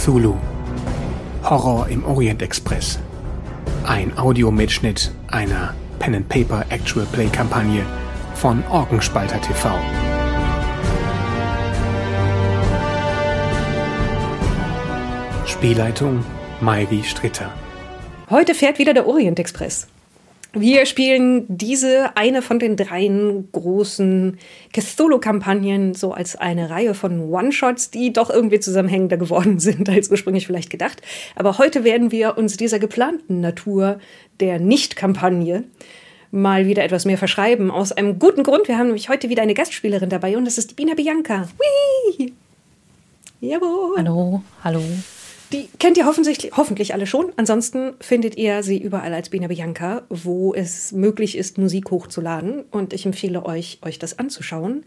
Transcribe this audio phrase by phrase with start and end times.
[0.00, 0.34] Cthulhu.
[1.42, 2.98] Horror im Orient Express.
[3.86, 7.84] Ein Audiomitschnitt einer Pen and Paper Actual Play Kampagne
[8.34, 9.68] von Orgenspalter TV.
[15.44, 16.24] Spielleitung
[16.62, 17.52] Mairi Stritter.
[18.30, 19.86] Heute fährt wieder der Orient Express.
[20.52, 24.38] Wir spielen diese eine von den dreien großen
[24.72, 30.46] Cthulhu-Kampagnen so als eine Reihe von One-Shots, die doch irgendwie zusammenhängender geworden sind als ursprünglich
[30.46, 31.02] vielleicht gedacht.
[31.36, 34.00] Aber heute werden wir uns dieser geplanten Natur
[34.40, 35.64] der Nicht-Kampagne
[36.32, 37.70] mal wieder etwas mehr verschreiben.
[37.70, 38.66] Aus einem guten Grund.
[38.68, 41.48] Wir haben nämlich heute wieder eine Gastspielerin dabei und das ist die Bina Bianca.
[41.58, 42.32] Whee!
[43.40, 43.96] Jawohl.
[43.96, 44.82] Hallo, hallo.
[45.52, 47.32] Die kennt ihr hoffentlich, hoffentlich alle schon.
[47.36, 52.64] Ansonsten findet ihr sie überall als Bina Bianca, wo es möglich ist, Musik hochzuladen.
[52.70, 54.84] Und ich empfehle euch, euch das anzuschauen.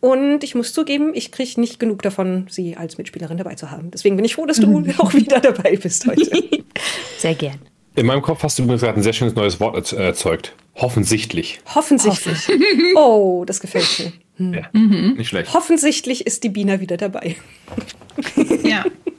[0.00, 3.90] Und ich muss zugeben, ich kriege nicht genug davon, sie als Mitspielerin dabei zu haben.
[3.90, 6.30] Deswegen bin ich froh, dass du auch wieder dabei bist heute.
[7.18, 7.58] Sehr gern.
[7.94, 10.54] In meinem Kopf hast du übrigens gerade ein sehr schönes neues Wort erzeugt.
[10.74, 11.60] Hoffensichtlich.
[11.74, 12.46] Hoffensichtlich.
[12.94, 14.12] Oh, das gefällt mir.
[14.36, 14.52] Hm.
[14.52, 15.14] Ja, mhm.
[15.16, 15.54] Nicht schlecht.
[15.54, 17.36] Hoffensichtlich ist die Bina wieder dabei.
[18.62, 18.84] Ja.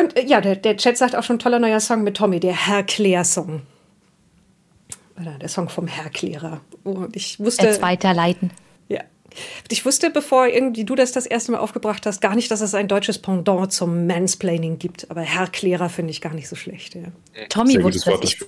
[0.00, 2.66] Und äh, ja, der, der Chat sagt auch schon toller neuer Song mit Tommy, der
[2.66, 3.62] Herr Claire-Song.
[5.20, 6.60] Oder der Song vom Herr Klärer.
[6.84, 7.66] Und ich wusste.
[7.66, 8.50] Jetzt weiterleiten.
[8.88, 9.02] Ja.
[9.70, 12.74] Ich wusste, bevor irgendwie du das das erste Mal aufgebracht hast, gar nicht, dass es
[12.74, 15.10] ein deutsches Pendant zum Mansplaining gibt.
[15.10, 16.94] Aber Herr Klärer finde ich gar nicht so schlecht.
[16.94, 17.02] Ja.
[17.48, 18.20] Tommy wusste das.
[18.22, 18.44] Ich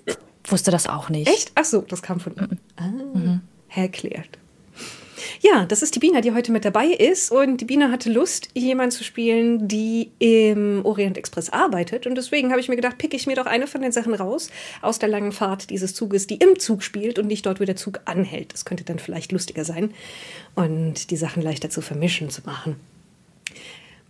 [0.50, 1.28] wusste das auch nicht.
[1.28, 1.52] Echt?
[1.54, 2.42] Ach so, das kam von ihm.
[2.42, 2.58] Mhm.
[2.76, 3.40] Ah, mhm.
[3.68, 4.38] Herr Klärt.
[5.40, 7.30] Ja, das ist die Bina, die heute mit dabei ist.
[7.30, 12.06] Und die Bina hatte Lust, jemanden zu spielen, die im Orient Express arbeitet.
[12.06, 14.50] Und deswegen habe ich mir gedacht, pick ich mir doch eine von den Sachen raus
[14.80, 17.76] aus der langen Fahrt dieses Zuges, die im Zug spielt und nicht dort, wo der
[17.76, 18.52] Zug anhält.
[18.52, 19.92] Das könnte dann vielleicht lustiger sein
[20.54, 22.76] und die Sachen leichter zu vermischen zu machen.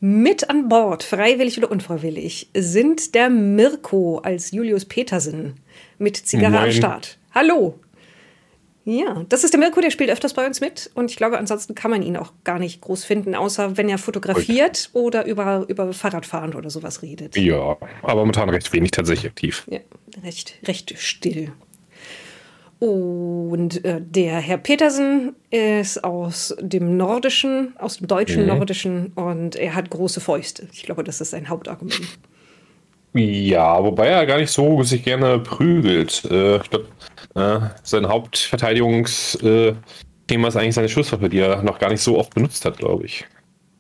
[0.05, 5.55] Mit an Bord, freiwillig oder unfreiwillig, sind der Mirko als Julius Petersen
[5.99, 7.19] mit Zigarre am Start.
[7.33, 7.79] Hallo.
[8.85, 10.91] Ja, das ist der Mirko, der spielt öfters bei uns mit.
[10.95, 13.99] Und ich glaube, ansonsten kann man ihn auch gar nicht groß finden, außer wenn er
[13.99, 15.05] fotografiert okay.
[15.05, 17.37] oder über, über Fahrradfahren oder sowas redet.
[17.37, 19.65] Ja, aber momentan recht wenig tatsächlich aktiv.
[19.71, 19.79] Ja,
[20.25, 21.53] recht, recht still.
[22.81, 28.49] Und äh, der Herr Petersen ist aus dem Nordischen, aus dem deutschen mhm.
[28.49, 30.67] Nordischen und er hat große Fäuste.
[30.73, 32.19] Ich glaube, das ist sein Hauptargument.
[33.15, 36.25] Ja, wobei er gar nicht so sich gerne prügelt.
[36.29, 36.87] Äh, ich glaube,
[37.35, 39.77] sein Hauptverteidigungsthema
[40.29, 43.07] äh, ist eigentlich seine Schusswaffe, die er noch gar nicht so oft benutzt hat, glaube
[43.07, 43.25] ich.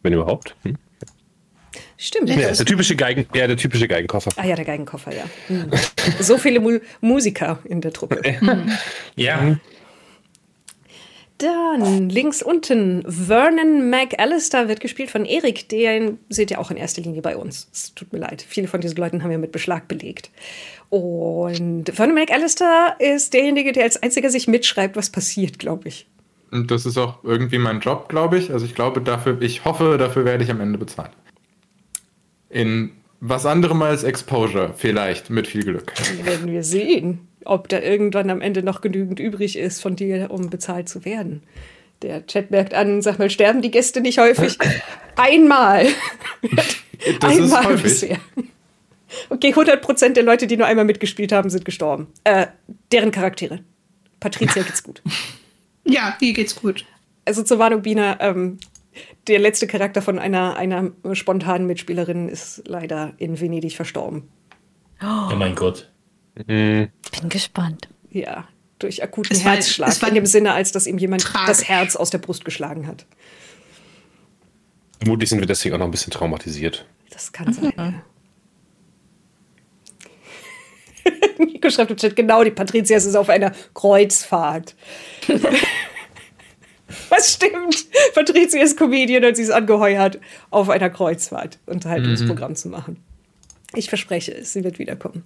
[0.02, 0.56] Wenn überhaupt.
[0.62, 0.76] Hm?
[1.96, 2.30] Stimmt.
[2.30, 4.32] Ja, der typische Geigen, ja, der typische Geigenkoffer.
[4.36, 5.22] Ah ja, der Geigenkoffer, ja.
[5.46, 5.70] Hm.
[6.18, 8.20] so viele Mu Musiker in der Truppe.
[9.16, 9.40] ja.
[9.40, 9.60] Hm.
[11.38, 15.68] Dann links unten Vernon McAllister wird gespielt von Erik.
[15.68, 17.68] Den seht ihr auch in erster Linie bei uns.
[17.72, 18.44] Es tut mir leid.
[18.48, 20.30] Viele von diesen Leuten haben wir mit Beschlag belegt.
[20.92, 26.06] Und Vernon McAllister ist derjenige, der als einziger sich mitschreibt, was passiert, glaube ich.
[26.50, 28.52] Und das ist auch irgendwie mein Job, glaube ich.
[28.52, 31.12] Also ich glaube, dafür, ich hoffe, dafür werde ich am Ende bezahlt.
[32.50, 35.92] In was anderem als Exposure, vielleicht, mit viel Glück.
[36.24, 40.50] Werden wir sehen ob da irgendwann am Ende noch genügend übrig ist von dir, um
[40.50, 41.42] bezahlt zu werden.
[42.02, 44.58] Der Chat merkt an, sag mal, sterben die Gäste nicht häufig?
[45.16, 45.86] einmal.
[47.20, 47.82] das einmal ist häufig.
[47.82, 48.18] bisher.
[49.28, 52.08] Okay, 100% der Leute, die nur einmal mitgespielt haben, sind gestorben.
[52.24, 52.46] Äh,
[52.90, 53.60] deren Charaktere.
[54.20, 55.02] Patricia geht's gut.
[55.84, 56.84] Ja, hier geht's gut.
[57.24, 58.58] Also zur Warnung, Bina, ähm,
[59.26, 64.28] der letzte Charakter von einer, einer spontanen Mitspielerin ist leider in Venedig verstorben.
[65.02, 65.90] Oh mein Gott.
[66.46, 66.88] Mhm.
[67.20, 67.88] Bin gespannt.
[68.10, 68.48] Ja,
[68.78, 69.88] durch akuten es Herzschlag.
[69.88, 71.48] War, es war in dem Sinne, als dass ihm jemand tragisch.
[71.48, 73.06] das Herz aus der Brust geschlagen hat.
[74.98, 76.86] Vermutlich sind wir deswegen auch noch ein bisschen traumatisiert.
[77.10, 78.02] Das kann sein.
[81.38, 84.74] Nico schreibt im Chat, genau, die Patricia ist auf einer Kreuzfahrt.
[87.08, 87.86] Was stimmt?
[88.14, 92.56] Patricia ist Comedian und sie ist angeheuert, auf einer Kreuzfahrt Unterhaltungsprogramm mhm.
[92.56, 92.96] zu machen.
[93.74, 95.24] Ich verspreche es, sie wird wiederkommen.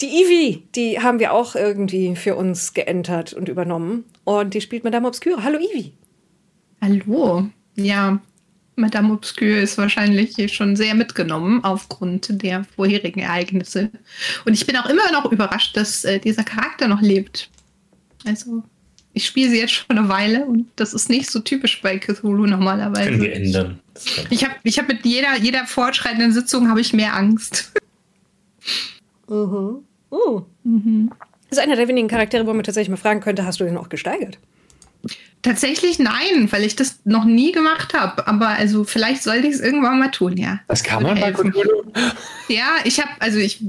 [0.00, 4.04] Die Ivy, die haben wir auch irgendwie für uns geentert und übernommen.
[4.24, 5.44] Und die spielt Madame Obscure.
[5.44, 5.92] Hallo Ivy.
[6.80, 7.48] Hallo.
[7.76, 8.20] Ja,
[8.76, 13.90] Madame Obscure ist wahrscheinlich schon sehr mitgenommen aufgrund der vorherigen Ereignisse.
[14.44, 17.50] Und ich bin auch immer noch überrascht, dass äh, dieser Charakter noch lebt.
[18.24, 18.62] Also,
[19.12, 22.46] ich spiele sie jetzt schon eine Weile und das ist nicht so typisch bei Cthulhu
[22.46, 23.10] normalerweise.
[23.10, 23.80] Können wir ändern.
[24.30, 27.72] Ich habe ich hab mit jeder, jeder fortschreitenden Sitzung habe ich mehr Angst.
[29.28, 29.84] Mhm.
[30.10, 30.42] Oh.
[30.64, 31.08] Mhm.
[31.48, 33.76] Das ist einer der wenigen Charaktere, wo man tatsächlich mal fragen könnte, hast du den
[33.76, 34.38] auch gesteigert?
[35.42, 38.26] Tatsächlich nein, weil ich das noch nie gemacht habe.
[38.26, 40.60] Aber also vielleicht sollte ich es irgendwann mal tun, ja.
[40.68, 41.90] Das kann man bei Cthulhu?
[42.48, 43.62] Ja, ich habe, also ich,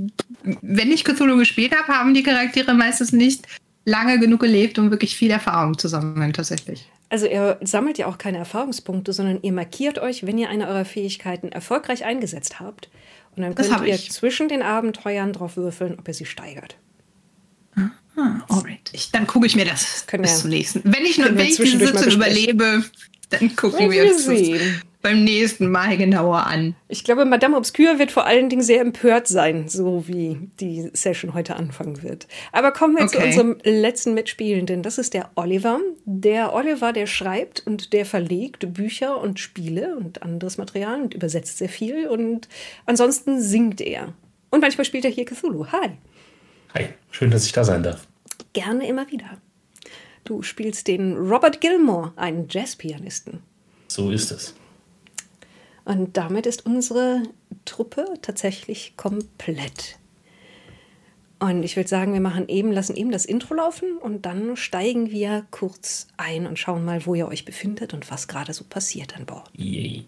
[0.43, 3.47] wenn ich Cthulhu gespielt habe, haben die Charaktere meistens nicht
[3.85, 6.89] lange genug gelebt, um wirklich viel Erfahrung zu sammeln, tatsächlich.
[7.09, 10.85] Also ihr sammelt ja auch keine Erfahrungspunkte, sondern ihr markiert euch, wenn ihr eine eurer
[10.85, 12.89] Fähigkeiten erfolgreich eingesetzt habt.
[13.35, 14.11] Und dann könnt ihr ich.
[14.11, 16.77] zwischen den Abenteuern drauf würfeln, ob ihr sie steigert.
[18.15, 18.89] Ah, alright.
[18.91, 20.81] Ich, dann gucke ich mir das Können bis zum nächsten.
[20.83, 22.83] Wenn ich, nur, wenn ich diese Sitzung überlebe,
[23.29, 26.75] dann gucken wir, wir uns das beim nächsten Mal genauer an.
[26.87, 31.33] Ich glaube, Madame Obscure wird vor allen Dingen sehr empört sein, so wie die Session
[31.33, 32.27] heute anfangen wird.
[32.51, 33.17] Aber kommen wir okay.
[33.17, 34.83] zu unserem letzten Mitspielenden.
[34.83, 35.79] Das ist der Oliver.
[36.05, 41.57] Der Oliver, der schreibt und der verlegt Bücher und Spiele und anderes Material und übersetzt
[41.57, 42.07] sehr viel.
[42.07, 42.47] Und
[42.85, 44.13] ansonsten singt er.
[44.51, 45.67] Und manchmal spielt er hier Cthulhu.
[45.71, 45.91] Hi.
[46.73, 48.07] Hi, schön, dass ich da sein darf.
[48.53, 49.37] Gerne immer wieder.
[50.23, 53.41] Du spielst den Robert Gilmore, einen Jazzpianisten.
[53.87, 54.55] So ist es.
[55.83, 57.23] Und damit ist unsere
[57.65, 59.97] Truppe tatsächlich komplett.
[61.39, 65.09] Und ich würde sagen, wir machen eben, lassen eben das Intro laufen und dann steigen
[65.09, 69.17] wir kurz ein und schauen mal, wo ihr euch befindet und was gerade so passiert
[69.17, 69.49] an Bord.
[69.57, 70.05] Yay.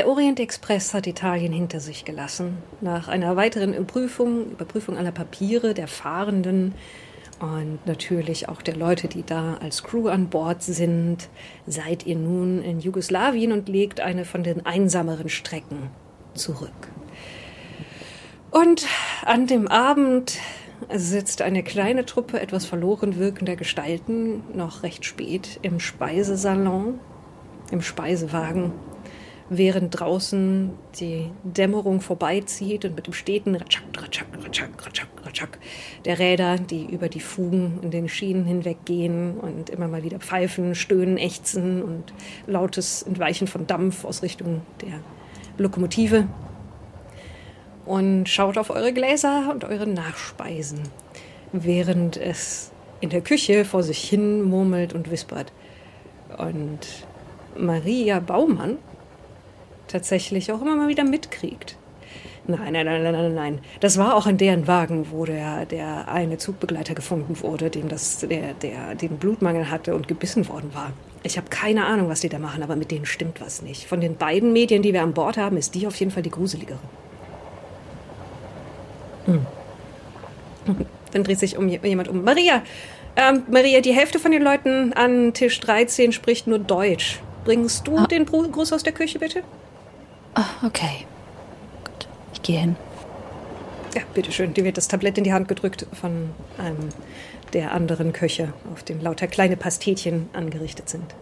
[0.00, 2.56] Der Orient Express hat Italien hinter sich gelassen.
[2.80, 6.74] Nach einer weiteren Überprüfung, Überprüfung aller Papiere der Fahrenden
[7.38, 11.28] und natürlich auch der Leute, die da als Crew an Bord sind,
[11.66, 15.90] seid ihr nun in Jugoslawien und legt eine von den einsameren Strecken
[16.32, 16.88] zurück.
[18.50, 18.86] Und
[19.26, 20.38] an dem Abend
[20.94, 27.00] sitzt eine kleine Truppe etwas verloren wirkender Gestalten noch recht spät im Speisesalon,
[27.70, 28.72] im Speisewagen
[29.50, 30.70] während draußen
[31.00, 35.58] die Dämmerung vorbeizieht und mit dem steten Ratschak, Ratschak, Ratschak, Ratschak, Ratschak
[36.04, 40.76] der Räder, die über die Fugen in den Schienen hinweggehen und immer mal wieder pfeifen,
[40.76, 42.04] stöhnen, ächzen und
[42.46, 45.00] lautes Entweichen von Dampf aus Richtung der
[45.58, 46.28] Lokomotive.
[47.86, 50.82] Und schaut auf eure Gläser und eure Nachspeisen,
[51.50, 52.70] während es
[53.00, 55.52] in der Küche vor sich hin murmelt und wispert.
[56.38, 56.78] Und
[57.58, 58.78] Maria Baumann
[59.90, 61.76] tatsächlich auch immer mal wieder mitkriegt.
[62.46, 63.58] Nein, nein, nein, nein, nein, nein.
[63.80, 68.18] Das war auch in deren Wagen, wo der, der eine Zugbegleiter gefunden wurde, dem das,
[68.20, 70.92] der, der den Blutmangel hatte und gebissen worden war.
[71.22, 73.86] Ich habe keine Ahnung, was die da machen, aber mit denen stimmt was nicht.
[73.86, 76.30] Von den beiden Medien, die wir an Bord haben, ist die auf jeden Fall die
[76.30, 76.78] gruseligere.
[79.26, 79.46] Hm.
[81.12, 82.24] Dann dreht sich um jemand um.
[82.24, 82.62] Maria,
[83.16, 87.20] ähm, Maria, die Hälfte von den Leuten an Tisch 13 spricht nur Deutsch.
[87.44, 88.06] Bringst du ah.
[88.06, 89.42] den Gruß aus der Küche, bitte?
[90.36, 91.06] Oh, okay.
[91.84, 92.76] Gut, ich gehe hin.
[93.94, 94.54] Ja, bitteschön.
[94.54, 96.90] Dir wird das Tablett in die Hand gedrückt von einem
[97.52, 101.14] der anderen Köche, auf dem lauter kleine Pastetchen angerichtet sind.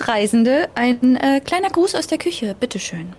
[0.00, 3.12] Reisende, ein äh, kleiner Gruß aus der Küche, bitteschön.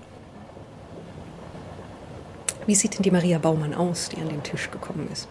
[2.65, 5.27] Wie sieht denn die Maria Baumann aus, die an den Tisch gekommen ist?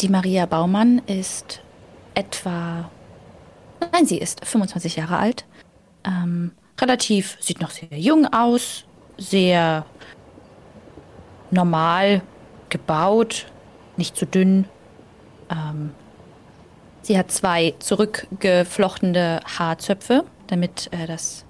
[0.00, 1.60] Die Maria Baumann ist
[2.14, 2.90] etwa.
[3.92, 5.44] Nein, sie ist 25 Jahre alt.
[6.04, 8.84] Ähm, relativ, sieht noch sehr jung aus,
[9.16, 9.84] sehr
[11.50, 12.22] normal
[12.68, 13.46] gebaut,
[13.96, 14.66] nicht zu dünn.
[15.50, 15.90] Ähm,
[17.02, 21.44] sie hat zwei zurückgeflochtene Haarzöpfe, damit äh, das,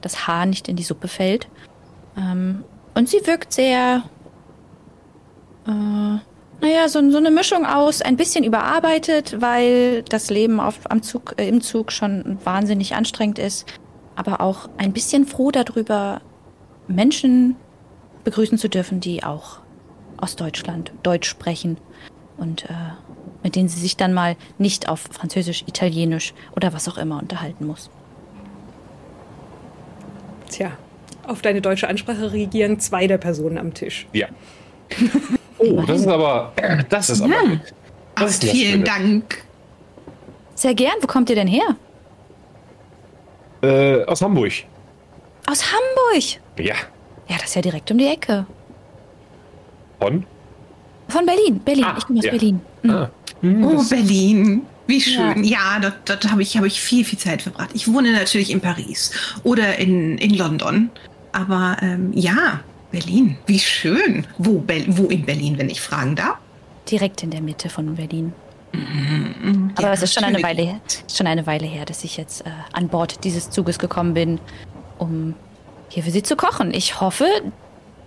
[0.00, 1.48] das Haar nicht in die Suppe fällt.
[2.16, 4.02] Ähm, und sie wirkt sehr,
[5.66, 5.70] äh,
[6.60, 11.34] naja, so, so eine Mischung aus, ein bisschen überarbeitet, weil das Leben auf, am Zug,
[11.38, 13.66] äh, im Zug schon wahnsinnig anstrengend ist
[14.18, 16.20] aber auch ein bisschen froh darüber,
[16.88, 17.54] Menschen
[18.24, 19.60] begrüßen zu dürfen, die auch
[20.16, 21.78] aus Deutschland Deutsch sprechen
[22.36, 22.74] und äh,
[23.44, 27.66] mit denen sie sich dann mal nicht auf Französisch, Italienisch oder was auch immer unterhalten
[27.66, 27.88] muss.
[30.50, 30.72] Tja,
[31.26, 34.06] auf deine deutsche Ansprache reagieren zwei der Personen am Tisch.
[34.12, 34.26] Ja.
[35.60, 36.52] Oh, das ist aber.
[36.88, 37.32] Das ist aber.
[37.34, 37.40] Ja.
[37.40, 37.60] gut.
[38.14, 38.84] Ach, Das ist das vielen.
[38.84, 39.42] Dank.
[40.54, 40.92] Sehr gern.
[41.00, 41.74] Wo kommt ihr denn her?
[43.62, 44.52] Äh, aus Hamburg.
[45.46, 46.24] Aus Hamburg.
[46.58, 46.74] Ja.
[47.28, 48.46] Ja, das ist ja direkt um die Ecke.
[50.00, 50.24] Von?
[51.08, 51.60] Von Berlin.
[51.60, 51.84] Berlin.
[51.84, 52.30] Ah, ich komme aus ja.
[52.30, 52.60] Berlin.
[52.82, 52.90] Mhm.
[52.90, 53.10] Ah.
[53.40, 54.62] Hm, Oh, Berlin.
[54.86, 55.44] Wie schön.
[55.44, 57.70] Ja, dort, dort habe ich, hab ich viel, viel Zeit verbracht.
[57.74, 59.12] Ich wohne natürlich in Paris
[59.44, 60.90] oder in, in London.
[61.32, 62.60] Aber ähm, ja,
[62.90, 63.36] Berlin.
[63.46, 64.26] Wie schön.
[64.38, 66.38] Wo, Bel wo in Berlin, wenn ich fragen darf?
[66.90, 68.32] Direkt in der Mitte von Berlin.
[68.72, 70.80] Mhm, Aber ja, es ist schon eine Weile, her-
[71.12, 74.40] schon eine Weile her, dass ich jetzt äh, an Bord dieses Zuges gekommen bin,
[74.98, 75.34] um
[75.88, 76.74] hier für Sie zu kochen.
[76.74, 77.26] Ich hoffe,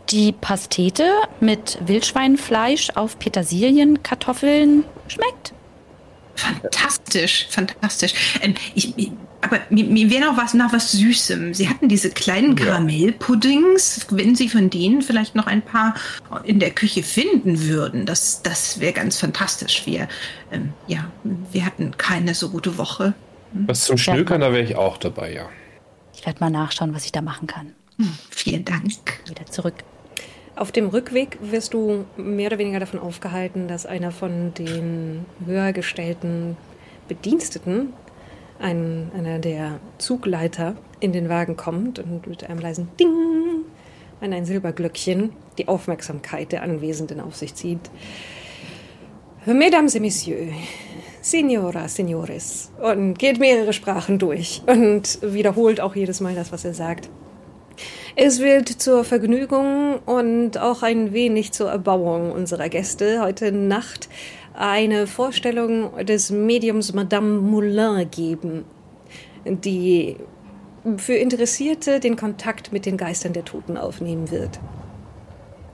[0.09, 5.53] die Pastete mit Wildschweinfleisch auf Petersilien, Kartoffeln schmeckt.
[6.35, 8.13] Fantastisch, fantastisch.
[8.41, 11.53] Ähm, ich- aber mir, mir wäre noch was nach was Süßem.
[11.53, 12.65] Sie hatten diese kleinen Ja.
[12.65, 14.07] Karamellpuddings.
[14.09, 15.95] Wenn Sie von denen vielleicht noch ein paar
[16.43, 19.85] in der Küche finden würden, das, das wäre ganz fantastisch.
[19.85, 20.07] Wir,
[20.51, 21.11] ähm, ja,
[21.51, 23.13] wir hatten keine so gute Woche.
[23.53, 25.49] Was zum Schnökern, da wäre ich auch dabei, ja.
[26.13, 27.73] Ich werde mal nachschauen, was ich da machen kann.
[28.29, 28.91] Vielen Dank.
[29.27, 29.75] Wieder zurück.
[30.55, 35.73] Auf dem Rückweg wirst du mehr oder weniger davon aufgehalten, dass einer von den höher
[35.73, 36.57] gestellten
[37.07, 37.93] Bediensteten,
[38.61, 43.65] ein, einer der Zugleiter, in den Wagen kommt und mit einem leisen Ding
[44.21, 47.89] an ein Silberglöckchen die Aufmerksamkeit der Anwesenden auf sich zieht.
[49.45, 50.53] Mesdames et Messieurs,
[51.21, 56.75] Signora, Signores, und geht mehrere Sprachen durch und wiederholt auch jedes Mal das, was er
[56.75, 57.09] sagt.
[58.15, 64.09] Es wird zur Vergnügung und auch ein wenig zur Erbauung unserer Gäste heute Nacht
[64.53, 68.65] eine Vorstellung des Mediums Madame Moulin geben,
[69.45, 70.17] die
[70.97, 74.59] für Interessierte den Kontakt mit den Geistern der Toten aufnehmen wird.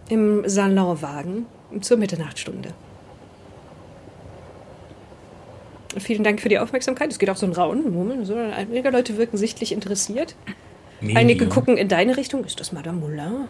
[0.09, 1.45] Im Salonwagen
[1.81, 2.73] zur Mitternachtstunde.
[5.99, 7.11] Vielen Dank für die Aufmerksamkeit.
[7.11, 7.91] Es geht auch so ein Rauen.
[7.91, 10.35] Moment, so, einige Leute wirken sichtlich interessiert.
[11.01, 11.49] Einige Medium.
[11.49, 12.43] gucken in deine Richtung.
[12.43, 13.47] Ist das Madame Moulin?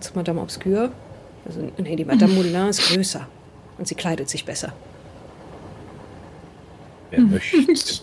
[0.00, 0.90] Ist Madame Obscure?
[1.46, 3.28] Also, nee, die Madame Moulin ist größer.
[3.78, 4.72] Und sie kleidet sich besser.
[7.10, 8.02] Wer möchte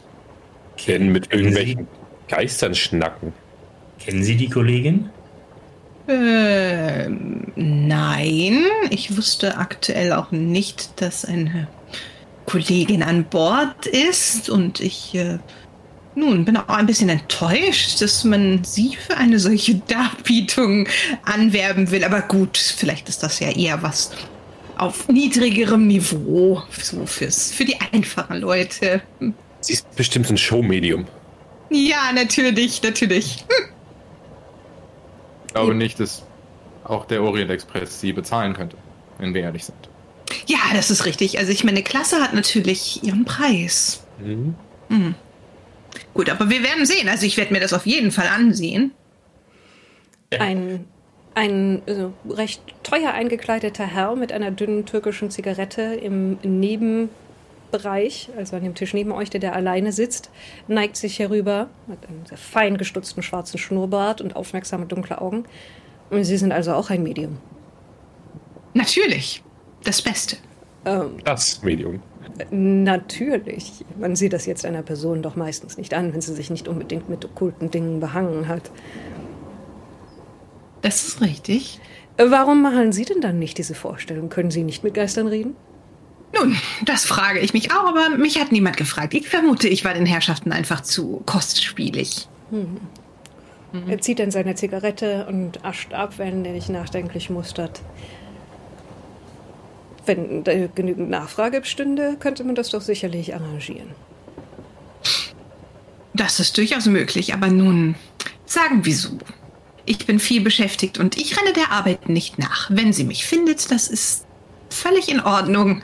[0.88, 1.88] denn mit irgendwelchen
[2.28, 3.34] Geistern schnacken?
[4.00, 5.10] Kennen Sie die Kollegin?
[6.08, 11.68] Ähm, nein, ich wusste aktuell auch nicht, dass eine
[12.46, 15.40] Kollegin an Bord ist und ich äh,
[16.14, 20.88] nun bin auch ein bisschen enttäuscht, dass man sie für eine solche Darbietung
[21.24, 22.04] anwerben will.
[22.04, 24.12] Aber gut, vielleicht ist das ja eher was
[24.78, 29.02] auf niedrigerem Niveau, so fürs, für die einfachen Leute.
[29.62, 31.06] Sie ist bestimmt ein Showmedium.
[31.70, 33.46] Ja, natürlich, natürlich.
[35.48, 36.24] Ich glaube nicht, dass
[36.84, 38.78] auch der Orient Express sie bezahlen könnte,
[39.18, 39.90] wenn wir ehrlich sind.
[40.48, 41.40] Ja, das ist richtig.
[41.40, 44.06] Also ich meine, Klasse hat natürlich ihren Preis.
[44.20, 44.56] Mhm.
[46.14, 47.10] Gut, aber wir werden sehen.
[47.10, 48.92] Also ich werde mir das auf jeden Fall ansehen.
[50.38, 50.86] Ein,
[51.36, 58.64] ein äh, recht teuer eingekleideter Herr mit einer dünnen türkischen Zigarette im Nebenbereich, also an
[58.64, 60.30] dem Tisch neben euch, der da alleine sitzt,
[60.68, 65.44] neigt sich herüber mit einem sehr fein gestutzten schwarzen Schnurrbart und aufmerksame dunkle Augen.
[66.10, 67.38] Und Sie sind also auch ein Medium.
[68.74, 69.44] Natürlich.
[69.84, 70.38] Das Beste.
[70.86, 72.02] Ähm, Das Medium.
[72.52, 73.86] natürlich.
[74.00, 77.10] Man sieht das jetzt einer Person doch meistens nicht an, wenn sie sich nicht unbedingt
[77.10, 78.72] mit okkulten Dingen behangen hat.
[80.86, 81.80] Das ist richtig.
[82.18, 84.30] Äh, Warum machen Sie denn dann nicht diese Vorstellung?
[84.30, 85.56] Können Sie nicht mit Geistern reden?
[86.38, 89.16] Nun, das frage ich mich auch, aber mich hat niemand gefragt.
[89.16, 92.28] Ich vermute, ich war den Herrschaften einfach zu kostspielig.
[93.88, 97.82] Er zieht dann seine Zigarette und ascht ab, wenn er dich nachdenklich mustert.
[100.06, 103.90] Wenn da genügend Nachfrage bestünde, könnte man das doch sicherlich arrangieren.
[106.14, 107.96] Das ist durchaus möglich, aber nun,
[108.46, 109.18] sagen wir so.
[109.86, 112.70] Ich bin viel beschäftigt und ich renne der Arbeit nicht nach.
[112.72, 114.26] Wenn sie mich findet, das ist
[114.70, 115.82] völlig in Ordnung.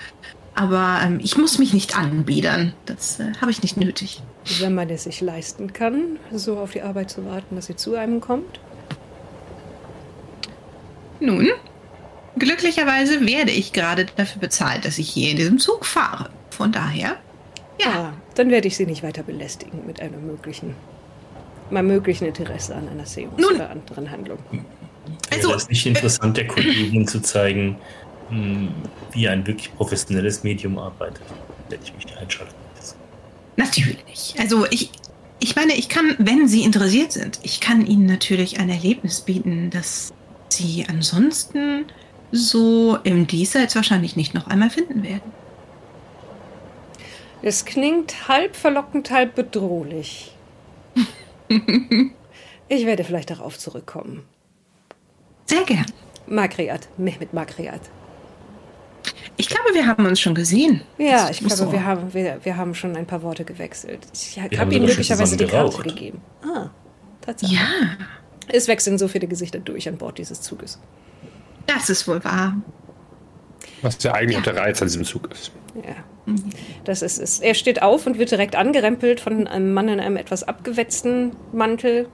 [0.54, 2.74] Aber ähm, ich muss mich nicht anbiedern.
[2.86, 4.22] Das äh, habe ich nicht nötig.
[4.60, 7.96] Wenn man es sich leisten kann, so auf die Arbeit zu warten, dass sie zu
[7.96, 8.60] einem kommt.
[11.20, 11.50] Nun,
[12.38, 16.30] glücklicherweise werde ich gerade dafür bezahlt, dass ich hier in diesem Zug fahre.
[16.50, 17.18] Von daher,
[17.80, 20.76] ja, Ah, dann werde ich Sie nicht weiter belästigen mit einem möglichen,
[21.72, 24.40] meinem möglichen Interesse an einer Seance Nun- oder anderen Handlung.
[25.32, 27.78] Also, Wäre es nicht interessant, der Kollegin zu zeigen,
[28.30, 28.70] mh,
[29.12, 31.24] wie ein wirklich professionelles Medium arbeitet,
[31.70, 32.54] werde ich mich einschalten.
[33.58, 34.36] Natürlich.
[34.40, 34.92] Also ich,
[35.40, 39.70] ich meine, ich kann, wenn Sie interessiert sind, ich kann Ihnen natürlich ein Erlebnis bieten,
[39.70, 40.14] das
[40.50, 41.86] Sie ansonsten
[42.32, 45.32] so im Diesseits wahrscheinlich nicht noch einmal finden werden.
[47.42, 50.32] Es klingt halb verlockend, halb bedrohlich.
[52.68, 54.24] ich werde vielleicht darauf zurückkommen.
[55.46, 55.86] Sehr gern.
[56.28, 57.82] Makriat, Mehmet Makriat.
[59.38, 60.82] Ich glaube, wir haben uns schon gesehen.
[60.98, 61.72] Ja, Das ich glaube, so.
[61.72, 64.00] wir haben, wir, wir haben schon ein paar Worte gewechselt.
[64.14, 66.22] Ich Wir habe ihm möglicherweise die Karte gegeben.
[66.44, 66.70] Ah,
[67.22, 67.54] Tatsache.
[67.54, 67.66] Ja,
[68.48, 70.80] Es wechseln so viele Gesichter durch an Bord dieses Zuges.
[71.66, 72.56] das ist wohl wahr.
[73.82, 75.52] Was ja eigentlich auch der Reiz an diesem Zug ist.
[75.76, 75.96] Ja,
[76.84, 77.40] das ist es.
[77.40, 82.08] Er steht auf und wird direkt angerempelt von einem Mann in einem etwas abgewetzten Mantel,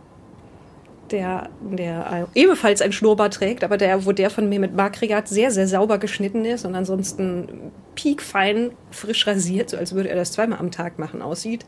[1.11, 5.51] der, der ebenfalls ein Schnurrbart trägt, aber der, wo der von mir mit Makriat sehr,
[5.51, 10.59] sehr sauber geschnitten ist und ansonsten piekfein frisch rasiert, so als würde er das zweimal
[10.59, 11.65] am Tag machen, aussieht,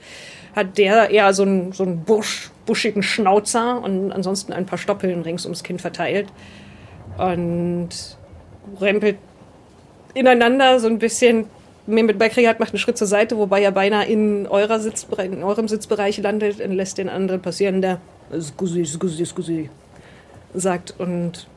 [0.56, 5.22] hat der eher so einen, so einen Busch, buschigen Schnauzer und ansonsten ein paar Stoppeln
[5.22, 6.28] rings ums Kinn verteilt
[7.18, 7.90] und
[8.80, 9.18] rempelt
[10.14, 11.46] ineinander so ein bisschen.
[11.88, 15.68] Mehmet Bakriat macht einen Schritt zur Seite, wobei er beinahe in, eurer Sitzbere in eurem
[15.68, 18.00] Sitzbereich landet und lässt den anderen passieren, der
[18.40, 19.70] Scusi, scusi, scusi
[20.54, 21.48] sagt und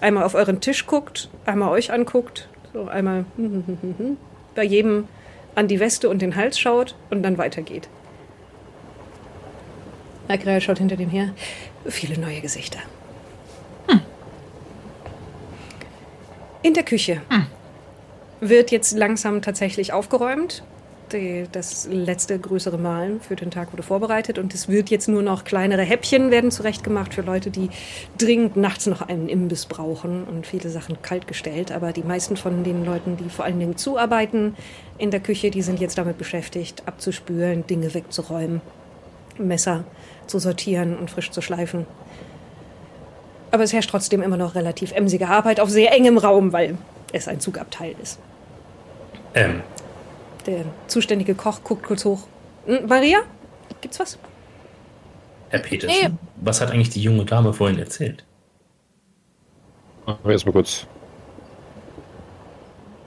[0.00, 3.26] einmal auf euren Tisch guckt, einmal euch anguckt, so einmal
[4.54, 5.08] bei jedem
[5.54, 7.88] an die Weste und den Hals schaut und dann weitergeht.
[10.28, 11.34] Bakriat schaut hinter dem her.
[11.84, 12.78] Viele neue Gesichter.
[16.62, 17.20] In der Küche
[18.42, 20.64] wird jetzt langsam tatsächlich aufgeräumt.
[21.12, 25.22] Die, das letzte größere Mahlen für den Tag wurde vorbereitet und es wird jetzt nur
[25.22, 27.68] noch kleinere Häppchen werden zurechtgemacht für Leute, die
[28.18, 31.70] dringend nachts noch einen Imbiss brauchen und viele Sachen kalt gestellt.
[31.70, 34.56] Aber die meisten von den Leuten, die vor allen Dingen zuarbeiten
[34.98, 38.60] in der Küche, die sind jetzt damit beschäftigt, abzuspülen, Dinge wegzuräumen,
[39.38, 39.84] Messer
[40.26, 41.86] zu sortieren und frisch zu schleifen.
[43.52, 46.78] Aber es herrscht trotzdem immer noch relativ emsige Arbeit auf sehr engem Raum, weil
[47.12, 48.18] es ein Zugabteil ist.
[49.34, 49.62] Ähm,
[50.46, 52.26] Der zuständige Koch guckt kurz hoch.
[52.66, 53.18] Hm, Maria?
[53.80, 54.18] Gibt's was?
[55.50, 58.24] Herr Petersen, was hat eigentlich die junge Dame vorhin erzählt?
[60.06, 60.86] Machen wir erstmal kurz.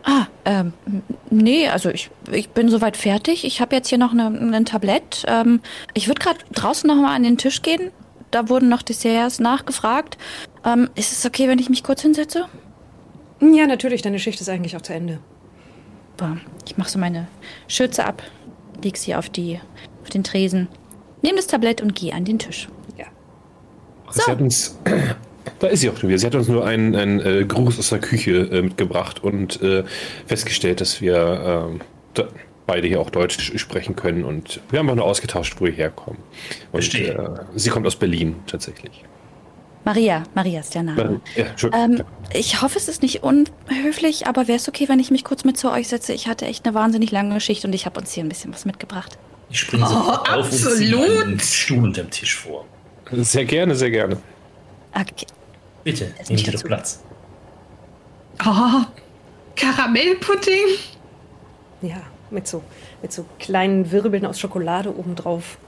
[0.04, 0.74] Ah, ähm,
[1.32, 3.46] nee, also ich, ich bin soweit fertig.
[3.46, 5.26] Ich habe jetzt hier noch ein Tablett.
[5.28, 5.62] Ähm,
[5.96, 7.92] ich würde gerade draußen noch mal an den Tisch gehen.
[8.30, 10.18] Da wurden noch Desserts nachgefragt.
[10.64, 12.46] Ähm, ist es okay, wenn ich mich kurz hinsetze?
[13.42, 15.20] Ja, natürlich, deine Schicht ist eigentlich auch zu Ende.
[16.18, 17.28] Boah, Ich mache so meine
[17.68, 18.24] Schürze ab,
[18.84, 19.60] leg sie auf, die,
[20.04, 20.68] auf den Tresen,
[21.22, 22.70] nehme das Tablett und gehe an den Tisch.
[22.98, 23.06] Ja.
[24.12, 24.78] Sie hat uns.
[25.60, 26.18] Da ist sie auch schon wieder.
[26.18, 29.84] Sie hat uns nur einen, einen äh, Gruß aus der Küche äh, mitgebracht und äh,
[30.26, 31.82] festgestellt, dass wir ähm,
[32.16, 32.28] da,
[32.66, 34.26] beide hier auch Deutsch sprechen können.
[34.26, 36.20] Und wir haben auch nur ausgetauscht, wo wir herkommen.
[36.72, 37.14] Und, Verstehe.
[37.54, 39.06] Äh, sie kommt aus Berlin tatsächlich.
[39.86, 41.22] Maria, Maria ist der Name.
[41.36, 41.46] Ja.
[41.72, 45.44] Ähm, ich hoffe, es ist nicht unhöflich, aber wäre es okay, wenn ich mich kurz
[45.44, 46.12] mit zu euch setze?
[46.12, 48.66] Ich hatte echt eine wahnsinnig lange Geschichte und ich habe uns hier ein bisschen was
[48.66, 49.20] mitgebracht.
[49.52, 51.24] Ich springe sofort auf und ziehe absolut.
[51.24, 52.66] einen Stuhl unterm Tisch vor.
[53.12, 54.18] sehr gerne, sehr gerne.
[54.92, 55.28] Okay.
[55.84, 56.64] Bitte, Setz nehmen Sie doch.
[56.64, 57.04] Platz.
[58.44, 58.82] Oh,
[59.56, 60.80] Karamellpudding?
[61.84, 62.64] Ja, mit so,
[63.04, 65.60] mit so kleinen Wirbeln aus Schokolade obendrauf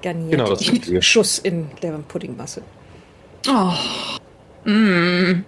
[0.00, 0.30] garniert.
[0.30, 2.62] Genau, das mit Schuss in der Puddingmasse.
[3.48, 3.72] Oh,
[4.68, 5.44] mm.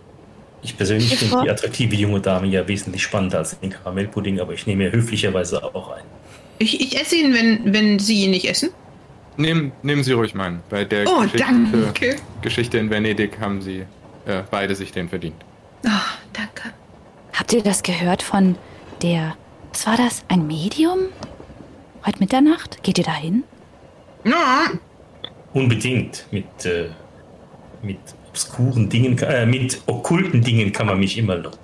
[0.63, 4.53] Ich persönlich Ich finde die attraktive junge Dame ja wesentlich spannender als den Karamellpudding, aber
[4.53, 6.05] ich nehme ja höflicherweise auch ein.
[6.59, 8.71] Ich, ich esse ihn, wenn, wenn Sie ihn nicht essen.
[9.37, 10.61] Nehmen, nehmen Sie ruhig meinen.
[10.69, 12.17] Bei der Oh, Geschichte, danke.
[12.43, 13.85] Geschichte in Venedig haben Sie
[14.27, 15.37] äh, beide sich den verdient.
[15.87, 15.91] Oh,
[16.33, 16.73] danke.
[17.33, 18.57] Habt ihr das gehört von
[19.03, 19.37] der.
[19.73, 20.25] Was war das?
[20.29, 20.99] Ein Medium?
[22.05, 22.83] Heute Mitternacht?
[22.83, 23.45] Geht ihr da hin?
[24.25, 24.67] Ja,
[25.53, 26.27] Unbedingt.
[26.31, 26.89] Mit, äh,
[27.83, 31.59] mit obskuren Dingen, äh, mit okkulten Dingen kann man mich immer locken.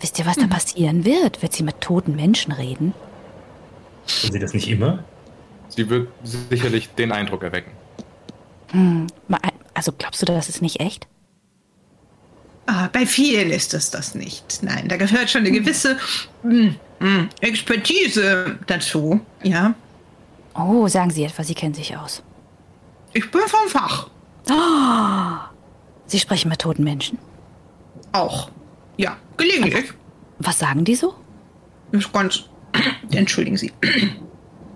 [0.00, 1.42] Wisst ihr, was da passieren wird?
[1.42, 2.94] Wird sie mit toten Menschen reden?
[4.22, 5.04] Tun Sie das nicht immer?
[5.68, 7.70] Sie wird sicherlich den Eindruck erwecken.
[8.72, 9.06] Hm,
[9.74, 11.06] also glaubst du, das ist nicht echt?
[12.66, 14.62] ah, bei vielen ist es das nicht.
[14.62, 15.96] Nein, da gehört schon eine gewisse
[16.44, 16.68] mm,
[17.00, 19.20] mm, Expertise dazu.
[19.42, 19.74] Ja,
[20.54, 22.22] Oh, sagen Sie etwa, Sie kennen sich aus.
[23.12, 24.08] ich bin vom Fach.
[26.06, 27.18] Sie sprechen mit toten Menschen.
[28.12, 28.50] Auch.
[28.96, 29.92] Ja, gelegentlich.
[30.38, 31.14] Was sagen die so?
[31.92, 32.44] Ist ganz.
[33.12, 33.72] Entschuldigen Sie.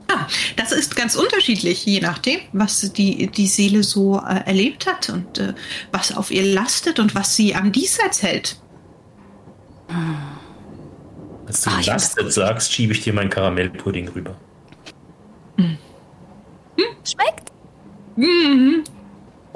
[0.06, 5.08] Ah, das ist ganz unterschiedlich, je nachdem, was die, die Seele so äh, erlebt hat
[5.08, 5.54] und äh,
[5.92, 8.60] was auf ihr lastet und was sie am Diesseits hält.
[11.46, 14.36] Als du Ah, ich find das lastet sagst, schiebe ich dir meinen Karamellpudding rüber.
[17.04, 17.50] Schmeckt?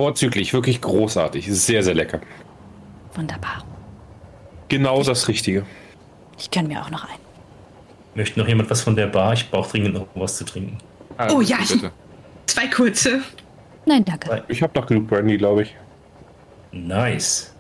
[0.09, 1.47] Vorzüglich, wirklich großartig.
[1.51, 2.21] Sehr, sehr lecker.
[3.15, 3.65] Wunderbar.
[4.69, 5.65] Genau das Richtige.
[6.39, 7.19] Ich gönn mir auch noch einen.
[8.15, 9.33] Möchte noch jemand was von der Bar?
[9.33, 10.79] Ich brauche dringend noch was zu trinken.
[11.17, 11.91] Ah, Oh ja, bitte.
[12.47, 13.23] Zwei kurze.
[13.87, 14.45] Nein, danke.
[14.49, 15.75] Ich habe noch genug Brandy, glaube ich.
[16.71, 17.53] Nice.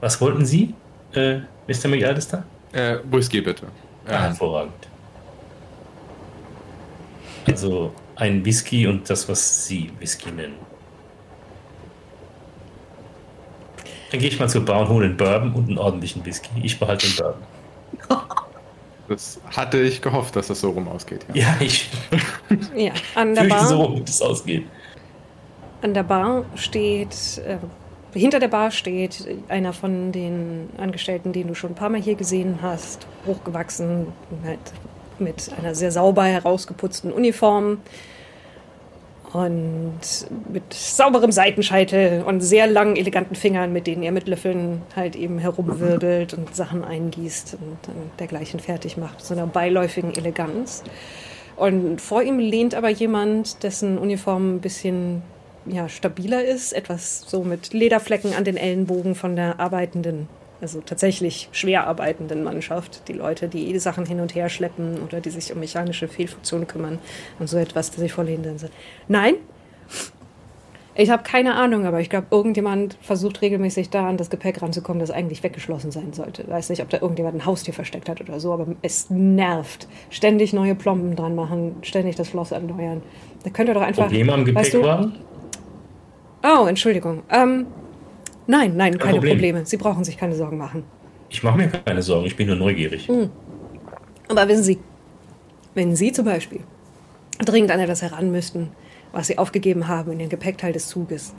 [0.00, 0.72] Was wollten Sie,
[1.14, 1.88] äh, Mr.
[1.88, 2.44] McAllister?
[2.72, 3.66] Äh, Whisky bitte.
[4.06, 4.72] Ah, Äh, hervorragend.
[7.46, 10.54] Also ein Whisky und das, was Sie Whisky nennen.
[14.10, 16.48] Dann gehe ich mal zur Bar und hole einen Bourbon und einen ordentlichen Whisky.
[16.62, 17.42] Ich behalte den Bourbon.
[19.08, 21.26] das hatte ich gehofft, dass das so rum ausgeht.
[21.34, 21.42] Ja.
[21.42, 21.90] Ja, ich
[22.74, 23.66] Ja, an der Bar.
[23.66, 24.64] so, wird es ausgehen.
[25.82, 27.58] An der Bar steht, äh,
[28.18, 32.14] hinter der Bar steht einer von den Angestellten, den du schon ein paar Mal hier
[32.14, 34.08] gesehen hast, hochgewachsen,
[34.44, 34.58] halt
[35.18, 37.78] mit einer sehr sauber herausgeputzten Uniform
[39.32, 40.00] und
[40.50, 45.38] mit sauberem Seitenscheitel und sehr langen, eleganten Fingern, mit denen er mit Löffeln halt eben
[45.38, 50.82] herumwirbelt und Sachen eingießt und dann dergleichen fertig macht, so einer beiläufigen Eleganz.
[51.56, 55.22] Und vor ihm lehnt aber jemand, dessen Uniform ein bisschen
[55.66, 60.28] ja, stabiler ist, etwas so mit Lederflecken an den Ellenbogen von der arbeitenden,
[60.60, 63.08] also tatsächlich schwer arbeitenden Mannschaft.
[63.08, 66.66] Die Leute, die die Sachen hin und her schleppen oder die sich um mechanische Fehlfunktionen
[66.66, 66.98] kümmern
[67.38, 68.72] und so etwas, das sich vorlehnen sind.
[69.06, 69.36] Nein,
[71.00, 74.98] ich habe keine Ahnung, aber ich glaube, irgendjemand versucht regelmäßig da an das Gepäck ranzukommen,
[74.98, 76.48] das eigentlich weggeschlossen sein sollte.
[76.48, 79.86] Weiß nicht, ob da irgendjemand ein Haustier versteckt hat oder so, aber es nervt.
[80.10, 83.00] Ständig neue Plomben dran machen, ständig das Schloss erneuern.
[83.44, 84.06] Da könnt ihr doch einfach.
[84.06, 85.12] Probleme am weißt du, Gepäckwagen?
[86.42, 87.22] Oh, Entschuldigung.
[87.30, 87.66] Ähm,
[88.48, 89.34] nein, nein, keine Problem.
[89.34, 89.64] Probleme.
[89.66, 90.82] Sie brauchen sich keine Sorgen machen.
[91.28, 93.08] Ich mache mir keine Sorgen, ich bin nur neugierig.
[94.28, 94.78] Aber wissen Sie,
[95.74, 96.60] wenn Sie zum Beispiel
[97.38, 98.70] dringend an etwas heran müssten,
[99.12, 101.34] was Sie aufgegeben haben in den Gepäckteil des Zuges,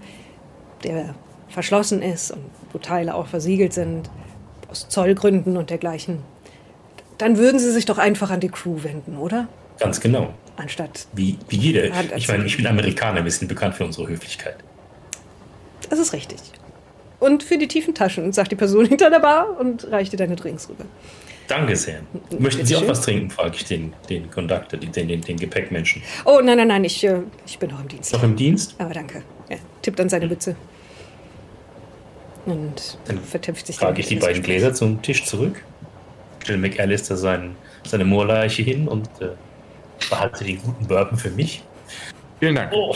[0.84, 1.16] der
[1.50, 4.10] verschlossen ist und wo Teile auch versiegelt sind,
[4.70, 6.20] aus Zollgründen und dergleichen,
[7.18, 9.48] dann würden Sie sich doch einfach an die Crew wenden, oder?
[9.80, 10.34] Ganz genau.
[10.58, 11.08] Anstatt.
[11.14, 11.86] Wie, wie jeder.
[12.16, 14.58] Ich meine, ich bin Amerikaner, wir sind bekannt für unsere Höflichkeit.
[15.90, 16.40] Das ist richtig.
[17.20, 20.36] Und für die tiefen Taschen, sagt die Person hinter der Bar und reicht dir deine
[20.36, 20.86] Drinks rüber.
[21.48, 22.02] Danke sehr.
[22.38, 26.04] Möchten Sie auch was trinken, frage ich den, den Conductor, den, den, den Gepäckmenschen.
[26.24, 28.14] Oh, nein, nein, nein, ich, äh, ich bin noch im Dienst.
[28.14, 28.76] Noch im Dienst?
[28.78, 29.24] Aber danke.
[29.50, 30.56] Er tippt an seine Mütze.
[32.46, 34.58] Und Dann vertieft sich Trage dann ich die beiden Gespräch.
[34.58, 35.64] Gläser zum Tisch zurück,
[36.44, 39.30] stelle McAllister sein, seine Moorleiche hin und äh,
[40.08, 41.64] behalte den guten Bourbon für mich.
[42.40, 42.72] Vielen Dank.
[42.74, 42.96] Oh.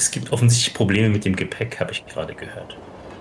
[0.00, 2.74] Es gibt offensichtlich Probleme mit dem Gepäck, habe ich gerade gehört.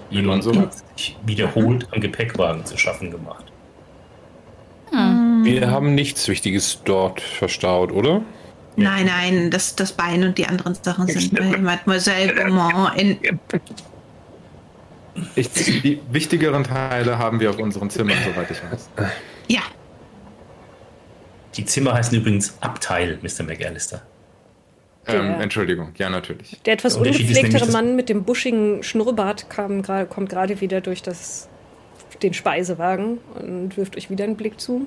[0.10, 0.56] Jemand so?
[0.56, 3.44] hat sich wiederholt am Gepäckwagen zu schaffen gemacht.
[5.44, 8.22] Wir haben nichts Wichtiges dort verstaut, oder?
[8.78, 13.20] Nein, nein, das, das Bein und die anderen Sachen sind bei Mademoiselle Beaumont in.
[15.36, 18.90] Ich, die wichtigeren Teile haben wir auf unseren Zimmern, soweit ich weiß.
[19.50, 19.64] Ja,
[21.56, 23.44] Die Zimmer heißen übrigens Abteil, Mr.
[23.44, 24.02] McAllister.
[25.14, 26.60] Ähm, Entschuldigung, ja, natürlich.
[26.66, 31.48] Der etwas ungepflegtere Mann mit dem buschigen Schnurrbart kam kommt gerade wieder durch das,
[32.22, 34.86] den Speisewagen und wirft euch wieder einen Blick zu.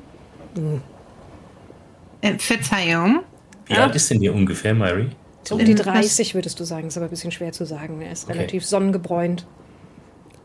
[2.20, 3.20] äh, Verzeihung.
[3.66, 3.84] Wie Ja.
[3.84, 5.08] alt ist denn der ungefähr, Mary?
[5.44, 7.64] So um die Ähm, was- 30 würdest du sagen, ist aber ein bisschen schwer zu
[7.64, 8.00] sagen.
[8.00, 8.34] Er ist Okay.
[8.38, 9.46] relativ sonnengebräunt.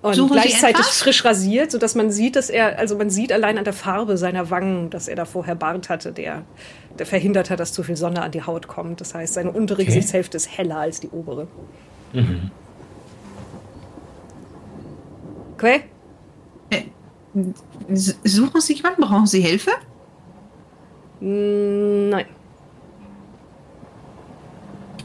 [0.01, 3.63] Und Suchen gleichzeitig frisch rasiert, sodass man sieht, dass er, also man sieht allein an
[3.63, 6.43] der Farbe seiner Wangen, dass er da vorher Bart hatte, der
[7.05, 9.01] verhindert hat, dass zu viel Sonne an die Haut kommt.
[9.01, 9.85] Das heißt, seine untere Okay.
[9.85, 11.47] Gesichtshälfte ist heller als die obere.
[12.13, 12.51] Mhm.
[15.55, 15.83] Okay?
[16.69, 16.83] Äh,
[18.23, 19.01] suchen Sie jemanden?
[19.01, 19.71] Brauchen Sie Hilfe?
[21.19, 22.25] Mm, Nein,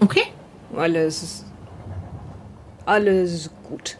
[0.00, 0.24] Okay.
[0.76, 1.44] alles,
[2.84, 3.98] alles gut.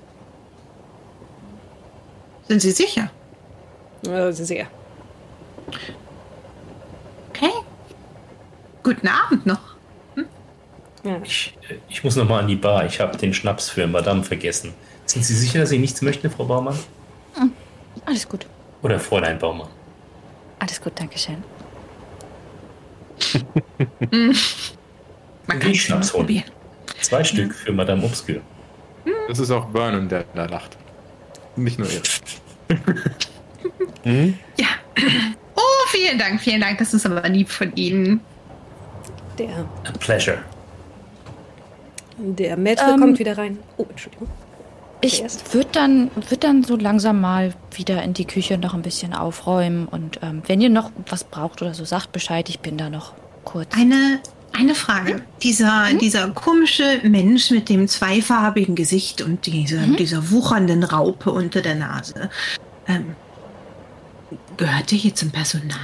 [2.49, 3.11] Sind Sie sicher?
[4.07, 4.67] Äh, Sehr.
[8.83, 9.61] Guten Abend noch.
[11.05, 11.21] Ja.
[11.25, 12.87] Ich, äh, ich muss noch mal an die Bar.
[12.87, 14.73] Ich habe den Schnaps für Madame vergessen.
[15.07, 16.79] Sind Sie sicher, dass Sie nichts möchten, Frau Baumann?
[18.07, 18.47] Alles gut.
[18.83, 19.69] Oder Fräulein Baumann?
[20.59, 21.37] Alles gut, Dankeschön.
[25.47, 26.27] Man Geh kann ich es schon mal Schnaps holen.
[26.27, 26.45] probieren.
[27.01, 28.41] Zwei Stück für Madame Obscure.
[29.29, 30.77] Das ist auch Vernon, der da lacht.
[31.57, 32.03] Nicht nur er.
[34.57, 34.67] Ja.
[35.55, 36.79] Oh, vielen Dank, vielen Dank.
[36.79, 38.21] Das ist aber lieb von Ihnen.
[39.39, 39.49] Der,
[39.85, 40.39] A pleasure.
[42.19, 43.01] der Maître Ähm.
[43.01, 43.59] kommt wieder rein.
[43.77, 44.29] Oh, Entschuldigung.
[45.05, 49.15] Ich würde dann, würd dann so langsam mal wieder in die Küche noch ein bisschen
[49.15, 49.89] aufräumen.
[49.89, 52.49] Und ähm, wenn ihr noch was braucht oder so, sagt Bescheid.
[52.49, 53.75] Ich bin da noch kurz.
[53.75, 54.21] Eine,
[54.53, 55.23] eine Frage.
[55.43, 61.75] Dieser, dieser komische Mensch mit dem zweifarbigen Gesicht und diese, dieser wuchernden Raupe unter der
[61.75, 62.31] Nase.
[62.87, 63.17] Ähm,
[64.57, 65.79] gehört der hier zum Personal?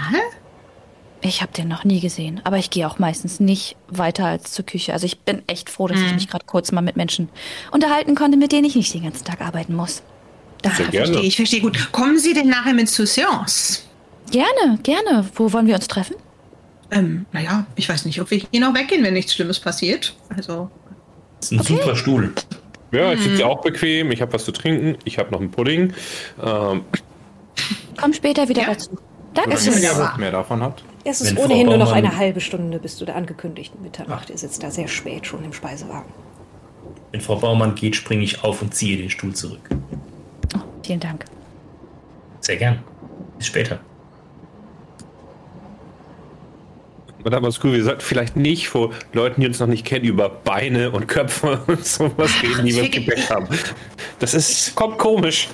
[1.20, 4.64] Ich habe den noch nie gesehen, aber ich gehe auch meistens nicht weiter als zur
[4.64, 4.92] Küche.
[4.92, 7.28] Also ich bin echt froh, dass ich mich gerade kurz mal mit Menschen
[7.72, 10.02] unterhalten konnte, mit denen ich nicht den ganzen Tag arbeiten muss.
[10.62, 11.06] Sehr gerne.
[11.06, 11.90] verstehe ich, verstehe gut.
[11.92, 13.80] Kommen Sie denn nachher mit zur Seance?
[14.30, 15.24] Gerne, gerne.
[15.34, 16.14] Wo wollen wir uns treffen?
[16.90, 20.14] Ähm, naja, ich weiß nicht, ob wir hier noch weggehen, wenn nichts Schlimmes passiert.
[20.36, 20.70] Also,
[21.40, 22.32] Das ist ein super Stuhl.
[22.92, 25.92] Ja, ich sitze auch bequem, ich habe was zu trinken, ich habe noch einen Pudding.
[26.42, 26.84] Ähm,
[28.00, 28.68] Komm später wieder Ja.
[28.68, 28.90] dazu.
[29.34, 29.64] Wenn Danke.
[29.70, 30.82] ihr ja- ja mehr davon habt.
[31.04, 33.80] Es ist Wenn Frau ohnehin nur noch Baumann- eine halbe Stunde bis zu der angekündigten
[33.82, 34.30] Mitternacht.
[34.30, 36.12] Ihr sitzt da sehr spät schon im Speisewagen.
[37.12, 39.60] Wenn Frau Baumann geht, springe ich auf und ziehe den Stuhl zurück.
[40.54, 41.24] Oh, vielen Dank.
[42.40, 42.82] Sehr gern.
[43.38, 43.80] Bis später.
[47.24, 50.90] Madame Mascour, wir sollten vielleicht nicht vor Leuten, die uns noch nicht kennen, über Beine
[50.92, 53.48] und Köpfe und sowas reden, die wir im Gepäck haben.
[54.18, 55.48] Das ist, kommt komisch.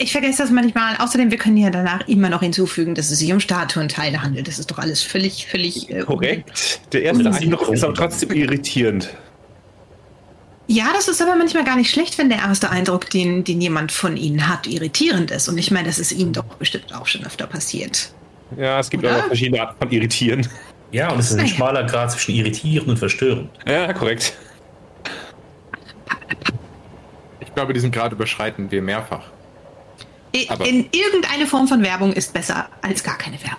[0.00, 0.96] Ich vergesse das manchmal.
[0.96, 4.48] Außerdem, wir können ja danach immer noch hinzufügen, dass es sich um Statuenteile handelt.
[4.48, 5.90] Das ist doch alles völlig, völlig.
[5.90, 6.80] Äh, Korrekt.
[6.92, 9.10] Der erste Eindruck ist aber trotzdem irritierend.
[10.66, 13.92] Ja, das ist aber manchmal gar nicht schlecht, wenn der erste Eindruck, den, den jemand
[13.92, 15.48] von Ihnen hat, irritierend ist.
[15.48, 18.12] Und ich meine, das ist Ihnen doch bestimmt auch schon öfter passiert.
[18.56, 19.18] Ja, es gibt Oder?
[19.18, 20.48] auch verschiedene Arten von Irritieren.
[20.92, 23.50] Ja, und es ist ein schmaler Grad zwischen irritierend und verstörend.
[23.66, 24.32] Ja, korrekt.
[27.40, 29.24] Ich glaube, diesen Grad überschreiten wir mehrfach.
[30.48, 33.58] Aber- In irgendeine Form von Werbung ist besser als gar keine Werbung.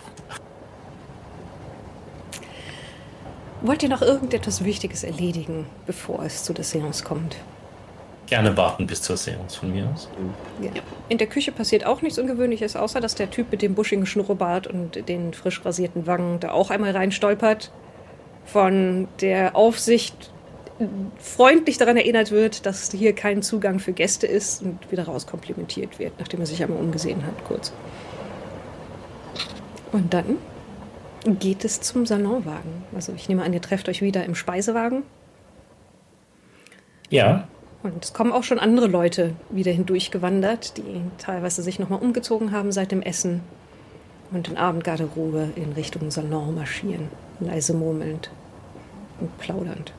[3.61, 7.35] Wollt ihr noch irgendetwas Wichtiges erledigen, bevor es zu der Seance kommt?
[8.25, 10.09] Gerne warten bis zur Seance von mir aus.
[10.61, 10.71] Ja.
[11.09, 14.67] In der Küche passiert auch nichts Ungewöhnliches, außer dass der Typ mit dem buschigen Schnurrbart
[14.67, 17.71] und den frisch rasierten Wangen da auch einmal reinstolpert.
[18.45, 20.31] Von der Aufsicht
[21.19, 26.13] freundlich daran erinnert wird, dass hier kein Zugang für Gäste ist und wieder rauskomplimentiert wird,
[26.19, 27.71] nachdem er sich einmal umgesehen hat, kurz.
[29.91, 30.37] Und dann
[31.25, 32.83] geht es zum Salonwagen.
[32.95, 35.03] Also ich nehme an, ihr trefft euch wieder im Speisewagen.
[37.09, 37.47] Ja,
[37.83, 42.71] Und es kommen auch schon andere Leute wieder hindurchgewandert, die teilweise sich nochmal umgezogen haben
[42.71, 43.41] seit dem Essen
[44.31, 48.31] und in Abendgarderobe in Richtung Salon marschieren, leise murmelnd
[49.19, 49.93] und plaudernd.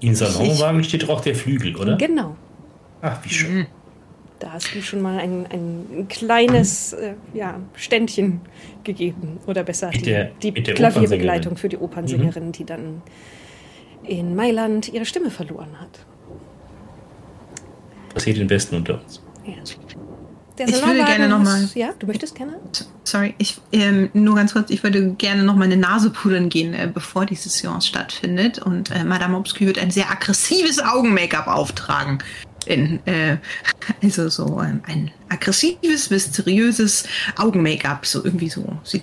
[0.00, 1.96] Im Salonwagen steht auch der Flügel, oder?
[1.96, 2.36] Genau.
[3.02, 3.66] Ach, wie schön.
[4.38, 8.40] Da hast du schon mal ein, ein kleines äh, ja, Ständchen
[8.84, 9.38] gegeben.
[9.46, 11.54] Oder besser Mit die, der- die Klavierbegleitung.
[11.54, 11.56] Mhm.
[11.56, 13.00] für die Opernsängerin, die dann
[14.02, 16.04] in Mailand ihre Stimme verloren hat.
[18.12, 19.22] Passiert den Besten unter uns.
[19.46, 19.54] Ja.
[20.58, 22.54] Der Ich würde gerne noch ist- mal- Ja, du möchtest gerne?
[23.04, 26.88] Sorry, ich ähm, nur ganz kurz, ich würde gerne noch meine Nase pudern gehen, äh,
[26.92, 28.58] bevor diese Seance stattfindet.
[28.58, 32.18] Und äh, Madame Obscure wird ein sehr aggressives Augen-Make-up auftragen.
[32.66, 33.36] In, äh,
[34.02, 37.04] also so ähm, ein aggressives, mysteriöses
[37.36, 38.06] Augen-Make-up.
[38.06, 38.64] So irgendwie so.
[38.82, 39.02] Sieht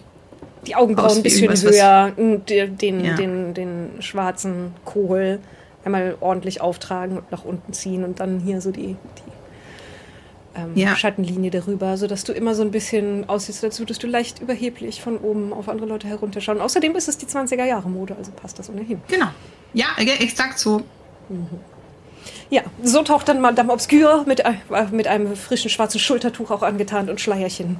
[0.67, 3.15] die Augenbrauen ein bisschen höher, den, den, Ja.
[3.15, 5.39] den, den schwarzen Kohl
[5.85, 9.31] einmal ordentlich auftragen und nach unten ziehen und dann hier so die, die
[10.55, 10.95] ähm, Ja.
[10.95, 15.17] Schattenlinie darüber, sodass du immer so ein bisschen aussiehst, dazu, dass du leicht überheblich von
[15.17, 16.61] oben auf andere Leute herunterschauen.
[16.61, 19.01] Außerdem ist es die 20er-Jahre-Mode, also passt das ohnehin.
[19.07, 19.27] genau.
[19.73, 20.81] Ja, exakt so.
[22.51, 24.53] Ja, so taucht dann Madame Obscure mit, äh,
[24.91, 27.77] mit einem frischen schwarzen Schultertuch auch angetan und Schleierchen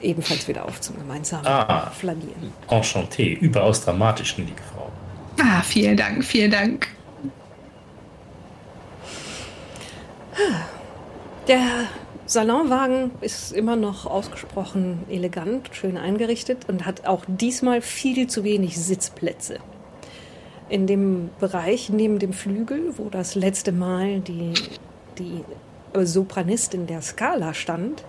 [0.00, 1.90] ebenfalls wieder auf zum gemeinsamen Ah.
[1.90, 2.52] Flanieren.
[2.68, 4.88] Enchanté, überaus dramatisch, gnädige Frau.
[5.40, 6.86] Ah, vielen Dank, vielen Dank.
[11.48, 11.86] Der
[12.26, 18.78] Salonwagen ist immer noch ausgesprochen elegant, schön eingerichtet und hat auch diesmal viel zu wenig
[18.78, 19.56] Sitzplätze.
[20.68, 24.52] In dem Bereich neben dem Flügel, wo das letzte Mal die,
[25.18, 25.42] die
[25.94, 28.04] Sopranistin der Scala stand,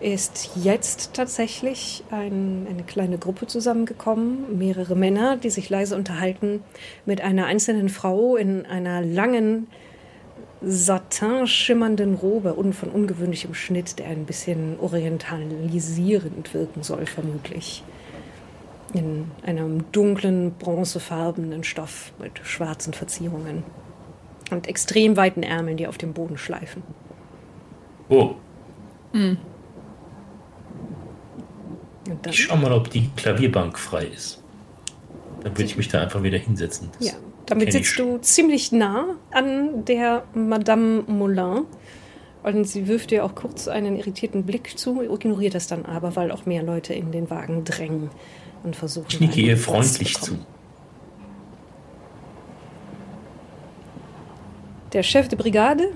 [0.00, 6.62] ist jetzt tatsächlich ein, eine kleine Gruppe zusammengekommen, mehrere Männer, die sich leise unterhalten,
[7.06, 9.66] mit einer einzelnen Frau in einer langen,
[10.62, 17.84] satin schimmernden Robe und von ungewöhnlichem Schnitt, der ein bisschen orientalisierend wirken soll, vermutlich.
[18.92, 23.64] In einem dunklen, bronzefarbenen Stoff mit schwarzen Verzierungen
[24.50, 26.82] und extrem weiten Ärmeln, die auf dem Boden schleifen.
[28.08, 28.36] Oh,
[32.08, 34.42] Und dann, ich schau mal, ob die Klavierbank frei ist.
[35.42, 36.90] Dann würde ich mich da einfach wieder hinsetzen.
[36.98, 37.14] Das ja,
[37.46, 41.64] Damit sitzt du ziemlich nah an der Madame Moulin.
[42.42, 46.30] Und sie wirft dir auch kurz einen irritierten Blick zu, ignoriert das dann aber, weil
[46.30, 48.10] auch mehr Leute in den Wagen drängen
[48.62, 49.06] und versuchen.
[49.08, 50.38] Ich nicke ihr freundlich zu.
[54.92, 55.90] Der Chef de Brigade,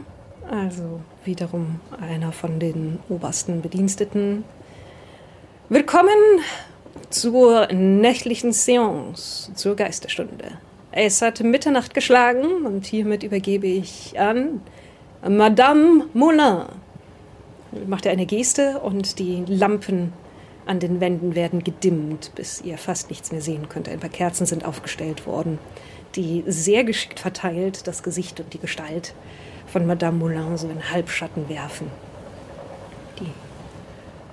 [0.51, 4.45] also wiederum einer von den obersten Bediensteten.
[5.69, 6.41] Willkommen
[7.11, 10.59] zur nächtlichen Seance, zur Geisterstunde.
[10.93, 14.61] Es hat Mitternacht geschlagen und hiermit übergebe ich an
[15.27, 16.65] Madame Moulin.
[17.87, 20.13] Macht er eine Geste und die Lampen
[20.67, 23.89] an den Wänden werden gedimmt, bis ihr fast nichts mehr sehen könnt.
[23.89, 25.61] Ein paar Kerzen sind aufgestellt worden,
[26.17, 29.15] die sehr geschickt verteilt das Gesicht und die Gestalt
[29.69, 31.87] von Madame Moulin so in Halbschatten werfen.
[33.21, 33.31] Die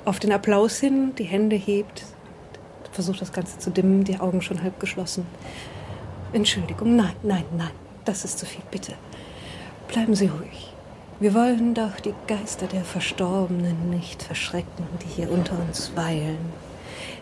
[0.05, 2.03] auf den Applaus hin die Hände hebt,
[2.91, 5.27] versucht das Ganze zu dimmen, die Augen schon halb geschlossen.
[6.33, 7.71] Entschuldigung, nein, nein, nein,
[8.05, 8.93] das ist zu viel, bitte.
[9.87, 10.73] Bleiben Sie ruhig.
[11.19, 16.37] Wir wollen doch die Geister der Verstorbenen nicht verschrecken, die hier unter uns weilen.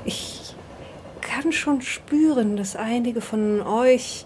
[0.03, 0.55] Ich
[1.21, 4.25] kann schon spüren, dass einige von euch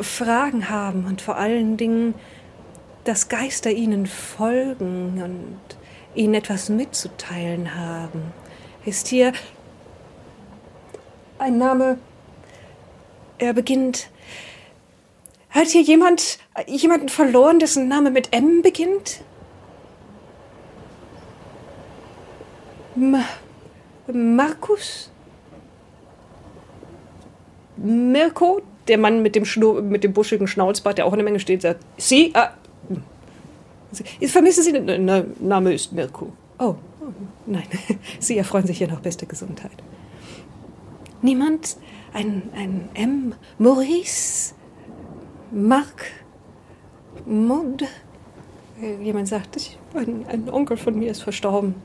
[0.00, 2.14] Fragen haben und vor allen Dingen,
[3.04, 5.78] dass Geister ihnen folgen und
[6.14, 8.32] ihnen etwas mitzuteilen haben.
[8.84, 9.32] Ist hier
[11.38, 11.98] ein Name,
[13.38, 14.08] er beginnt.
[15.50, 19.22] Hat hier jemand jemanden verloren, dessen Name mit M beginnt?
[22.96, 23.20] Ma
[24.12, 25.10] Markus?
[27.76, 28.60] Mirko?
[28.88, 29.44] Der Mann mit dem,
[29.88, 32.32] mit dem buschigen Schnauzbart, der auch in der Menge steht, sagt: Sie?
[32.34, 32.50] Ah,
[33.92, 36.32] Sie- Vermissen Sie den Na- Name ist Mirko.
[36.58, 37.06] Oh, oh,
[37.46, 37.66] nein.
[38.18, 39.70] Sie erfreuen sich hier noch beste Gesundheit.
[41.22, 41.76] Niemand?
[42.18, 43.34] Ein, ein M?
[43.58, 44.52] Maurice?
[45.52, 46.06] Marc?
[47.24, 47.84] Maud?
[48.82, 51.76] Äh, Jemand sagt, ich, ein, ein Onkel von mir ist verstorben.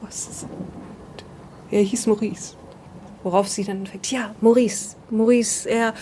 [0.00, 0.46] Was.
[1.70, 2.56] Er hieß Maurice.
[3.22, 4.96] Worauf sie dann fängt, ja, Maurice.
[5.10, 5.92] Maurice, er.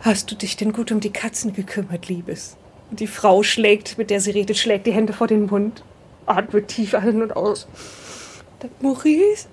[0.00, 2.58] Hast du dich denn gut um die Katzen gekümmert, Liebes?
[2.90, 5.82] Und die Frau schlägt, mit der sie redet, schlägt die Hände vor den Mund,
[6.26, 7.66] atmet tief ein und aus.
[8.80, 9.48] Maurice,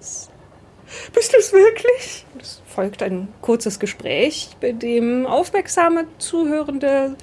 [1.13, 2.25] bist du es wirklich?
[2.39, 7.15] Es folgt ein kurzes Gespräch, bei dem aufmerksame Zuhörende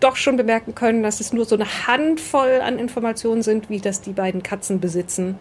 [0.00, 4.00] doch schon bemerken können, dass es nur so eine Handvoll an Informationen sind, wie das
[4.00, 5.38] die beiden Katzen besitzen.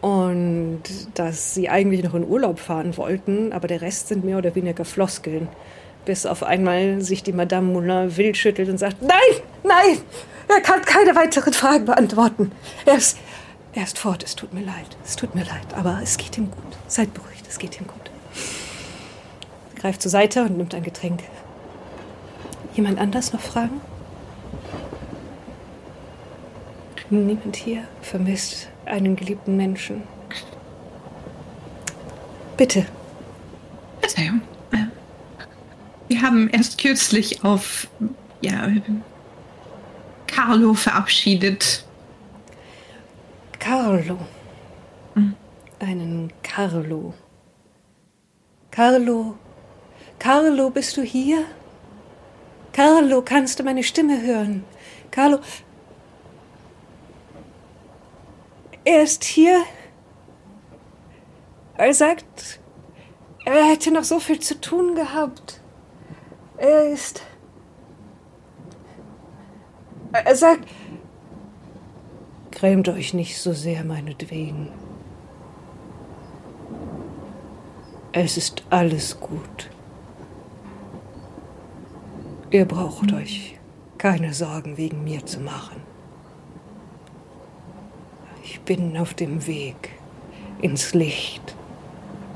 [0.00, 0.82] Und
[1.14, 4.84] dass sie eigentlich noch in Urlaub fahren wollten, aber der Rest sind mehr oder weniger
[4.84, 5.48] Floskeln.
[6.04, 9.98] Bis auf einmal sich die Madame Moulin wild schüttelt und sagt, nein, nein,
[10.48, 12.52] er kann keine weiteren Fragen beantworten.
[12.84, 13.16] Er ist,
[13.74, 16.50] er ist fort, es tut mir leid, es tut mir leid, aber es geht ihm
[16.50, 16.76] gut.
[16.86, 18.10] Seid beruhigt, es geht ihm gut.
[19.76, 21.22] Greift zur Seite und nimmt ein Getränk.
[22.74, 23.80] Jemand anders noch Fragen?
[27.10, 30.02] Niemand hier vermisst einen geliebten Menschen.
[32.56, 32.86] Bitte.
[34.00, 34.40] Verzeihung.
[36.08, 37.88] Wir haben erst kürzlich auf
[38.40, 38.68] ja,
[40.26, 41.83] Carlo verabschiedet.
[43.64, 44.18] Carlo.
[45.80, 47.14] Einen Carlo.
[48.70, 49.38] Carlo.
[50.18, 51.46] Carlo, bist du hier?
[52.74, 54.64] Carlo, kannst du meine Stimme hören?
[55.10, 55.38] Carlo.
[58.84, 59.62] Er ist hier.
[61.78, 62.60] Er sagt,
[63.46, 65.62] er hätte noch so viel zu tun gehabt.
[66.58, 67.22] Er ist.
[70.12, 70.68] Er sagt,
[72.54, 74.68] Grämt euch nicht so sehr, meinetwegen.
[78.12, 79.70] Es ist alles gut.
[82.50, 83.58] Ihr braucht euch
[83.98, 85.82] keine Sorgen wegen mir zu machen.
[88.44, 89.90] Ich bin auf dem Weg
[90.62, 91.56] ins Licht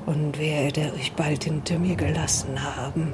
[0.04, 3.12] und werde euch bald hinter mir gelassen haben.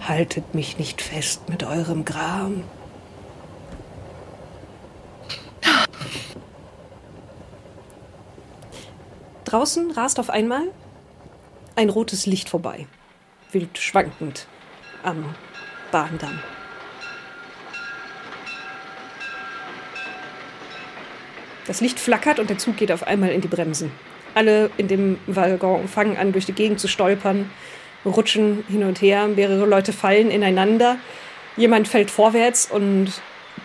[0.00, 2.62] Haltet mich nicht fest mit eurem Gram.
[9.46, 10.64] Draußen rast auf einmal
[11.76, 12.86] ein rotes Licht vorbei,
[13.52, 14.48] wild schwankend
[15.04, 15.36] am
[15.92, 16.40] Bahndamm.
[21.68, 23.92] Das Licht flackert und der Zug geht auf einmal in die Bremsen.
[24.34, 27.48] Alle in dem Waggon fangen an, durch die Gegend zu stolpern,
[28.04, 29.28] rutschen hin und her.
[29.28, 30.98] Mehrere Leute fallen ineinander.
[31.56, 33.12] Jemand fällt vorwärts und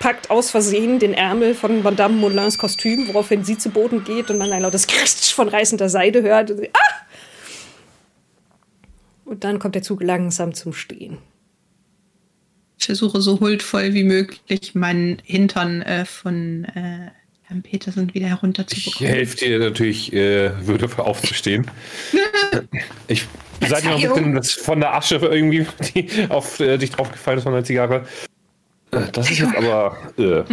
[0.01, 4.39] packt aus Versehen den Ärmel von Madame Moulins Kostüm, woraufhin sie zu Boden geht und
[4.39, 6.49] man ein lautes Kristsch von reißender Seide hört.
[6.49, 7.05] Und, sie, ah!
[9.25, 11.19] und dann kommt der Zug langsam zum Stehen.
[12.79, 17.11] Ich versuche so huldvoll wie möglich meinen Hintern äh, von äh,
[17.43, 19.13] Herrn Petersen wieder Ich herunterzubekommen.
[19.13, 21.69] helfe dir natürlich, äh, würdevoll aufzustehen.
[23.07, 23.27] Ich
[23.69, 27.37] sag dir mal ein bisschen was von der Asche irgendwie, die auf äh, dich draufgefallen
[27.37, 28.07] ist von der Zigarre.
[28.91, 29.97] Äh, Das ist jetzt aber.
[30.17, 30.43] Äh,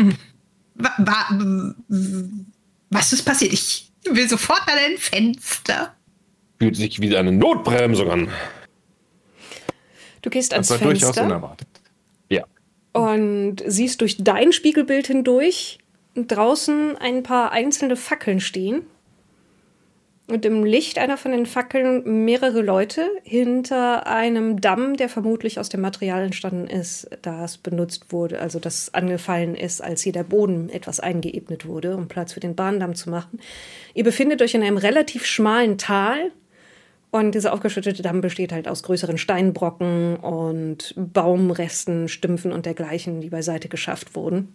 [0.81, 1.75] Wa wa
[2.91, 3.53] was ist passiert?
[3.53, 5.95] Ich will sofort an ein Fenster.
[6.59, 8.29] fühlt sich wie eine Notbremsung an.
[10.23, 11.69] Du gehst ans Das war durchaus Fenster unerwartet.
[12.31, 12.45] Ja.
[12.93, 15.79] und siehst durch dein Spiegelbild hindurch
[16.15, 18.83] draußen ein paar einzelne Fackeln stehen.
[20.31, 25.71] Und im Licht einer von den Fackeln mehrere Leute hinter einem Damm, der vermutlich aus
[25.71, 30.69] dem Material entstanden ist, das benutzt wurde, also das angefallen ist, als hier der Boden
[30.69, 33.41] etwas eingeebnet wurde, um Platz für den Bahndamm zu machen.
[33.95, 36.31] Ihr befindet euch in einem relativ schmalen Tal,
[37.11, 43.31] und dieser aufgeschüttete Damm besteht halt aus größeren Steinbrocken und Baumresten, Stümpfen und dergleichen, die
[43.31, 44.55] beiseite geschafft wurden.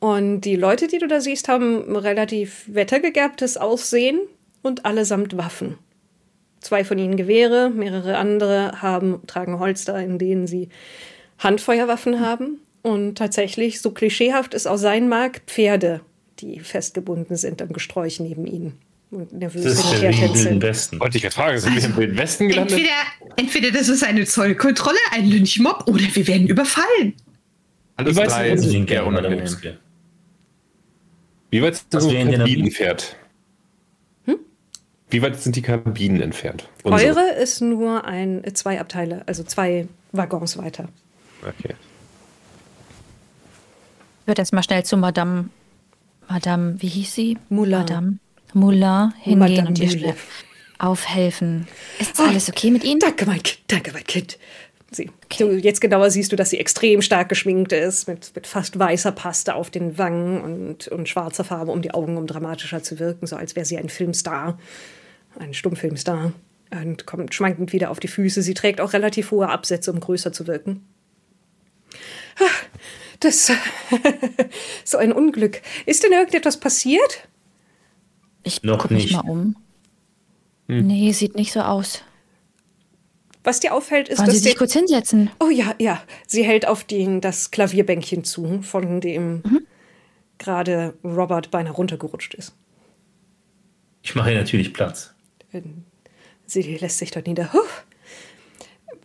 [0.00, 4.20] Und die Leute, die du da siehst, haben relativ wettergegerbtes Aussehen
[4.62, 5.78] und allesamt Waffen.
[6.60, 10.68] Zwei von ihnen Gewehre, mehrere andere haben, tragen Holster, in denen sie
[11.38, 12.60] Handfeuerwaffen haben.
[12.82, 16.00] Und tatsächlich, so klischeehaft es auch sein mag, Pferde,
[16.40, 18.74] die festgebunden sind am Gesträuch neben ihnen.
[19.10, 20.62] Und nervös Das ist her Wilden.
[20.62, 21.00] Westen.
[21.00, 22.72] Wollte ich gerade fragen, sind wir im Wilden Westen gelandet?
[22.72, 27.14] Entweder, entweder das ist eine Zollkontrolle, ein Lynchmob oder wir werden überfallen.
[27.96, 29.78] Alles drei sind Madame unangenehm.
[31.50, 33.16] Wie weit sind wären denn Kabinen entfernt?
[35.10, 36.68] Wie weit sind die Kabinen entfernt?
[36.82, 37.10] Unsere.
[37.10, 40.88] Eure ist nur ein, zwei Abteile, also zwei Waggons weiter.
[41.42, 41.74] Okay.
[44.20, 45.48] Ich würde erstmal schnell zu Madame,
[46.28, 47.38] Madame, wie hieß sie?
[47.48, 47.78] Moulin.
[47.78, 48.18] Madame
[48.52, 50.14] Moulin hingehen Madame und ihr
[50.78, 51.66] aufhelfen.
[51.98, 53.00] Ist alles okay mit Ihnen?
[53.00, 54.38] Danke, mein Kind, danke, mein Kind.
[54.90, 58.78] Sie, du, jetzt genauer siehst du, dass sie extrem stark geschminkt ist, mit, mit fast
[58.78, 62.98] weißer Paste auf den Wangen und, und schwarzer Farbe um die Augen, um dramatischer zu
[62.98, 64.58] wirken, so als wäre sie ein Filmstar,
[65.38, 66.32] ein Stummfilmstar.
[66.70, 68.42] Und kommt schwankend wieder auf die Füße.
[68.42, 70.86] Sie trägt auch relativ hohe Absätze, um größer zu wirken.
[72.38, 72.44] Ah,
[73.20, 73.50] Das
[74.84, 75.62] so ein Unglück.
[75.86, 77.26] Ist denn irgendetwas passiert?
[78.42, 79.14] Ich Noch gucke mich nicht.
[79.14, 79.56] mal um.
[80.66, 82.02] Nee, sieht nicht so aus.
[83.48, 85.30] Was dir auffällt, ist, Wollen Sie dass sich der, kurz hinsetzen?
[85.40, 86.02] Oh ja, ja.
[86.26, 89.42] Sie hält auf den, das Klavierbänkchen zu, von dem
[90.36, 92.52] gerade Robert beinahe runtergerutscht ist.
[94.02, 95.14] Ich mache hier natürlich Platz.
[96.44, 97.50] Sie lässt sich dort nieder.
[97.54, 97.60] Huh.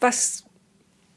[0.02, 0.44] Was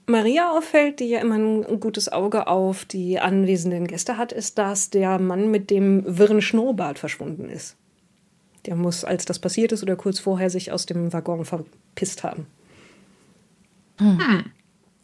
[0.07, 4.91] Maria auffällt, die ja immer ein gutes Auge auf die anwesenden Gäste hat, ist, dass
[4.91, 7.75] der Mann mit dem wirren Schnurrbart verschwunden ist.
[8.67, 12.47] Der muss, als das passiert ist oder kurz vorher, sich aus dem Waggon verpisst haben.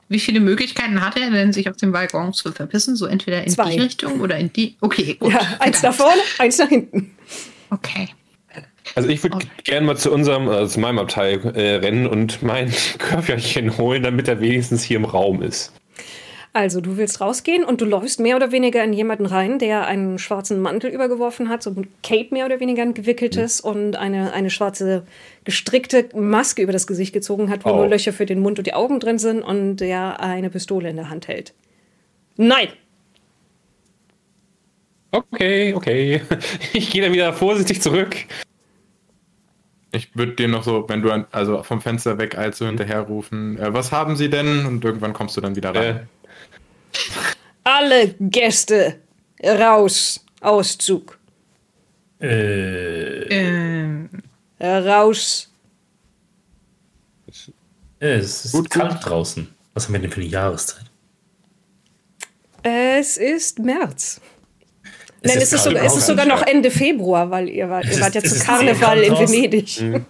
[0.09, 2.97] Wie viele Möglichkeiten hat er denn, sich auf dem Waggon zu verpissen?
[2.97, 3.73] So entweder in Zwei.
[3.73, 4.77] die Richtung oder in die.
[4.81, 5.33] Okay, gut.
[5.33, 7.13] Ja, eins nach vorne, eins nach hinten.
[7.71, 8.09] Okay.
[8.95, 12.71] Also ich würde gerne mal zu unserem, äh, zu meinem Abteil äh, rennen und mein
[12.99, 15.73] Köfferchen holen, damit er wenigstens hier im Raum ist.
[16.55, 20.19] Also, du willst rausgehen und du läufst mehr oder weniger in jemanden rein, der einen
[20.19, 24.51] schwarzen Mantel übergeworfen hat, so ein Cape mehr oder weniger ein gewickeltes und eine, eine
[24.51, 25.05] schwarze
[25.45, 27.77] gestrickte Maske über das Gesicht gezogen hat, wo Oh.
[27.77, 30.97] nur Löcher für den Mund und die Augen drin sind und der eine Pistole in
[30.97, 31.55] der Hand hält.
[32.37, 32.69] Nein!
[35.11, 36.21] Okay, okay.
[36.75, 38.15] Ich gehe dann wieder vorsichtig zurück.
[39.95, 43.59] Ich würde dir noch so, wenn du an, also vom Fenster weg allzu hinterher rufen,
[43.59, 44.65] äh, was haben sie denn?
[44.67, 45.97] Und irgendwann kommst du dann wieder rein.
[45.97, 46.01] Äh,
[47.65, 48.97] Alle Gäste
[49.45, 50.25] raus!
[50.41, 51.19] Auszug!
[52.21, 54.09] Äh, Ähm,
[54.61, 55.49] Raus!
[57.99, 58.83] es ist Gut, gut.
[58.83, 59.49] kalt draußen.
[59.75, 60.85] Was haben wir denn für eine Jahreszeit?
[62.63, 64.21] Es ist März.
[65.25, 67.85] Nein, ist es ist, sogar, es ist sogar nicht noch Ende Februar, weil ihr wart,
[67.85, 69.13] Es ihr wart ist- ja es zu Karneval in.
[69.15, 70.05] Venedig.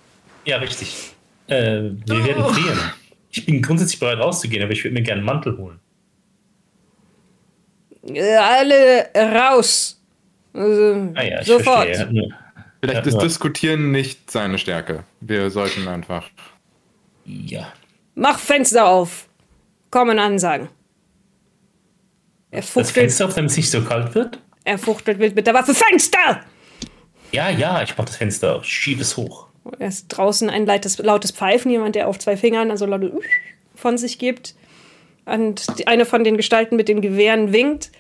[0.45, 1.13] Ja, richtig.
[1.49, 1.55] Äh,
[2.07, 2.79] wir werden frieren.
[3.31, 5.79] Ich bin grundsätzlich bereit rauszugehen, aber ich würde mir gerne einen Mantel holen.
[8.07, 10.01] Äh, Alle raus!
[10.55, 11.95] Also, Ah ja, sofort!
[11.97, 12.29] verstehe.
[12.81, 13.19] Vielleicht ist.
[13.23, 15.05] Diskutieren nicht seine Stärke.
[15.21, 16.29] Wir sollten einfach.
[17.25, 17.73] Ja.
[18.15, 19.29] Mach Fenster auf!
[19.91, 20.69] Kommen Ansagen.
[22.51, 24.39] Er Das fuchtelt, Fenster auf, damit es nicht so kalt wird?
[24.65, 25.75] er fuchtelt wild mit der Waffe.
[25.75, 26.41] Fenster!
[27.31, 28.65] Ja, ja, ich mach das Fenster auf.
[28.65, 29.47] Ich schiebe es hoch.
[29.79, 33.11] Er ist draußen ein lautes, lautes Pfeifen, jemand, der auf zwei Fingern also laut
[33.75, 34.55] von sich gibt.
[35.25, 37.91] Und eine von den Gestalten mit den Gewehren winkt.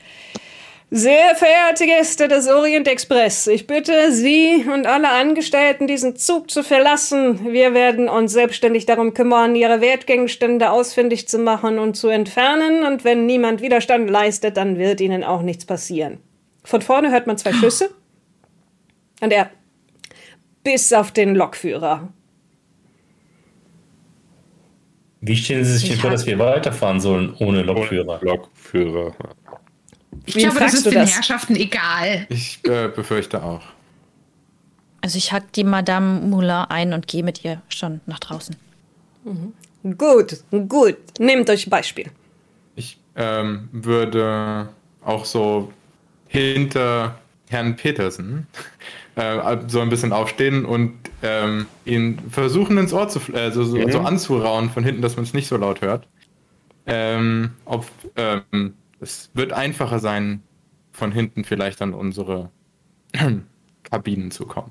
[0.94, 6.62] Sehr verehrte Gäste des Orient Express, ich bitte Sie und alle Angestellten, diesen Zug zu
[6.62, 7.50] verlassen.
[7.50, 12.84] Wir werden uns selbstständig darum kümmern, Ihre Wertgegenstände ausfindig zu machen und zu entfernen.
[12.84, 16.18] Und wenn niemand Widerstand leistet, dann wird Ihnen auch nichts passieren.
[16.62, 17.88] Von vorne hört man zwei Schüsse.
[19.22, 19.48] Und er
[20.62, 22.12] bis auf den Lokführer.
[25.24, 28.18] Wie stellen Sie sich denn vor, dass wir weiterfahren sollen ohne Lokführer?
[28.22, 29.14] Lokführer.
[30.26, 31.14] Ich Wen glaube, das ist den das?
[31.14, 32.26] Herrschaften egal.
[32.28, 33.62] Ich äh, befürchte auch.
[35.00, 38.56] Also ich hack die Madame Moulin ein und gehe mit ihr schon nach draußen.
[39.96, 40.96] Gut, gut.
[41.20, 42.06] Nehmt euch Beispiel.
[42.74, 44.70] Ich ähm, würde
[45.04, 45.72] auch so
[46.26, 47.16] hinter
[47.48, 48.48] Herrn Petersen
[49.16, 53.88] äh, so ein bisschen aufstehen und ähm, ihn versuchen ins Ohr zu äh, so, so,
[53.88, 56.08] so anzurauen von hinten, dass man es nicht so laut hört.
[56.86, 57.86] Ähm, ob,
[58.16, 60.42] ähm, es wird einfacher sein,
[60.92, 62.50] von hinten vielleicht an unsere
[63.82, 64.70] Kabinen zu kommen.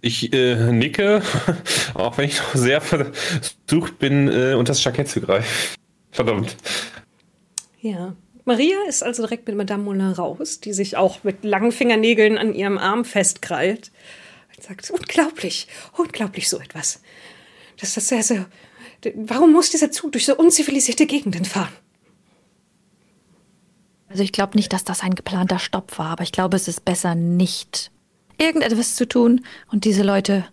[0.00, 1.22] Ich äh, nicke,
[1.94, 5.76] auch wenn ich noch sehr versucht bin, äh, unter das Jackett zu greifen.
[6.10, 6.56] Verdammt.
[7.80, 8.14] Ja.
[8.44, 12.54] Maria ist also direkt mit Madame Moulin raus, die sich auch mit langen Fingernägeln an
[12.54, 13.90] ihrem Arm festkrallt.
[14.56, 15.66] Und sagt, unglaublich,
[15.96, 17.00] unglaublich so etwas.
[17.80, 18.46] Das ist sehr, sehr.
[19.14, 21.72] Warum muss dieser Zug durch so unzivilisierte Gegenden fahren?
[24.08, 26.84] Also ich glaube nicht, dass das ein geplanter Stopp war, aber ich glaube, es ist
[26.84, 27.90] besser, nicht
[28.38, 30.46] irgendetwas zu tun und diese Leute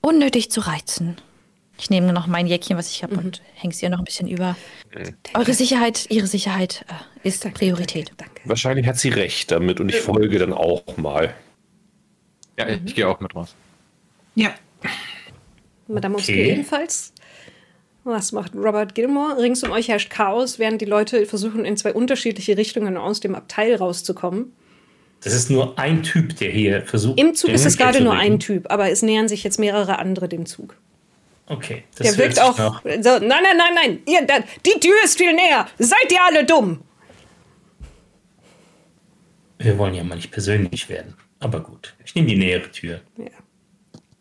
[0.00, 1.16] unnötig zu reizen.
[1.80, 4.28] Ich nehme noch mein Jäckchen, was ich habe, und hänge es ihr noch ein bisschen
[4.28, 4.56] über.
[5.34, 8.12] Eure Sicherheit, ihre Sicherheit äh, ist Priorität.
[8.16, 8.34] Danke.
[8.34, 8.48] danke.
[8.48, 11.34] Wahrscheinlich hat sie recht damit und ich folge dann auch mal.
[12.58, 13.54] Ja, ich gehe auch mit raus.
[14.34, 14.50] Ja.
[15.86, 16.32] Madame Okay.
[16.32, 17.12] Obscure ebenfalls.
[18.02, 19.40] Was macht Robert Gilmore?
[19.40, 23.34] Rings um euch herrscht Chaos, während die Leute versuchen, in zwei unterschiedliche Richtungen aus dem
[23.34, 24.52] Abteil rauszukommen.
[25.22, 27.20] Das ist nur ein Typ, der hier versucht.
[27.20, 30.28] Im Zug ist es gerade nur ein Typ, aber es nähern sich jetzt mehrere andere
[30.28, 30.76] dem Zug.
[31.48, 31.84] Okay.
[31.96, 32.56] Das Der wirkt auch.
[32.56, 33.98] So, nein, nein, nein, nein.
[34.06, 35.66] Ihr, da, die Tür ist viel näher.
[35.78, 36.82] Seid ihr alle dumm?
[39.58, 41.14] Wir wollen ja mal nicht persönlich werden.
[41.40, 41.94] Aber gut.
[42.04, 43.00] Ich nehme die nähere Tür.
[43.16, 43.26] Ja.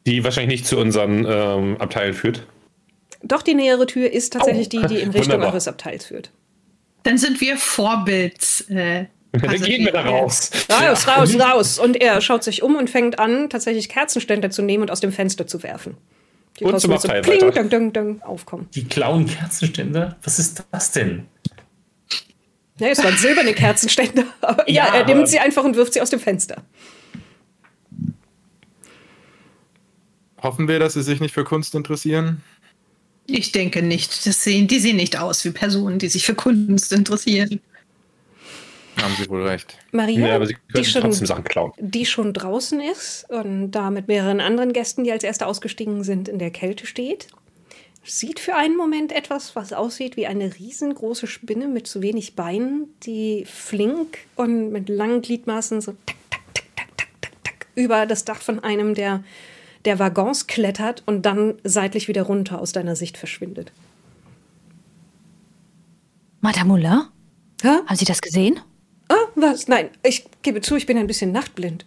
[0.05, 2.47] Die wahrscheinlich nicht zu unseren ähm, Abteilen führt.
[3.23, 5.49] Doch die nähere Tür ist tatsächlich die, die in Richtung Wunderbar.
[5.49, 6.32] eures Abteils führt.
[7.03, 8.65] Dann sind wir Vorbild.
[8.69, 10.51] Äh, Dann gehen wir da raus.
[10.69, 11.80] Raus, raus, raus.
[11.80, 15.11] Und er schaut sich um und fängt an, tatsächlich Kerzenständer zu nehmen und aus dem
[15.11, 15.97] Fenster zu werfen.
[16.60, 17.51] Die Und zum so pling, weiter.
[17.51, 18.68] dang, dang, dang, aufkommen.
[18.74, 20.18] Die klauen Kerzenständer?
[20.24, 21.28] Was ist das denn?
[22.80, 24.26] Ja, es waren silberne Kerzenständer.
[24.41, 26.64] Aber ja, Ja, er nimmt sie einfach und wirft sie aus dem Fenster.
[30.41, 32.43] Hoffen wir, dass sie sich nicht für Kunst interessieren?
[33.26, 34.26] Ich denke nicht.
[34.26, 37.60] Das sehen, die sehen nicht aus wie Personen, die sich für Kunst interessieren.
[39.01, 39.77] Haben Sie wohl recht.
[39.91, 41.71] Maria, Ja, aber sie die, schon, trotzdem Sachen klauen.
[41.79, 46.27] die schon draußen ist und da mit mehreren anderen Gästen, die als erste ausgestiegen sind,
[46.27, 47.27] in der Kälte steht,
[48.03, 52.87] sieht für einen Moment etwas, was aussieht wie eine riesengroße Spinne mit zu wenig Beinen,
[53.03, 58.05] die flink und mit langen Gliedmaßen so tak, tak, tak, tak, tak, tak, tak, über
[58.05, 59.23] das Dach von einem der,
[59.85, 63.71] der Waggons klettert und dann seitlich wieder runter aus deiner Sicht verschwindet.
[66.41, 67.01] Madame Moulin,
[67.61, 67.67] Hä?
[67.85, 68.59] haben Sie das gesehen?
[69.10, 69.68] Ah, was?
[69.68, 71.86] Nein, ich gebe zu, ich bin ein bisschen nachtblind.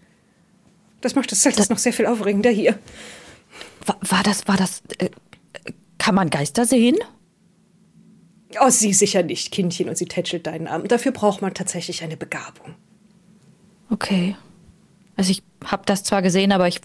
[1.01, 2.79] Das macht das Zelt noch sehr viel aufregender hier.
[3.87, 5.11] War, war das, war das, äh,
[5.99, 6.97] kann man Geister sehen?
[8.61, 10.87] Oh, sie sicher nicht, Kindchen, und sie tätschelt deinen Arm.
[10.89, 12.75] Dafür braucht man tatsächlich eine Begabung.
[13.91, 14.37] Okay.
[15.17, 16.81] Also ich habe das zwar gesehen, aber ich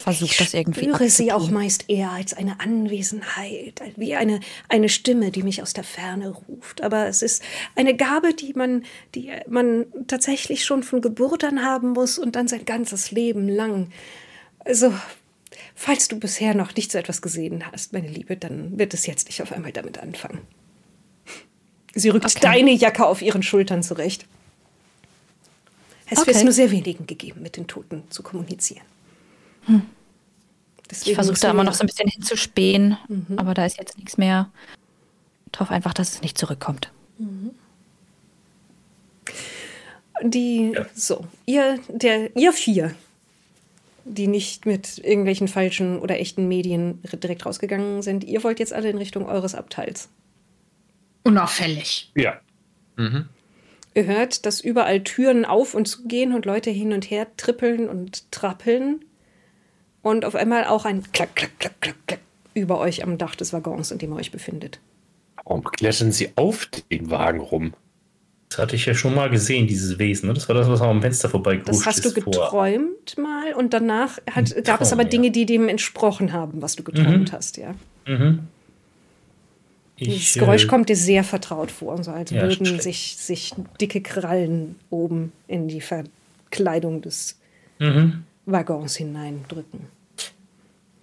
[0.00, 5.30] versuche das irgendwie spüre sie auch meist eher als eine Anwesenheit, wie eine, eine Stimme,
[5.30, 6.82] die mich aus der Ferne ruft.
[6.82, 7.42] Aber es ist
[7.76, 8.84] eine Gabe, die man,
[9.14, 13.92] die man tatsächlich schon von Geburt an haben muss und dann sein ganzes Leben lang.
[14.64, 14.92] Also,
[15.74, 19.26] falls du bisher noch nicht so etwas gesehen hast, meine Liebe, dann wird es jetzt
[19.28, 20.40] nicht auf einmal damit anfangen.
[21.94, 22.38] Sie rückt Okay.
[22.40, 24.26] deine Jacke auf ihren Schultern zurecht.
[26.08, 26.44] Es wird Okay.
[26.44, 28.84] nur sehr wenigen gegeben, mit den Toten zu kommunizieren.
[29.66, 29.74] Ich
[30.90, 32.96] Deswegen versuche da immer noch so ein bisschen hinzuspähen,
[33.36, 34.50] aber da ist jetzt nichts mehr.
[35.52, 36.92] Ich hoffe einfach, dass es nicht zurückkommt.
[40.22, 42.94] Die, so, ihr, der, ihr vier,
[44.04, 48.90] die nicht mit irgendwelchen falschen oder echten Medien direkt rausgegangen sind, ihr wollt jetzt alle
[48.90, 50.08] in Richtung eures Abteils.
[51.22, 52.10] Unauffällig.
[52.16, 52.40] Ja.
[53.94, 58.30] Ihr hört, dass überall Türen auf und zugehen und Leute hin und her trippeln und
[58.30, 59.04] trappeln.
[60.02, 62.20] Und auf einmal auch ein Klack, Klack, Klack, Klack, Klack
[62.54, 64.80] über euch am Dach des Waggons, in dem ihr euch befindet.
[65.44, 67.74] Warum klettern sie auf den Wagen rum?
[68.48, 70.28] Das hatte ich ja schon mal gesehen, dieses Wesen.
[70.28, 70.34] Ne?
[70.34, 74.52] Das war das, was am Fenster vorbei Das hast du geträumt mal und danach hat,
[74.64, 75.32] gab es Traum, aber Dinge, ja.
[75.32, 77.74] die dem entsprochen haben, was du geträumt hast, ja.
[78.06, 78.40] Mhm.
[80.00, 83.54] Dieses Ich, Geräusch äh, kommt dir sehr vertraut vor, so als Ja, würden sich, sich
[83.80, 87.36] dicke Krallen oben in die Verkleidung des
[87.80, 88.24] Mhm.
[88.50, 89.86] Waggons hineindrücken.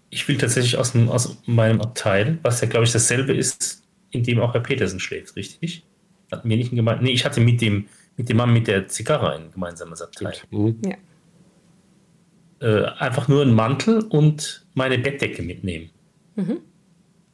[0.10, 4.24] Ich will tatsächlich aus, dem, aus meinem Abteil, was ja, glaube ich, dasselbe ist, in
[4.24, 5.84] dem auch Herr Petersen schläft, richtig?
[6.32, 7.00] Hatten wir nicht ein gemein.
[7.02, 10.34] Nee, ich hatte mit dem, mit dem Mann mit der Zigarre ein gemeinsames Abteil.
[10.52, 10.80] Mhm.
[10.86, 10.98] Ja.
[12.60, 15.90] Äh, einfach nur einen Mantel und meine Bettdecke mitnehmen.
[16.36, 16.60] Mhm.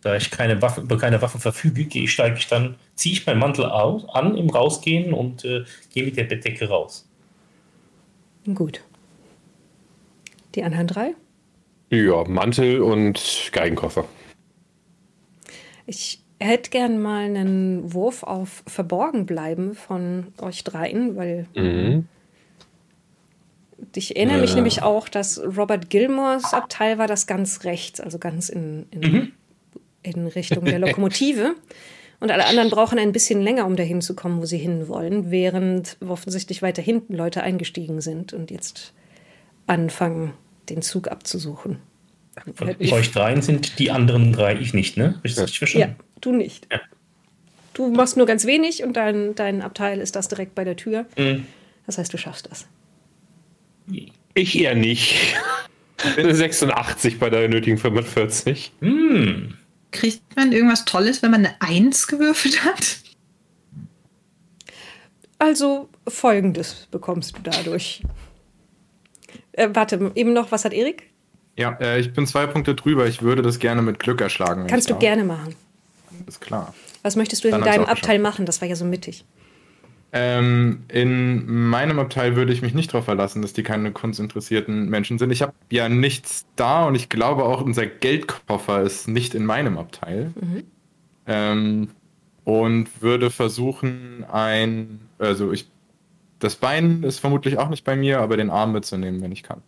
[0.01, 3.25] Da ich keine Waffen, über keine Waffen verfüge, gehe ich, steige ich dann, ziehe ich
[3.25, 7.07] meinen Mantel aus, an im Rausgehen und äh, gehe mit der Bettdecke raus.
[8.53, 8.81] Gut.
[10.55, 11.15] Die anderen drei?
[11.89, 14.05] Ja, Mantel und Geigenkoffer.
[15.85, 22.07] Ich hätte gern mal einen Wurf auf Verborgen bleiben von euch dreien, weil Mhm.
[23.95, 24.55] ich erinnere mich Ja.
[24.57, 29.31] nämlich auch, dass Robert Gilmores Abteil war das ganz rechts, also ganz in, in,
[30.03, 31.55] in Richtung der Lokomotive.
[32.19, 35.97] Und alle anderen brauchen ein bisschen länger, um dahin zu kommen, wo sie hinwollen, während
[36.07, 38.93] offensichtlich weiter hinten Leute eingestiegen sind und jetzt
[39.67, 40.31] anfangen,
[40.69, 41.79] den Zug abzusuchen.
[42.55, 45.19] Von euch dreien sind die anderen drei ich nicht, ne?
[45.23, 45.95] Richtig Ja, verstanden?
[46.21, 46.67] du nicht.
[46.71, 46.81] Ja.
[47.73, 51.05] Du machst nur ganz wenig und dein, dein Abteil ist das direkt bei der Tür.
[51.17, 51.45] Mhm.
[51.85, 52.67] Das heißt, du schaffst das.
[54.33, 55.35] Ich eher nicht.
[56.05, 58.71] Ich bin 86 bei der nötigen 45.
[58.81, 59.57] Hm.
[59.91, 62.97] Kriegt man irgendwas Tolles, wenn man eine Eins gewürfelt hat?
[65.39, 68.01] Also folgendes bekommst du dadurch.
[69.53, 71.09] Äh, warte, eben noch, was hat Erik?
[71.57, 73.07] Ja, äh, ich bin zwei Punkte drüber.
[73.07, 74.67] Ich würde das gerne mit Glück erschlagen.
[74.67, 75.01] Kannst du darf.
[75.01, 75.55] gerne machen.
[76.27, 76.73] Ist klar.
[77.03, 78.45] Was möchtest du in Dann hat's deinem Abteil machen?
[78.45, 79.25] Das war ja so mittig.
[80.15, 85.17] Ähm, in meinem Abteil würde ich mich nicht darauf verlassen, dass die keine kunstinteressierten Menschen
[85.17, 85.31] sind.
[85.31, 89.77] Ich habe ja nichts da und ich glaube auch, unser Geldkoffer ist nicht in meinem
[89.77, 90.31] Abteil.
[91.25, 91.89] Ähm,
[92.43, 95.67] und würde versuchen, ein, also ich,
[96.43, 99.61] das Bein ist vermutlich auch nicht bei mir, aber den Arm mitzunehmen, wenn ich kann.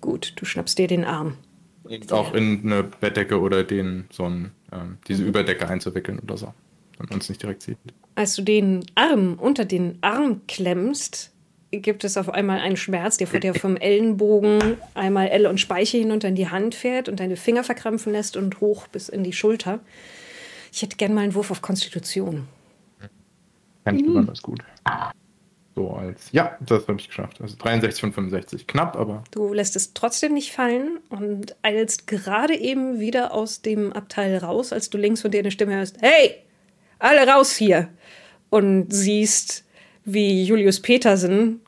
[0.00, 1.36] Gut, du schnappst dir den Arm.
[1.84, 6.54] Und auch in eine Bettdecke oder den, so ein, ähm, diese Überdecke einzuwickeln oder so,
[6.98, 7.76] wenn man es nicht direkt sieht.
[8.14, 11.32] Als du den Arm unter den Arm klemmst,
[11.70, 16.28] gibt es auf einmal einen Schmerz, der dir vom Ellenbogen einmal Elle und Speiche hinunter
[16.28, 19.80] in die Hand fährt und deine Finger verkrampfen lässt und hoch bis in die Schulter.
[20.72, 22.48] Ich hätte gern mal einen Wurf auf Konstitution.
[23.84, 24.60] Kann ich besonders gut.
[25.74, 26.28] So als.
[26.30, 27.40] Ja, das habe ich geschafft.
[27.40, 28.66] Also 63 von 65.
[28.66, 33.92] Knapp, aber Du lässt es trotzdem nicht fallen und eilst gerade eben wieder aus dem
[33.92, 36.36] Abteil raus, als du links von dir eine Stimme hörst: Hey,
[36.98, 37.88] alle raus hier!
[38.50, 39.64] Und siehst,
[40.04, 41.60] wie Julius Petersen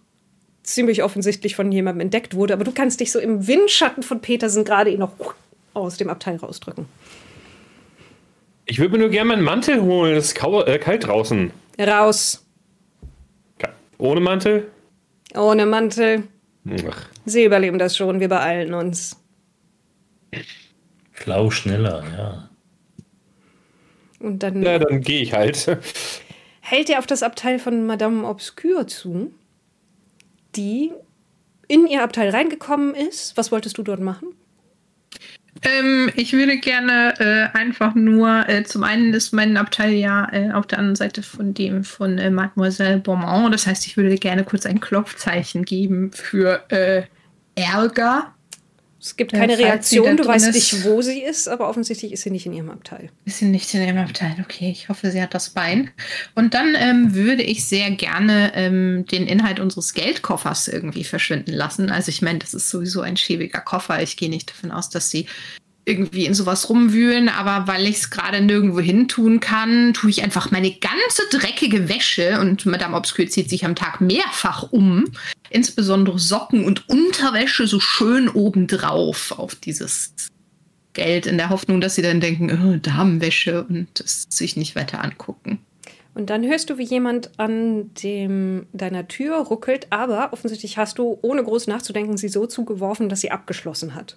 [0.63, 4.65] ziemlich offensichtlich von jemandem entdeckt wurde, aber du kannst dich so im Windschatten von Petersen
[4.65, 5.13] gerade ihn noch
[5.75, 6.87] aus dem Abteil rausdrücken.
[8.67, 10.17] Ich würde mir nur gerne meinen Mantel holen.
[10.17, 11.53] Es ist kau äh, kalt draußen.
[11.79, 12.46] Raus!
[13.99, 14.71] Ohne Mantel?
[15.35, 16.25] Ohne Mantel.
[16.89, 19.17] Ach, Sie überleben das schon, wir beeilen uns.
[21.15, 22.51] Klau schneller, ja.
[24.19, 25.79] Und dann na, dann gehe ich halt.
[26.61, 29.33] hält er auf das Abteil von Madame Obscure zu,
[30.57, 30.93] die
[31.69, 33.37] in ihr Abteil reingekommen ist.
[33.37, 34.35] Was wolltest du dort machen?
[35.63, 40.53] Ähm, ich würde gerne äh, einfach nur, äh, zum einen ist mein Abteil ja äh,
[40.53, 43.55] auf der anderen Seite von dem von äh, Mademoiselle Beaumont.
[43.55, 47.05] Das heißt, ich würde gerne kurz ein Klopfzeichen geben für äh,
[47.55, 48.35] Ärger.
[49.07, 52.45] Es gibt keine Reaktion, du weißt nicht, wo sie ist, aber offensichtlich ist sie nicht
[52.45, 53.11] in ihrem Abteil.
[53.25, 54.35] Ist sie nicht in ihrem Abteil?
[54.43, 55.91] Okay, ich hoffe, sie hat das Bein.
[56.35, 61.91] Und dann ähm, würde ich sehr gerne ähm, den Inhalt unseres Geldkoffers irgendwie verschwinden lassen.
[61.91, 64.03] Also ich meine, das ist sowieso ein schäbiger Koffer.
[64.03, 65.27] Ich gehe nicht davon aus, dass sie
[65.87, 70.23] irgendwie in sowas rumwühlen, aber weil ich es gerade nirgendwo hin tun kann, tue ich
[70.23, 75.05] einfach meine ganze dreckige Wäsche und Madame Obscure zieht sich am Tag mehrfach um,
[75.49, 80.13] insbesondere Socken und Unterwäsche so schön obendrauf auf dieses
[80.93, 85.05] Geld in der Hoffnung, dass sie dann denken, oh, Damenwäsche und es sich nicht weiter
[85.05, 85.61] angucken.
[86.15, 91.19] Und dann hörst du, wie jemand an dem, deiner Tür ruckelt, aber offensichtlich hast du,
[91.23, 94.17] ohne groß nachzudenken, sie so zugeworfen, dass sie abgeschlossen hat.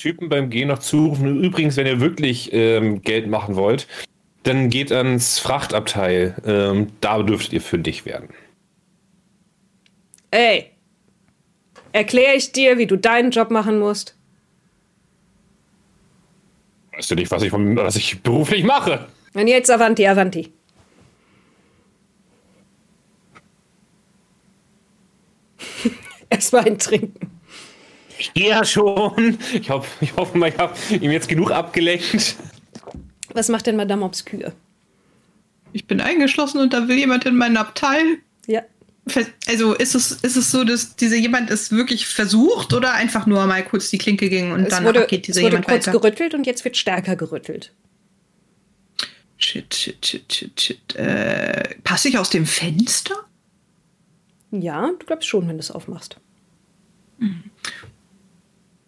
[0.00, 1.44] Typen beim Gehen noch zurufen.
[1.44, 3.86] Übrigens, wenn ihr wirklich ähm, Geld machen wollt,
[4.44, 6.36] dann geht ans Frachtabteil.
[6.46, 8.30] Ähm, da dürftet ihr fündig werden.
[10.30, 10.70] Ey,
[11.92, 14.16] erkläre ich dir, wie du deinen Job machen musst?
[16.92, 19.06] Weißt du nicht, was ich, was ich beruflich mache?
[19.34, 20.50] Und jetzt Avanti, Avanti.
[26.30, 27.39] Erstmal ein Trinken.
[28.36, 29.38] Ja, schon.
[29.52, 32.36] Ich, hoff, ich hoffe mal, ich habe ihm jetzt genug abgelenkt.
[33.34, 34.52] Was macht denn Madame Obscure?
[35.72, 38.02] Ich bin eingeschlossen und da will jemand in meinen Abteil.
[38.46, 38.62] Ja.
[39.48, 43.44] Also ist es, ist es so, dass dieser jemand es wirklich versucht oder einfach nur
[43.46, 45.86] mal kurz die Klinke ging und Es dann wurde, geht dieser es wurde jemand kurz
[45.86, 45.98] weiter?
[45.98, 47.72] gerüttelt und jetzt wird stärker gerüttelt.
[49.38, 50.96] Shit, shit, shit, shit, shit.
[50.96, 53.14] Äh, passe ich aus dem Fenster?
[54.50, 56.16] Ja, du glaubst schon, wenn du es aufmachst.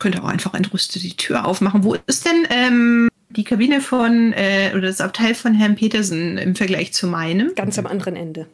[0.02, 1.84] Könnte auch einfach entrüstet die Tür aufmachen.
[1.84, 6.56] Wo ist denn ähm, die Kabine von, äh, oder das Abteil von Herrn Petersen im
[6.56, 7.54] Vergleich zu meinem?
[7.54, 8.48] Ganz am anderen Ende.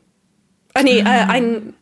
[0.75, 1.73] Ah, nee, äh, ein.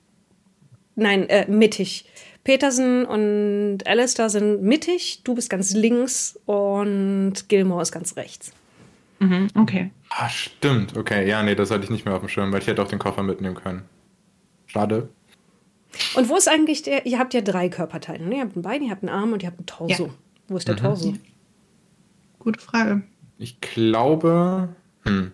[0.94, 2.04] Nein, äh, mittig.
[2.44, 8.52] Petersen und Alistair sind mittig, du bist ganz links und Gilmore ist ganz rechts.
[9.18, 9.90] Mhm, okay.
[10.10, 10.96] Ah, stimmt.
[10.96, 12.88] Okay, ja, nee, das hatte ich nicht mehr auf dem Schirm, weil ich hätte auch
[12.88, 13.82] den Koffer mitnehmen können.
[14.66, 15.08] Schade.
[16.14, 17.06] Und wo ist eigentlich der?
[17.06, 18.24] Ihr habt ja drei Körperteile.
[18.24, 18.36] Ne?
[18.36, 20.06] Ihr habt ein Bein, ihr habt einen Arm und ihr habt einen Torso.
[20.06, 20.12] Ja.
[20.48, 21.14] Wo ist der Torso?
[22.38, 23.02] Gute Frage.
[23.38, 24.68] Ich glaube.
[25.04, 25.32] Hm.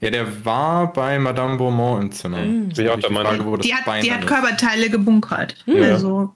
[0.00, 2.38] Ja, der war bei Madame Beaumont im Zimmer.
[2.38, 2.70] Mhm.
[2.70, 3.10] Ich auch der.
[3.10, 4.26] Frage, wo das Die hat, Bein die hat.
[4.26, 5.56] Körperteile gebunkert.
[5.66, 5.92] Ja.
[5.94, 6.32] Also,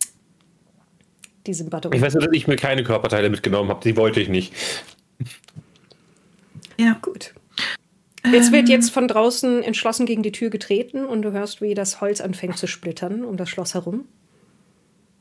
[1.46, 3.80] Die sind Ich weiß nur, dass ich mir keine Körperteile mitgenommen habe.
[3.84, 4.52] Die wollte ich nicht.
[6.76, 6.96] ja.
[7.02, 7.31] Gut.
[8.22, 12.00] Es wird jetzt von draußen entschlossen gegen die Tür getreten und du hörst, wie das
[12.00, 14.04] Holz anfängt zu splittern um das Schloss herum.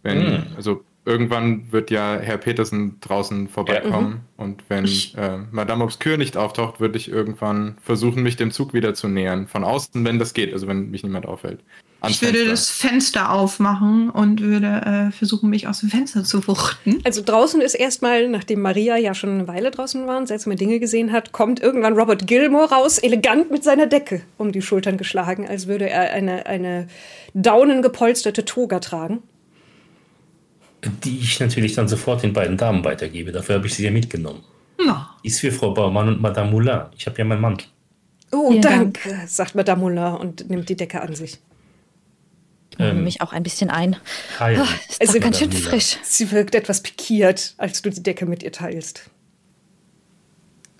[0.03, 6.37] Wenn, also irgendwann wird ja Herr Petersen draußen vorbeikommen und wenn äh, Madame Obscure nicht
[6.37, 9.47] auftaucht, würde ich irgendwann versuchen, mich dem Zug wieder zu nähern.
[9.47, 11.59] Von außen, wenn das geht, also wenn mich niemand auffällt.
[12.01, 12.51] Ans Ich würde Fenster.
[12.51, 16.99] das Fenster aufmachen und würde äh, versuchen, mich aus dem Fenster zu wuchten.
[17.03, 20.79] Also draußen ist erstmal, nachdem Maria ja schon eine Weile draußen war und seltsame Dinge
[20.79, 25.47] gesehen hat, kommt irgendwann Robert Gilmore raus, elegant mit seiner Decke um die Schultern geschlagen,
[25.47, 26.87] als würde er eine, eine
[27.35, 29.21] daunengepolsterte Toga tragen.
[31.03, 33.31] Die ich natürlich dann sofort den beiden Damen weitergebe.
[33.31, 34.43] Dafür habe ich sie ja mitgenommen.
[34.83, 35.15] Ja.
[35.23, 36.81] Die ist für Frau Baumann und Madame Moulin.
[36.97, 37.67] Ich habe ja meinen Mantel.
[38.31, 41.37] Oh, Vielen danke, sagt Madame Moulin und nimmt die Decke an sich.
[42.71, 43.97] Ich nehme Ähm, mich auch ein bisschen ein.
[44.39, 44.59] Heil.
[44.59, 45.97] Ah, ist Also ganz schön frisch.
[46.03, 49.09] Sie wirkt etwas pikiert, als du die Decke mit ihr teilst.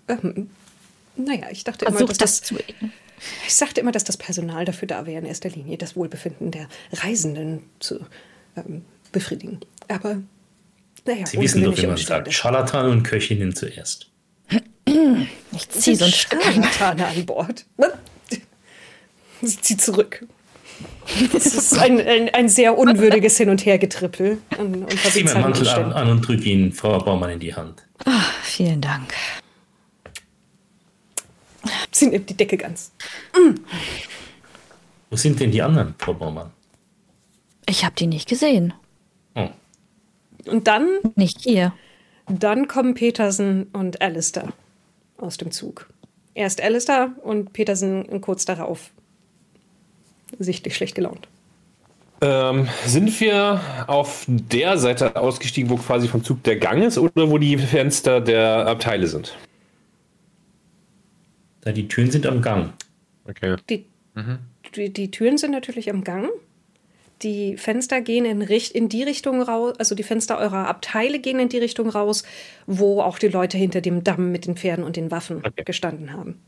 [0.08, 0.50] Ähm,
[1.16, 2.58] naja, ich dachte immer, dass Versuch das das, zu.
[3.46, 6.68] ich sagte immer, dass das Personal dafür da wäre, in erster Linie das Wohlbefinden der
[6.94, 8.00] Reisenden zu
[8.56, 9.60] ähm, befriedigen.
[9.92, 10.18] Aber
[11.06, 12.32] naja, Sie wissen doch, wie man sagt.
[12.34, 14.10] Scharlatan und Köchinnen zuerst.
[15.54, 16.12] Ich ziehe so ein.
[16.12, 17.66] Scharlatane an Bord.
[19.42, 20.26] Sie zieht zurück.
[21.34, 24.38] Es ist ein, ein, ein sehr unwürdiges Hin- und Hergetrippel
[25.12, 27.84] Zieh meinen Mantel an, an und drücke ihn Frau Baumann in die Hand.
[28.06, 29.14] Ah, vielen Dank.
[31.92, 32.92] Sie nimmt die Decke ganz.
[35.10, 36.52] Wo sind denn die anderen, Frau Baumann?
[37.68, 38.74] Ich habe die nicht gesehen.
[40.46, 41.74] Und dann Nicht hier.
[42.28, 44.54] Dann kommen Petersen und Alistair
[45.18, 45.90] aus dem Zug.
[46.34, 48.92] Erst Alistair und Petersen kurz darauf.
[50.40, 51.28] Sichtlich schlecht gelaunt.
[52.22, 57.30] Ähm, sind wir auf der Seite ausgestiegen, wo quasi vom Zug der Gang ist oder
[57.30, 59.36] wo die Fenster der Abteile sind?
[61.62, 62.74] Da die Türen sind am Gang.
[63.28, 63.56] Okay.
[63.70, 63.86] Die,
[64.76, 66.30] die, die Türen sind natürlich am Gang.
[67.24, 71.40] Die Fenster gehen in, Richt, in die Richtung raus, also die Fenster eurer Abteile gehen
[71.40, 72.24] in die Richtung raus,
[72.66, 75.64] wo auch die Leute hinter dem Damm mit den Pferden und den Waffen Okay.
[75.64, 76.40] gestanden haben.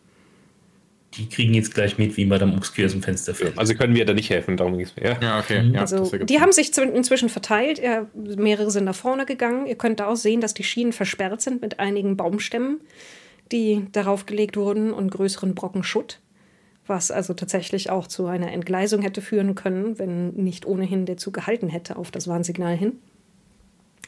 [1.15, 3.55] Die kriegen jetzt gleich mit, wie Madame Obscure aus dem Fenster fällt.
[3.55, 5.03] Also können wir da nicht helfen, darum ging es mir.
[5.11, 5.17] Ja?
[5.21, 5.61] Ja, okay.
[5.71, 7.77] Ja, Also die haben sich zw- inzwischen verteilt.
[7.77, 9.67] Ja, mehrere sind nach vorne gegangen.
[9.67, 12.81] Ihr könnt auch sehen, dass die Schienen versperrt sind mit einigen Baumstämmen,
[13.51, 16.19] die darauf gelegt wurden und größeren Brocken Schutt.
[16.85, 21.33] Was also tatsächlich auch zu einer Entgleisung hätte führen können, wenn nicht ohnehin der Zug
[21.33, 22.99] gehalten hätte auf das Warnsignal hin.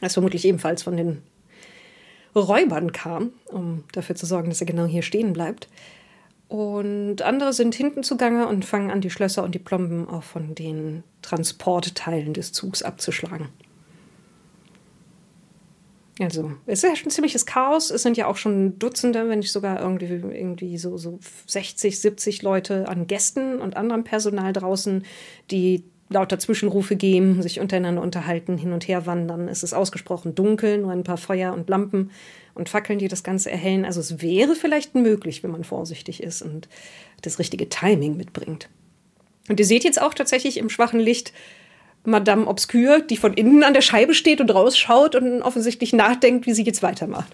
[0.00, 1.22] Das vermutlich ebenfalls von den
[2.34, 5.68] Räubern kam, um dafür zu sorgen, dass er genau hier stehen bleibt.
[6.48, 10.54] Und andere sind hinten zugange und fangen an, die Schlösser und die Plomben auch von
[10.54, 13.48] den Transportteilen des Zugs abzuschlagen.
[16.18, 17.90] Also, es ist ja schon ziemliches Chaos.
[17.90, 22.42] Es sind ja auch schon Dutzende, wenn nicht sogar irgendwie, irgendwie so, so 60, 70
[22.42, 25.04] Leute an Gästen und anderem Personal draußen,
[25.50, 29.48] die lauter Zwischenrufe geben, sich untereinander unterhalten, hin und her wandern.
[29.48, 32.10] Es ist ausgesprochen dunkel, nur ein paar Feuer und Lampen
[32.54, 33.84] und Fackeln, die das Ganze erhellen.
[33.84, 36.68] Also es wäre vielleicht möglich, wenn man vorsichtig ist und
[37.22, 38.68] das richtige Timing mitbringt.
[39.48, 41.32] Und ihr seht jetzt auch tatsächlich im schwachen Licht
[42.06, 46.54] Madame Obscure, die von innen an der Scheibe steht und rausschaut und offensichtlich nachdenkt, wie
[46.54, 47.32] sie jetzt weitermacht.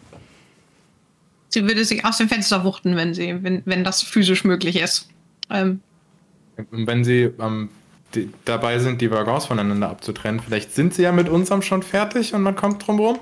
[1.49, 5.09] Sie würde sich aus dem Fenster wuchten, wenn sie, wenn, wenn das physisch möglich ist.
[5.51, 5.81] Ähm,
[6.71, 7.69] Und wenn sie ähm,
[8.15, 12.33] die, dabei sind, die Waggons voneinander abzutrennen, vielleicht sind sie ja mit unserem schon fertig
[12.35, 13.19] und man kommt drum rum.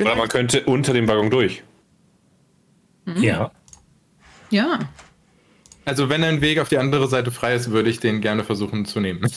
[0.00, 1.62] Oder man könnte unter dem Waggon durch.
[3.16, 3.50] Ja.
[4.50, 4.78] ja.
[5.84, 8.84] Also wenn ein Weg auf die andere Seite frei ist, würde ich den gerne versuchen
[8.84, 9.28] zu nehmen.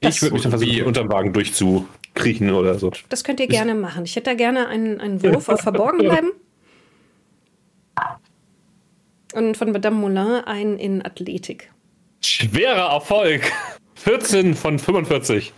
[0.00, 2.90] Ich würde mich dann versuchen, unter dem Wagen durchzukriechen oder so.
[3.08, 4.04] Das könnt ihr gerne machen.
[4.04, 6.32] Ich hätte da gerne einen, einen Wurf auf Verborgen bleiben.
[9.34, 11.70] Und von Madame Moulin einen in Athletik.
[12.20, 13.52] Schwerer Erfolg.
[13.94, 15.52] 14 von 45.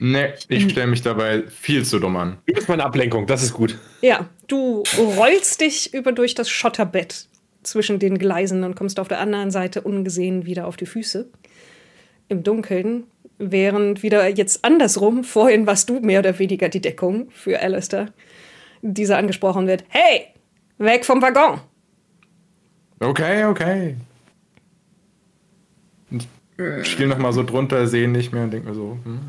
[0.00, 2.38] Nee, ich stelle mich dabei viel zu dumm an.
[2.46, 3.76] Du bist meine Ablenkung, das ist gut.
[4.00, 7.26] Ja, du rollst dich über durch das Schotterbett
[7.64, 11.28] zwischen den Gleisen und kommst auf der anderen Seite ungesehen wieder auf die Füße.
[12.28, 13.04] Im Dunkeln,
[13.38, 18.12] während wieder jetzt andersrum, vorhin warst du mehr oder weniger die Deckung für Alistair,
[18.82, 19.84] dieser angesprochen wird.
[19.88, 20.26] Hey,
[20.78, 21.60] weg vom Waggon!
[23.00, 23.96] Okay, okay.
[26.10, 29.20] Ich spiele nochmal so drunter, sehe nicht mehr und denke mir so, hm,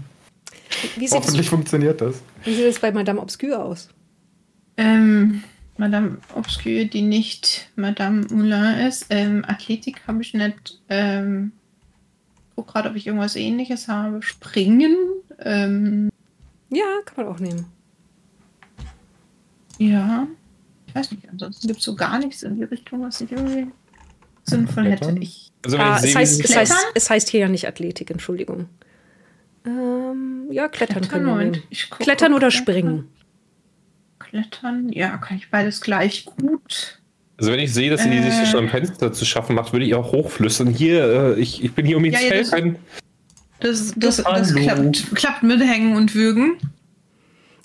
[0.96, 2.24] Wie sieht, es, hoffentlich funktioniert das.
[2.44, 3.90] wie sieht es bei Madame Obscure aus?
[4.78, 5.44] Ähm,
[5.78, 9.06] Madame Obscure, die nicht Madame Moulin ist.
[9.12, 10.80] Ähm, Athletik habe ich nicht.
[10.90, 11.52] Ähm,
[12.60, 14.22] guck gerade, ob ich irgendwas ähnliches habe.
[14.22, 14.96] Springen.
[15.40, 16.10] Ähm,
[16.70, 17.66] Ja, kann man auch nehmen.
[19.78, 20.28] ja.
[20.88, 23.72] Ich weiß nicht, ansonsten gibt es so gar nichts in die Richtung, was ich irgendwie
[24.44, 25.04] sinnvoll hätte.
[25.06, 25.22] Klettern?
[25.22, 26.92] Ich, Also Ah, ich es, heißt, es, heißt, Klettern?
[26.96, 28.68] es heißt hier ja nicht Athletik, Entschuldigung.
[29.66, 31.68] Ähm, ja, Klettern können wir Moment, nehmen.
[31.70, 32.64] ich guck, Klettern guck, oder Klettern.
[32.64, 33.08] Springen?
[34.18, 36.99] Klettern, ja, kann ich beides gleich gut.
[37.40, 38.46] Also wenn ich sehe, dass sie die sich Äh.
[38.46, 40.68] schon am Fenster zu schaffen macht, würde ich auch hochflüstern.
[40.68, 42.76] Hier, äh, ich, ich bin hier, um Ihnen Ja, zu ja, das- helfen.
[43.62, 46.58] Das, das, das klappt, klappt mit Hängen und Würgen.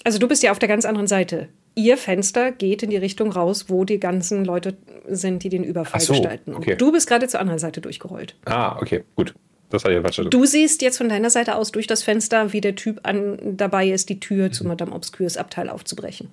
[0.03, 1.49] Also du bist ja auf der ganz anderen Seite.
[1.77, 4.77] Ihr Fenster geht in die Richtung raus, wo die ganzen Leute
[5.09, 6.53] sind, die den Überfall so, gestalten.
[6.53, 6.77] Und okay.
[6.77, 8.35] du bist gerade zur anderen Seite durchgerollt.
[8.45, 9.35] Ah, okay, gut.
[9.71, 10.31] Das hat ja verstanden.
[10.31, 13.89] Du siehst jetzt von deiner Seite aus durch das Fenster, wie der Typ an, dabei
[13.89, 16.29] ist, die Tür zu Madame Obscures Abteil aufzubrechen.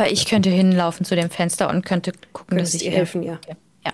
[0.00, 3.22] Aber ich könnte hinlaufen zu dem Fenster und könnte gucken, dass Könntest ich ihr helfen,
[3.22, 3.34] ja.
[3.34, 3.54] Okay.
[3.84, 3.92] Ja.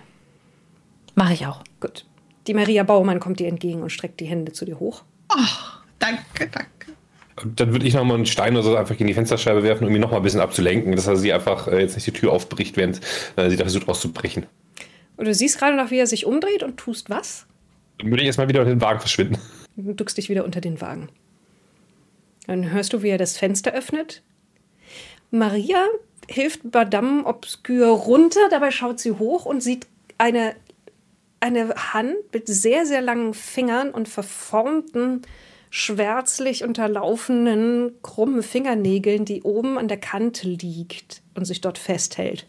[1.15, 1.61] Mache ich auch.
[1.81, 2.05] Gut.
[2.47, 5.03] Die Maria Baumann kommt dir entgegen und streckt die Hände zu dir hoch.
[5.29, 6.93] Oh, danke, danke.
[7.57, 9.99] Dann würde ich nochmal einen Stein oder so einfach gegen die Fensterscheibe werfen, um ihn
[9.99, 13.01] nochmal ein bisschen abzulenken, dass er sie einfach äh, jetzt nicht die Tür aufbricht, während
[13.35, 14.45] äh, sie da versucht auszubrechen.
[15.17, 17.47] Und du siehst gerade noch, wie er sich umdreht und tust was?
[17.97, 19.39] Dann würde ich erstmal wieder in den Wagen verschwinden.
[19.75, 21.09] Du duckst dich wieder unter den Wagen.
[22.45, 24.23] Dann hörst du, wie er das Fenster öffnet.
[25.31, 25.85] Maria
[26.29, 30.55] hilft Madame Obscure runter, dabei schaut sie hoch und sieht eine,
[31.39, 35.21] eine Hand mit sehr, sehr langen Fingern und verformten,
[35.69, 42.47] schwärzlich unterlaufenen, krummen Fingernägeln, die oben an der Kante liegt und sich dort festhält.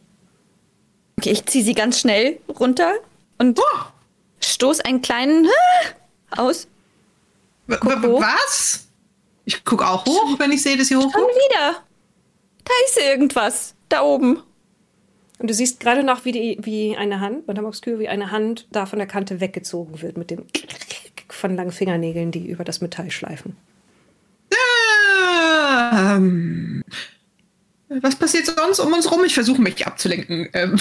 [1.18, 2.92] Okay, ich ziehe sie ganz schnell runter
[3.38, 3.60] und
[4.40, 5.48] stoß einen kleinen
[6.36, 6.68] aus.
[7.66, 8.20] W- hoch.
[8.22, 8.86] was?
[9.44, 11.34] Ich gucke auch hoch, wenn ich sehe, dass sie Schon hochguckt.
[11.50, 11.82] wieder.
[12.68, 13.74] Da ist irgendwas.
[13.88, 14.42] Da oben.
[15.38, 18.66] Und du siehst gerade noch, wie, die, wie eine Hand, Madame Obscure, wie eine Hand
[18.70, 20.44] da von der Kante weggezogen wird mit dem
[21.30, 23.56] von langen Fingernägeln, die über das Metall schleifen.
[25.92, 26.82] Ähm,
[27.88, 29.24] was passiert sonst um uns rum?
[29.24, 30.48] Ich versuche mich abzulenken.
[30.52, 30.78] Ähm,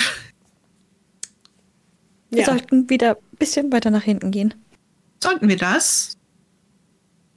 [2.31, 4.53] Wir sollten wieder ein bisschen weiter nach hinten gehen.
[5.23, 6.17] sollten wir das?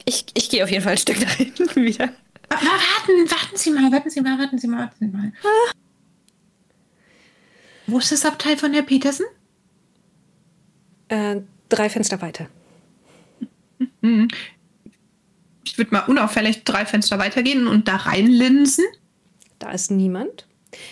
[0.05, 2.09] Ich, ich gehe auf jeden Fall ein Stück nach hinten wieder.
[2.51, 5.31] Wa- wa- Warten, warten Sie mal, warten Sie mal, warten Sie mal, warten Sie mal.
[7.87, 9.25] Wo ist das Abteil von Herr Petersen?
[11.07, 12.47] Äh, drei Fenster weiter.
[15.63, 18.85] Ich würde mal unauffällig drei Fenster weitergehen und da reinlinsen.
[19.59, 20.47] Da ist niemand.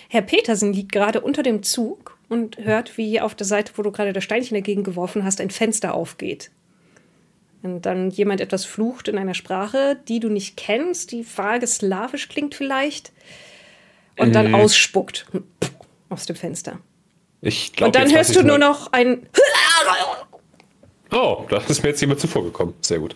[0.10, 3.92] Herr Petersen liegt gerade unter dem Zug und hört, wie auf der Seite, wo du
[3.92, 6.52] gerade das Steinchen dagegen geworfen hast, ein Fenster aufgeht.
[7.62, 12.30] Und dann jemand etwas flucht in einer Sprache, die du nicht kennst, die vage slawisch
[12.30, 13.12] klingt vielleicht.
[14.18, 14.58] Und dann Äh.
[14.58, 15.26] ausspuckt
[16.10, 16.80] aus dem Fenster.
[17.42, 19.28] Ich glaub, Und dann hörst du nur noch ein
[21.12, 22.74] Oh, da ist mir jetzt jemand zuvor gekommen.
[22.82, 23.16] Sehr gut.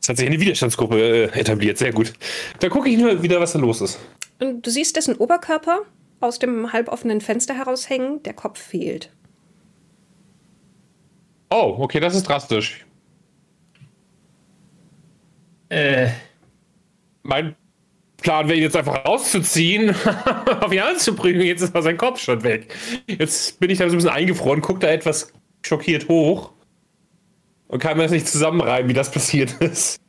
[0.00, 1.78] Es hat sich eine Widerstandsgruppe äh, etabliert.
[1.78, 2.12] Sehr gut.
[2.60, 3.98] Da gucke ich nur wieder, was da los ist.
[4.40, 5.80] Und du siehst dessen Oberkörper
[6.20, 9.10] aus dem halboffenen Fenster heraushängen, der Kopf fehlt.
[11.50, 12.84] Oh, okay, das ist drastisch.
[15.68, 16.10] Äh,
[17.22, 17.56] Mein
[18.22, 19.90] Plan wäre jetzt einfach rauszuziehen,
[20.60, 21.46] auf ihn anzuprügeln.
[21.46, 22.74] Jetzt ist aber sein Kopf schon weg.
[23.08, 25.32] Jetzt bin ich da so ein bisschen eingefroren, gucke da etwas
[25.66, 26.52] schockiert hoch
[27.68, 30.00] und kann mir das nicht zusammenreiben, wie das passiert ist.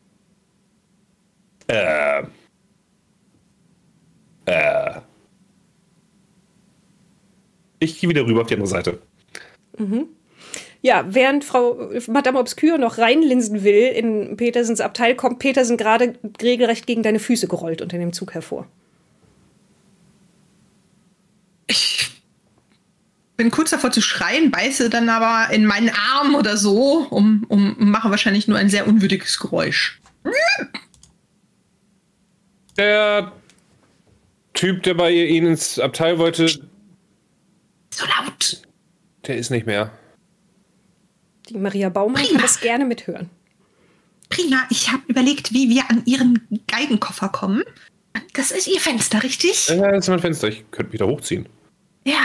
[1.68, 2.24] Äh.
[4.46, 5.02] Äh.
[7.80, 9.02] Ich gehe wieder rüber auf die andere Seite.
[10.86, 16.86] Ja, während Frau Madame Obscure noch reinlinsen will in Petersens Abteil, kommt Petersen gerade regelrecht
[16.86, 18.68] gegen deine Füße gerollt unter dem Zug hervor.
[21.66, 22.12] Ich
[23.36, 27.76] bin kurz davor zu schreien, beiße dann aber in meinen Arm oder so um, um
[27.80, 30.00] mache wahrscheinlich nur ein sehr unwürdiges Geräusch.
[32.78, 33.32] Der
[34.54, 38.62] Typ, der bei Ihnen ins Abteil wollte, So laut.
[39.26, 39.92] der ist nicht mehr.
[41.50, 42.42] Die Maria Baumann kann Prima.
[42.42, 43.30] das gerne mithören.
[44.30, 47.64] Prima, ich habe überlegt, wie wir an Ihren Geigenkoffer kommen.
[48.34, 49.70] Das ist Ihr Fenster, richtig?
[49.70, 50.48] Äh, das ist mein Fenster.
[50.48, 51.48] Ich könnte mich da hochziehen.
[52.06, 52.24] Ja.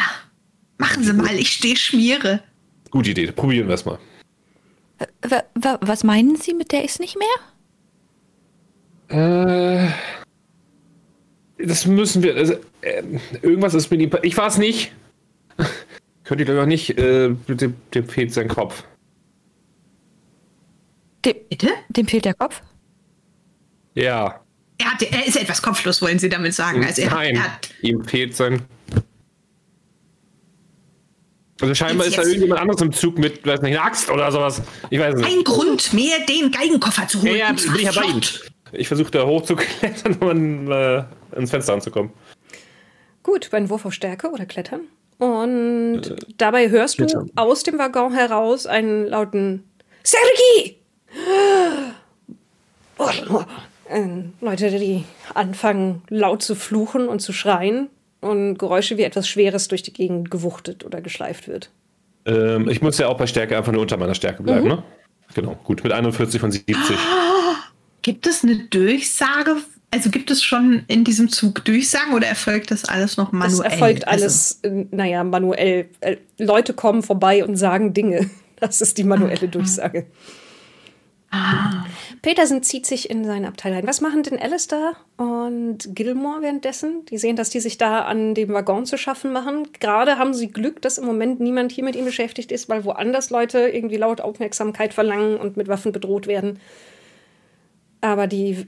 [0.79, 2.43] Machen Sie mal, ich stehe Schmiere.
[2.91, 3.31] Gute Idee.
[3.33, 3.99] Probieren wir es mal.
[5.23, 7.29] Wa- was meinen Sie mit der ist nicht mehr?
[9.89, 9.89] Äh,
[11.59, 12.35] das müssen wir.
[12.37, 13.03] Also, äh,
[13.43, 14.11] irgendwas ist mit ihm.
[14.23, 14.93] Ich war es nicht.
[16.25, 16.91] Könnt ihr doch nicht.
[16.99, 18.85] Äh, dem, dem fehlt sein Kopf.
[21.25, 21.69] Dem, Bitte?
[21.89, 22.63] dem fehlt der Kopf?
[23.95, 24.41] Ja.
[24.79, 26.85] Er, hat, er ist etwas kopflos, wollen Sie damit sagen.
[26.85, 27.35] Also er, Nein.
[27.37, 27.71] er hat.
[27.83, 28.63] Ihm fehlt sein.
[31.61, 34.33] Also scheinbar Jetzt- ist da irgendjemand anderes im Zug mit, weiß nicht, einer Axt oder
[34.33, 34.63] sowas.
[34.89, 35.27] Ich weiß nicht.
[35.29, 37.33] Ein Grund mehr, den Geigenkoffer zu holen.
[37.33, 38.07] Ja, ja, bin ich ja bei.
[38.73, 41.05] Ich versuche da hochzuklettern, um äh,
[41.37, 42.13] ins Fenster anzukommen.
[43.23, 44.83] Gut, ein Wurf auf Stärke oder Klettern.
[45.19, 47.31] Und dabei hörst du Klettern.
[47.37, 49.65] aus dem Waggon heraus einen lauten
[50.03, 50.80] Sergi!
[53.89, 55.05] Ähm, Leute, die
[55.35, 57.89] anfangen laut zu fluchen und zu schreien
[58.21, 61.71] und Geräusche wie etwas Schweres durch die Gegend gewuchtet oder geschleift wird.
[62.27, 64.69] Ähm, ich muss ja auch bei Stärke einfach nur unter meiner Stärke bleiben, Mhm.
[64.69, 64.83] ne?
[65.35, 65.83] Genau, gut.
[65.83, 66.77] Mit 41 von 70.
[68.03, 69.57] Gibt es eine Durchsage?
[69.93, 73.51] Also gibt es schon in diesem Zug Durchsagen oder erfolgt das alles noch manuell?
[73.65, 75.89] Das erfolgt Also- alles, äh, naja, manuell.
[76.01, 78.31] Äh, Leute kommen vorbei und sagen Dinge.
[78.61, 80.05] Das ist die manuelle Durchsage.
[82.23, 83.87] Petersen zieht sich in sein Abteil ein.
[83.87, 87.05] Was machen denn Alistair und Gilmore währenddessen?
[87.07, 89.69] Die sehen, dass die sich da an dem Waggon zu schaffen machen.
[89.79, 93.31] Gerade haben sie Glück, dass im Moment niemand hier mit ihm beschäftigt ist, weil woanders
[93.31, 96.59] Leute irgendwie laut Aufmerksamkeit verlangen und mit Waffen bedroht werden.
[98.01, 98.67] Aber die,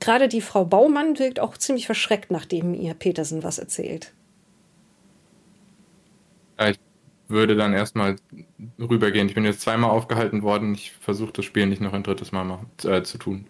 [0.00, 4.12] gerade die Frau Baumann wirkt auch ziemlich verschreckt, nachdem ihr Petersen was erzählt.
[6.58, 6.78] Ja, ich
[7.28, 8.16] würde dann erstmal
[8.78, 9.28] rübergehen.
[9.28, 10.74] Ich bin jetzt zweimal aufgehalten worden.
[10.74, 13.46] Ich versuche das Spiel nicht noch ein drittes Mal machen, äh, zu tun.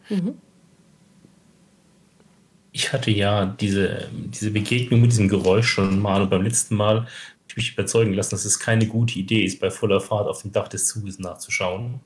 [2.73, 7.01] Ich hatte ja diese, diese Begegnung mit diesem Geräusch schon mal und beim letzten Mal
[7.01, 7.09] habe
[7.49, 10.53] ich mich überzeugen lassen, dass es keine gute Idee ist, bei voller Fahrt auf dem
[10.53, 12.01] Dach des Zuges nachzuschauen.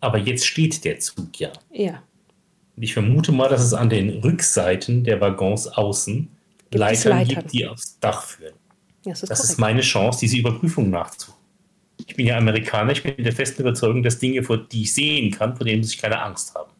[0.00, 1.52] Aber jetzt steht der Zug ja.
[1.72, 2.02] Ja.
[2.76, 6.28] Und ich vermute mal, dass es an den Rückseiten der Waggons außen
[6.70, 7.34] es Leitern, Leitern.
[7.36, 8.54] gibt, die aufs Dach führen.
[9.04, 11.38] Das ist Das ist meine Chance, diese Überprüfung nachzuholen.
[12.06, 15.30] Ich bin ja Amerikaner, ich bin der festen Überzeugung, dass Dinge, vor die ich sehen
[15.30, 16.70] kann, vor denen muss ich keine Angst haben.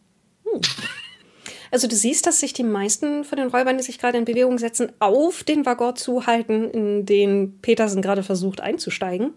[1.70, 4.58] Also du siehst, dass sich die meisten von den Räubern, die sich gerade in Bewegung
[4.58, 9.32] setzen, auf den Waggon zuhalten, in den Petersen gerade versucht einzusteigen.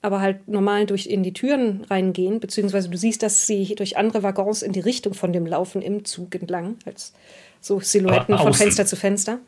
[0.00, 4.22] Aber halt normal durch in die Türen reingehen, beziehungsweise du siehst, dass sie durch andere
[4.22, 7.12] Waggons in die Richtung von dem laufen im Zug entlang, als
[7.60, 8.54] so Silhouetten von.
[8.54, 9.40] Fenster zu Fenster.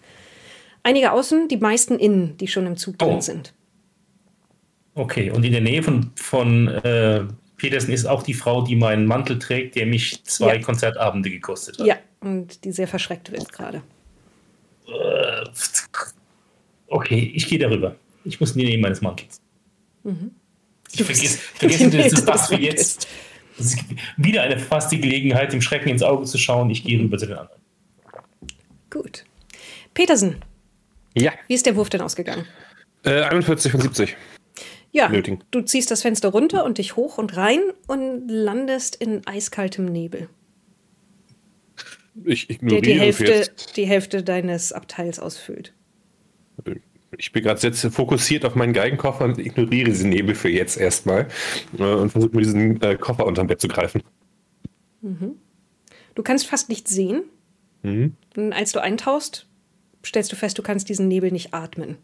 [0.87, 3.21] Einige außen, die meisten innen, die schon im Zug drin Oh.
[3.21, 3.53] sind.
[4.95, 7.25] Okay, und in der Nähe von, von äh,
[7.57, 10.63] Petersen ist auch die Frau, die meinen Mantel trägt, der mich zwei Ja.
[10.63, 11.87] Konzertabende gekostet hat.
[11.89, 13.83] Ja, und die sehr verschreckt wird gerade.
[14.87, 15.45] Äh,
[16.89, 17.97] Okay, ich gehe darüber.
[18.25, 19.41] Ich muss in die Nähe meines Mantels.
[20.93, 23.09] Ich vergesse, vergesse in die das des für jetzt.
[23.59, 23.79] Das ist
[24.17, 26.71] wieder eine verpasste Gelegenheit, dem Schrecken ins Auge zu schauen.
[26.71, 27.61] Ich gehe rüber zu den anderen.
[28.89, 29.25] Gut.
[29.95, 30.37] Petersen,
[31.17, 31.33] Ja.
[31.49, 32.45] wie ist der Wurf denn ausgegangen?
[33.05, 34.17] Äh, 41 von 70.
[34.93, 35.41] Ja, Nötigen.
[35.51, 40.29] du ziehst das Fenster runter und dich hoch und rein und landest in eiskaltem Nebel,
[42.25, 45.75] Ich der ignoriere die Hälfte, die Hälfte deines Abteils ausfüllt.
[47.19, 51.29] Ich bin gerade jetzt fokussiert auf meinen Geigenkoffer und ignoriere diesen Nebel für jetzt erstmal
[51.79, 54.03] äh, und versuche mir diesen äh, Koffer unterm Bett zu greifen.
[56.15, 57.25] Du kannst fast nicht sehen.
[57.83, 58.17] Mhm.
[58.53, 59.47] Als du eintauchst,
[60.05, 61.97] stellst du fest, du kannst diesen Nebel nicht atmen.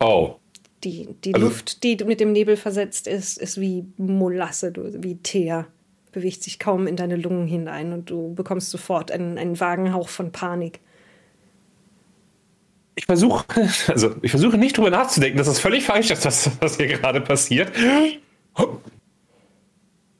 [0.00, 0.36] Oh.
[0.82, 5.66] Die, die Also- Luft, die mit dem Nebel versetzt ist, ist wie Molasse, wie Teer.
[6.12, 10.08] Bewegt sich kaum in deine Lungen hinein und du bekommst sofort einen, einen vagen Hauch
[10.08, 10.80] von Panik.
[12.94, 13.44] Ich versuche,
[13.88, 17.20] also ich versuche nicht drüber nachzudenken, dass das völlig falsch ist, was, was hier gerade
[17.20, 17.72] passiert.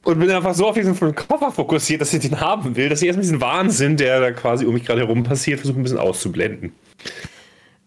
[0.05, 3.07] Und bin einfach so auf diesen Koffer fokussiert, dass ich den haben will, dass ich
[3.07, 6.73] erstmal diesen Wahnsinn, der da quasi um mich gerade herum passiert, versuche ein bisschen auszublenden.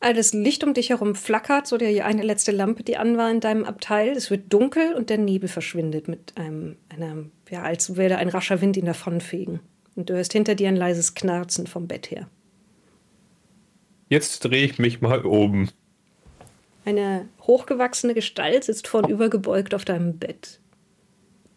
[0.00, 3.30] All das Licht um dich herum flackert, so der eine letzte Lampe, die an war
[3.30, 4.10] in deinem Abteil.
[4.10, 8.60] Es wird dunkel und der Nebel verschwindet mit einem, einer, ja, als würde ein rascher
[8.60, 9.60] Wind ihn davonfegen.
[9.94, 12.28] Und du hörst hinter dir ein leises Knarzen vom Bett her.
[14.08, 15.68] Jetzt drehe ich mich mal um.
[16.84, 20.58] Eine hochgewachsene Gestalt sitzt vornübergebeugt auf deinem Bett.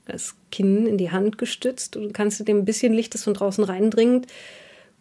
[0.06, 3.64] Das Kinn in die Hand gestützt und du kannst dem bisschen Licht, das von draußen
[3.64, 4.28] reindringt,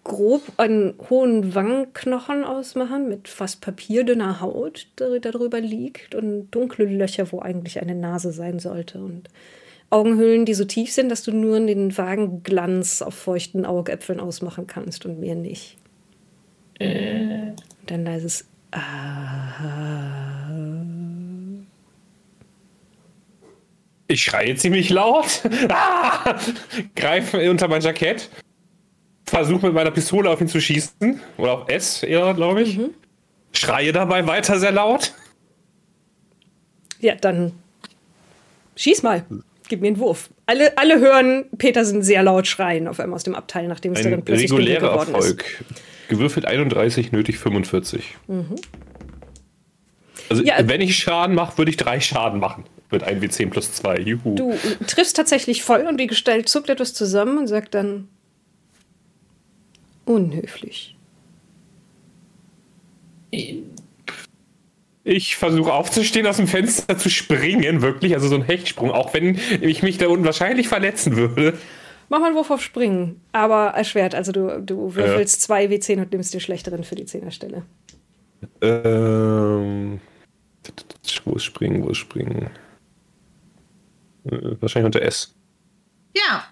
[0.05, 7.33] grob einen hohen Wangenknochen ausmachen mit fast papierdünner Haut, die darüber liegt und dunkle Löcher,
[7.33, 9.29] wo eigentlich eine Nase sein sollte und
[9.91, 14.69] Augenhöhlen, die so tief sind, dass du nur den vagen Glanz auf feuchten Augäpfeln ausmachen
[14.69, 15.77] kannst und mehr nicht.
[16.79, 17.49] Äh.
[17.51, 19.91] Und dann leises Ah.
[24.11, 26.37] Ich schreie ziemlich laut, ah!
[26.97, 28.29] greife unter mein Jackett,
[29.25, 32.77] versuche mit meiner Pistole auf ihn zu schießen, oder auf S eher, glaube ich.
[32.77, 32.91] Mhm.
[33.53, 35.15] Schreie dabei weiter sehr laut.
[36.99, 37.53] Ja, dann
[38.75, 39.25] schieß mal.
[39.69, 40.29] Gib mir einen Wurf.
[40.47, 44.11] Alle, alle hören Petersen sehr laut schreien auf einmal aus dem Abteil, nachdem es Ein
[44.11, 45.45] dann plötzlich regulärer geworden Erfolg.
[45.61, 46.09] ist.
[46.09, 48.17] Gewürfelt 31, nötig 45.
[50.29, 52.65] Also Ja, wenn ich Schaden mache, würde ich drei Schaden machen.
[52.91, 53.99] Mit 1 W10 plus 2.
[53.99, 54.35] Juhu.
[54.35, 54.55] Du
[54.87, 58.09] triffst tatsächlich voll und die Gestalt zuckt etwas zusammen und sagt dann
[60.05, 60.97] unhöflich.
[65.05, 68.15] Ich versuche aufzustehen, aus dem Fenster zu springen, wirklich.
[68.15, 71.59] Also so ein Hechtsprung, auch wenn ich mich da unten wahrscheinlich verletzen würde.
[72.09, 74.17] Mach mal einen Wurf auf Springen, aber erschwert.
[74.17, 77.63] Also du, du würfelst zwei W10 und nimmst den schlechteren für die Zehnerstelle.
[78.61, 80.01] Ähm.
[81.25, 81.85] Wo ist Springen?
[81.85, 82.51] Wo ist Springen?
[84.25, 85.35] Äh, Wahrscheinlich unter S.
[86.17, 86.45] Ja,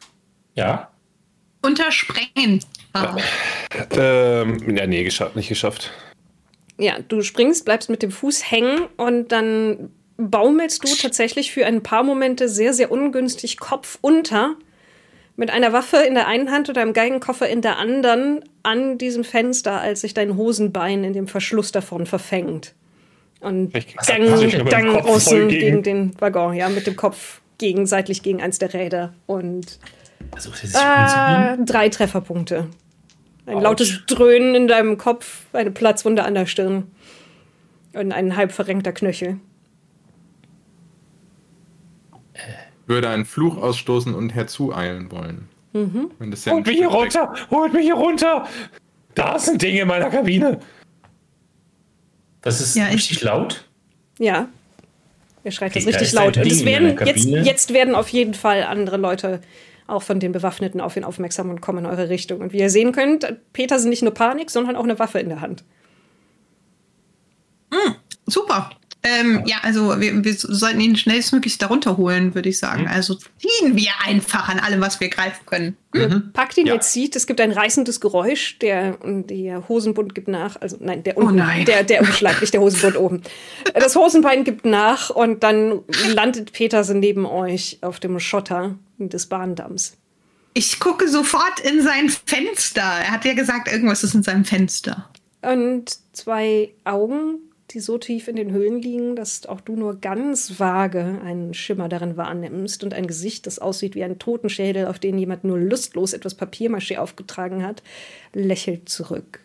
[0.55, 0.91] Ja.
[1.63, 2.61] untersprengen.
[2.93, 3.17] Ah.
[3.91, 5.91] Ähm, ja, nee, geschafft, nicht geschafft.
[6.79, 11.83] Ja, du springst, bleibst mit dem Fuß hängen und dann baumelst du tatsächlich für ein
[11.83, 14.55] paar Momente sehr, sehr ungünstig Kopf unter
[15.37, 19.23] mit einer Waffe in der einen Hand und einem Geigenkoffer in der anderen an diesem
[19.25, 22.75] Fenster, als sich dein Hosenbein in dem Verschluss davon verfängt.
[23.41, 27.41] Und Ich- hab ich Kopf voll außen gegen- gegen den Waggon, ja, mit dem Kopf
[27.59, 29.13] gegen, seitlich gegen eins der Räder.
[29.27, 29.79] Und
[30.33, 30.75] umzubiegen?
[30.75, 32.69] äh, drei Trefferpunkte.
[33.47, 33.63] Ein Autsch.
[33.65, 36.91] lautes Dröhnen in deinem Kopf, eine Platzwunde an der Stirn
[37.95, 39.39] und ein halb verrenkter Knöchel.
[42.87, 45.49] Würde einen Fluch ausstoßen und herzueilen wollen.
[45.73, 46.11] Mhm.
[46.19, 47.35] Wenn das ja Holt mich hier runter!
[47.51, 48.47] Holt mich hier runter!
[49.15, 50.61] Da sind Dinge in meiner Kabine!
[52.41, 53.65] Das ist Ja, ich- richtig laut.
[54.19, 54.49] Ja.
[55.45, 56.37] Er schreit das da richtig laut.
[56.37, 59.41] Und es werden jetzt, jetzt werden auf jeden Fall andere Leute
[59.87, 62.41] auch von den Bewaffneten auf ihn aufmerksam und kommen in eure Richtung.
[62.41, 65.29] Und wie ihr sehen könnt, hat Petersen nicht nur Panik, sondern auch eine Waffe in
[65.29, 65.65] der Hand.
[68.27, 68.71] Super.
[69.21, 72.89] Ähm, ja, also wir, wir sollten ihn schnellstmöglich darunter holen, würde ich sagen.
[72.89, 75.77] Also ziehen wir einfach an allem, was wir greifen können.
[76.35, 76.75] Packt ihn, Ja.
[76.75, 81.17] ihr zieht, es gibt ein reißendes Geräusch, der, der Hosenbund gibt nach, also nein, der
[81.17, 81.65] Oh unten, nein.
[81.65, 83.23] Der, der Umschlag, nicht der Hosenbund oben.
[83.75, 85.81] Das Hosenbein gibt nach und dann
[86.15, 89.97] landet Petersen neben euch auf dem Schotter des Bahndamms.
[90.55, 92.83] Ich gucke sofort in sein Fenster.
[92.83, 95.09] Er hat ja gesagt, irgendwas ist in seinem Fenster.
[95.41, 97.37] Und zwei Augen,
[97.71, 101.89] die so tief in den Höhlen liegen, dass auch du nur ganz vage einen Schimmer
[101.89, 106.15] darin wahrnimmst und ein Gesicht, das aussieht wie ein Totenschädel, auf den jemand nur lustlos
[106.15, 107.83] etwas Papiermaché aufgetragen hat,
[108.33, 109.41] lächelt zurück.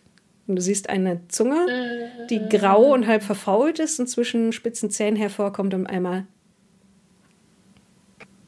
[0.47, 1.65] Und du siehst eine Zunge,
[2.29, 6.25] die grau und halb verfault ist und zwischen spitzen Zähnen hervorkommt, um einmal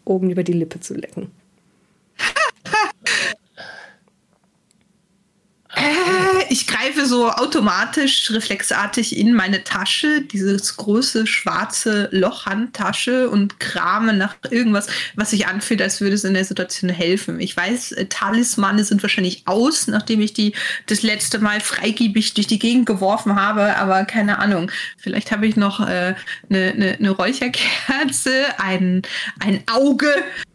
[0.05, 1.31] oben über die Lippe zu lecken.
[5.85, 14.13] Äh, ich greife so automatisch, reflexartig in meine Tasche, dieses große schwarze Lochhandtasche und krame
[14.13, 17.39] nach irgendwas, was sich anfühlt, als würde es in der Situation helfen.
[17.39, 20.53] Ich weiß, äh, Talismane sind wahrscheinlich aus, nachdem ich die
[20.87, 24.71] das letzte Mal freigiebig durch die Gegend geworfen habe, aber keine Ahnung.
[24.97, 26.15] Vielleicht habe ich noch eine äh,
[26.49, 29.01] ne, ne, ne Räucherkerze, ein,
[29.39, 30.07] ein Auge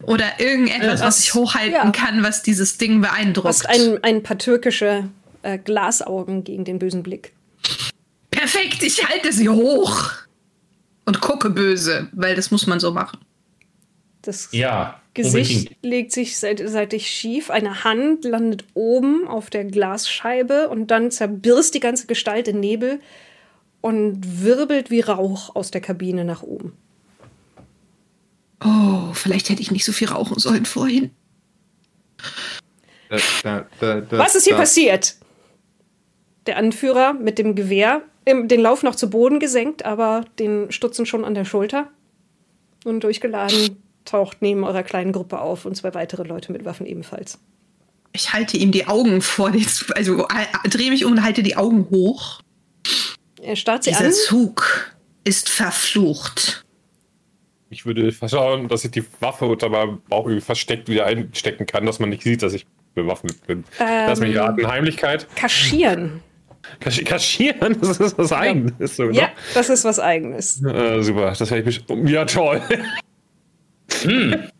[0.02, 1.90] oder irgendetwas, Äh, was ich hochhalten ja.
[1.90, 3.48] kann, was dieses Ding beeindruckt.
[3.48, 5.04] hast ein, ein paar türkische
[5.42, 7.32] äh, Glasaugen gegen den bösen Blick.
[8.30, 10.10] Perfekt, ich halte sie hoch
[11.04, 13.18] und gucke böse, weil das muss man so machen.
[14.22, 15.82] Das Ja, Gesicht unbedingt.
[15.84, 21.74] legt sich seit- seitig schief, eine Hand landet oben auf der Glasscheibe und dann zerbirst
[21.74, 23.00] die ganze Gestalt in Nebel
[23.80, 26.74] und wirbelt wie Rauch aus der Kabine nach oben.
[28.62, 31.10] Oh, vielleicht hätte ich nicht so viel rauchen sollen vorhin.
[33.08, 35.16] Da, da, da, da, Was ist hier da, passiert?
[36.50, 41.24] Der Anführer mit dem Gewehr den Lauf noch zu Boden gesenkt, aber den Stutzen schon
[41.24, 41.86] an der Schulter.
[42.84, 47.38] Und durchgeladen taucht neben eurer kleinen Gruppe auf und zwei weitere Leute mit Waffen ebenfalls.
[48.12, 49.52] Ich halte ihm die Augen vor,
[49.94, 52.40] also äh, drehe mich um und halte die Augen hoch.
[53.40, 54.12] Er starrt sie Dieser an.
[54.12, 56.64] Zug ist verflucht.
[57.68, 61.86] Ich würde schauen, dass ich die Waffe unter meinem Bauch irgendwie versteckt wieder einstecken kann,
[61.86, 62.66] dass man nicht sieht, dass ich
[62.96, 63.62] bewaffnet bin.
[63.78, 64.40] Lass mich Ähm.
[64.40, 64.66] raten.
[64.66, 65.28] Heimlichkeit.
[65.36, 66.24] Kaschieren.
[66.78, 68.96] Kasch kaschieren, das ist was Eigenes.
[68.96, 70.60] So, Ja, das ist was Eigenes.
[70.60, 70.72] ne?
[70.72, 72.10] äh, super, das hätte ich mich.
[72.10, 72.60] Ja, toll.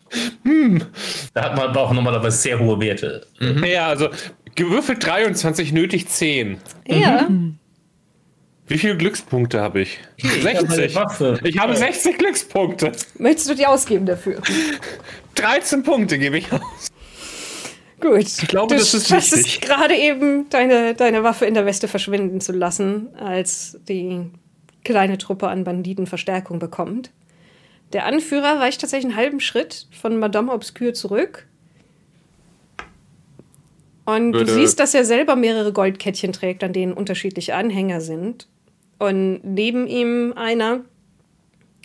[1.35, 3.27] Da hat man aber auch normalerweise sehr hohe Werte.
[3.65, 4.09] Ja, also
[4.57, 6.59] gewürfelt 23, nötig 10.
[6.87, 7.29] Ja.
[8.67, 9.99] Wie viele Glückspunkte habe ich?
[10.23, 10.95] eine 60.
[10.97, 11.39] Waffe.
[11.45, 12.93] Ich habe 60 Glückspunkte.
[13.19, 14.41] Möchtest du die ausgeben dafür?
[15.37, 16.89] 13 Punkte gebe ich aus.
[18.01, 18.23] Gut.
[18.23, 19.57] Ich glaube, du das ist wichtig.
[19.57, 24.27] es gerade eben, deine, deine Waffe in der Weste verschwinden zu lassen, als die
[24.85, 27.11] kleine Truppe an Banditen Verstärkung bekommt.
[27.93, 31.47] Der Anführer weicht tatsächlich einen halben Schritt von Madame Obscure zurück.
[34.07, 38.49] Und du Würde- siehst, dass er selber mehrere Goldkettchen trägt, an denen unterschiedliche Anhänger sind.
[38.99, 40.81] Und neben ihm einer,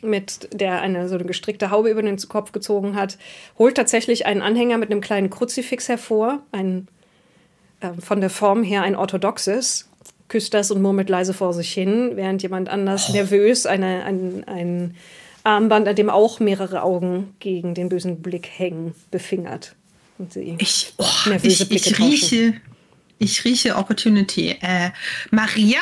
[0.06, 3.18] mit der eine so eine gestrickte Haube über den Kopf gezogen hat,
[3.57, 6.88] holt tatsächlich einen Anhänger mit einem kleinen Kruzifix hervor, ein
[7.82, 9.90] ähm, von der Form her ein orthodoxes,
[10.27, 14.95] küsst das und murmelt leise vor sich hin, während jemand anders nervös eine, ein, ein
[15.44, 19.76] Armband, an dem auch mehrere Augen gegen den bösen Blick hängen, befingert.
[20.18, 22.10] Und sie Ich, oh, nervöse ich, Blicke ich tauschen.
[22.10, 22.53] rieche,
[23.19, 24.56] ich rieche Opportunity.
[24.61, 24.91] Äh,
[25.32, 25.80] Maria,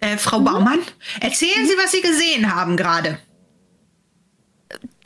[0.00, 0.80] äh, Frau Baumann,
[1.20, 3.18] erzählen Sie, was Sie gesehen haben gerade.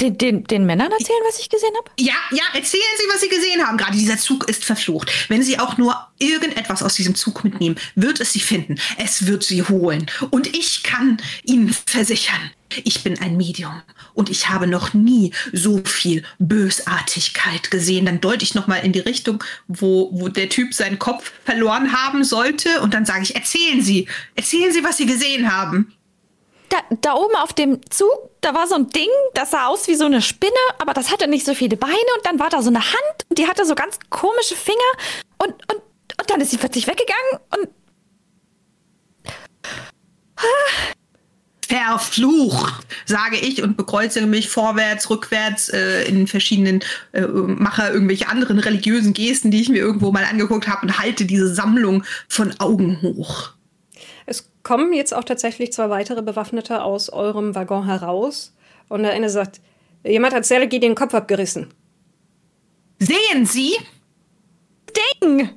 [0.01, 1.91] Den, den, den Männern erzählen, was ich gesehen habe?
[1.99, 3.79] Ja, ja, erzählen Sie, was Sie gesehen haben.
[3.79, 5.11] Gerade dieser Zug ist verflucht.
[5.29, 8.79] Wenn Sie auch nur irgendetwas aus diesem Zug mitnehmen, wird es Sie finden.
[8.99, 10.07] Es wird Sie holen.
[10.31, 12.51] Und ich kann Ihnen versichern,
[12.85, 13.83] ich bin ein Medium
[14.15, 18.07] und ich habe noch nie so viel Bösartigkeit gesehen.
[18.07, 21.93] Dann deute ich noch mal in die Richtung, wo, wo der Typ seinen Kopf verloren
[21.93, 22.81] haben sollte.
[22.81, 25.93] Und dann sage ich, erzählen Sie, erzählen Sie, was Sie gesehen haben.
[26.69, 29.95] Da, da oben auf dem Zug, da war so ein Ding, das sah aus wie
[29.95, 32.71] so eine Spinne, aber das hatte nicht so viele Beine und dann war da so
[32.71, 34.79] eine Hand und die hatte so ganz komische Finger
[35.39, 35.83] und, und,
[36.19, 37.69] und dann ist sie plötzlich weggegangen und
[41.67, 46.81] Verflucht, sage ich und bekreuzige mich vorwärts, rückwärts äh, in verschiedenen,
[47.13, 51.25] äh, mache irgendwelche anderen religiösen Gesten, die ich mir irgendwo mal angeguckt habe und halte
[51.25, 53.56] diese Sammlung von Augen hoch.
[54.67, 58.53] Kommen jetzt auch tatsächlich zwei weitere Bewaffnete aus eurem Waggon heraus.
[58.89, 59.61] Und der eine sagt,
[60.03, 61.73] jemand hat Sergei den Kopf abgerissen.
[62.99, 63.77] Sehen Sie?
[65.23, 65.51] Ding!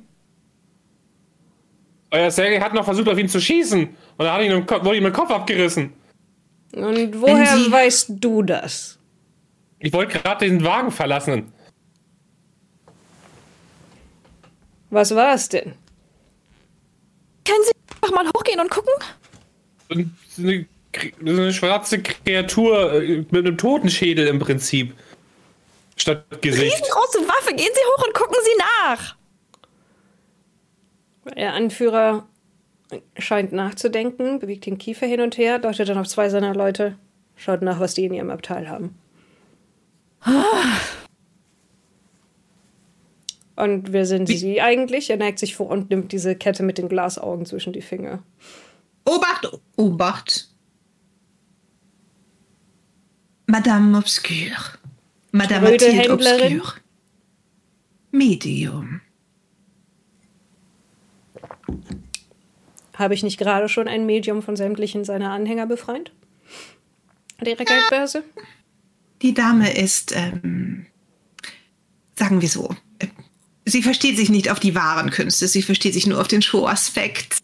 [2.12, 3.82] Euer Sergei hat noch versucht, auf ihn zu schießen.
[3.82, 4.52] Und dann hat ihn
[4.84, 5.92] wurde ihm den Kopf abgerissen.
[6.72, 8.96] Und woher Sie- weißt du das?
[9.80, 11.52] Ich wollte gerade den Wagen verlassen.
[14.90, 15.74] Was war es denn?
[17.44, 18.92] Können Sie einfach mal hochgehen und gucken?
[19.88, 20.66] Eine,
[21.20, 24.94] eine schwarze Kreatur äh, mit einem Totenschädel im Prinzip.
[25.96, 26.72] Statt Gesicht.
[26.72, 29.16] Riesengroße Waffe, gehen Sie hoch und gucken Sie nach!
[31.36, 32.26] Der Anführer
[33.18, 36.96] scheint nachzudenken, bewegt den Kiefer hin und her, deutet dann auf zwei seiner Leute,
[37.36, 38.98] schaut nach, was die in ihrem Abteil haben.
[43.60, 45.10] Und wer sind Sie eigentlich?
[45.10, 48.22] Er neigt sich vor und nimmt diese Kette mit den Glasaugen zwischen die Finger.
[49.04, 50.48] Obacht, Obacht.
[53.46, 54.78] Madame Obscure.
[55.32, 56.12] Madame Mathilde?
[56.12, 56.74] Obscure.
[58.12, 59.00] Medium.
[62.94, 66.12] Habe ich nicht gerade schon ein Medium von sämtlichen seiner Anhänger befreit?
[67.44, 68.24] Ihrer Geldbörse?
[69.22, 70.86] Die Dame ist, ähm,
[72.14, 72.74] sagen wir so,
[73.70, 77.38] sie versteht sich nicht auf die wahren Künste, sie versteht sich nur auf den Show-Aspekt.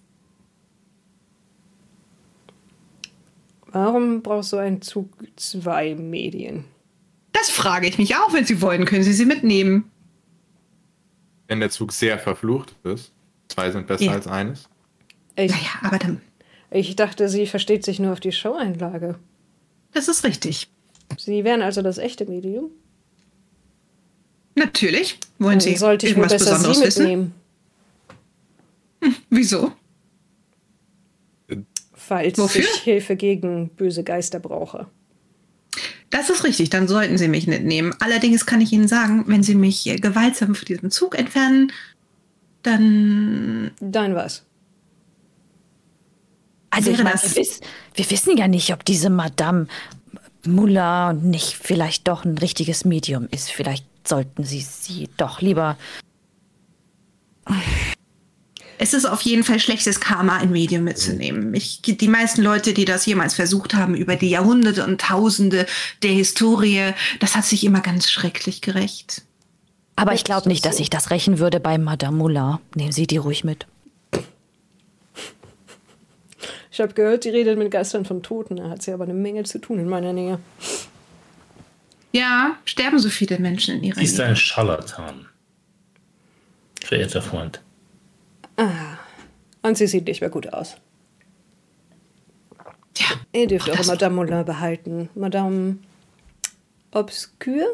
[3.73, 6.65] Warum brauchst du einen Zug zwei Medien?
[7.33, 8.33] Das frage ich mich auch.
[8.33, 9.91] Wenn Sie wollen, können Sie sie mitnehmen.
[11.49, 13.13] Wenn der Zug sehr verflucht ist.
[13.49, 14.13] Zwei sind besser Ja.
[14.13, 14.69] als eines.
[15.37, 16.21] Ich, Naja, aber dann,
[16.71, 19.19] ich dachte, sie versteht sich nur auf die Show-Einlage.
[19.93, 20.69] das ist richtig.
[21.19, 22.71] Sie wären also das echte Medium?
[24.57, 25.19] Natürlich.
[25.39, 27.03] Wollen Sie sollte ich irgendwas besser Besonderes Sie wissen?
[27.03, 27.35] mitnehmen,
[29.31, 29.73] Wieso?
[31.95, 32.63] falls Wofür?
[32.63, 34.87] ich Hilfe gegen böse Geister brauche.
[36.11, 37.95] Das ist richtig, dann sollten Sie mich mitnehmen.
[38.01, 41.73] Allerdings kann ich Ihnen sagen, wenn Sie mich gewaltsam von diesem Zug entfernen,
[42.63, 44.45] dann Dann was?
[46.71, 47.35] Also ich meine, das?
[47.35, 47.61] wir, wiss-
[47.95, 49.67] wir wissen ja nicht, ob diese Madame
[50.47, 53.51] Muller nicht vielleicht doch ein richtiges Medium ist.
[53.51, 55.77] Vielleicht sollten Sie sie doch lieber.
[58.79, 61.55] Es ist auf jeden Fall schlechtes Karma, ein Medium mitzunehmen.
[61.55, 65.67] Ich, die meisten Leute, die das jemals versucht haben, über die Jahrhunderte und Tausende
[66.03, 69.23] der Historie, das hat sich immer ganz schrecklich gerecht.
[69.97, 72.61] Aber ich glaube nicht, dass ich das rächen würde bei Madame Muller.
[72.75, 73.67] Nehmen Sie die ruhig mit.
[76.71, 78.57] Ich habe gehört, sie redet mit Geistern von Toten.
[78.57, 80.39] Da hat sie aber eine Menge zu tun in meiner Nähe.
[82.17, 85.27] Ja, sterben so viele Menschen in ihrer Sie ist ein Scharlatan.
[86.83, 87.61] Verehrter Freund.
[89.63, 90.77] Und sie sieht nicht mehr gut aus.
[92.95, 95.11] Tja, Ihr dürft eure das- Madame Moulin behalten.
[95.15, 95.79] Madame
[96.93, 97.67] Obscure?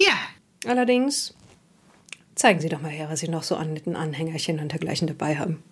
[0.00, 0.12] ja,
[0.66, 1.34] Allerdings
[2.34, 5.36] zeigen Sie doch mal her, was Sie noch so an netten Anhängerchen und dergleichen dabei
[5.38, 5.62] haben.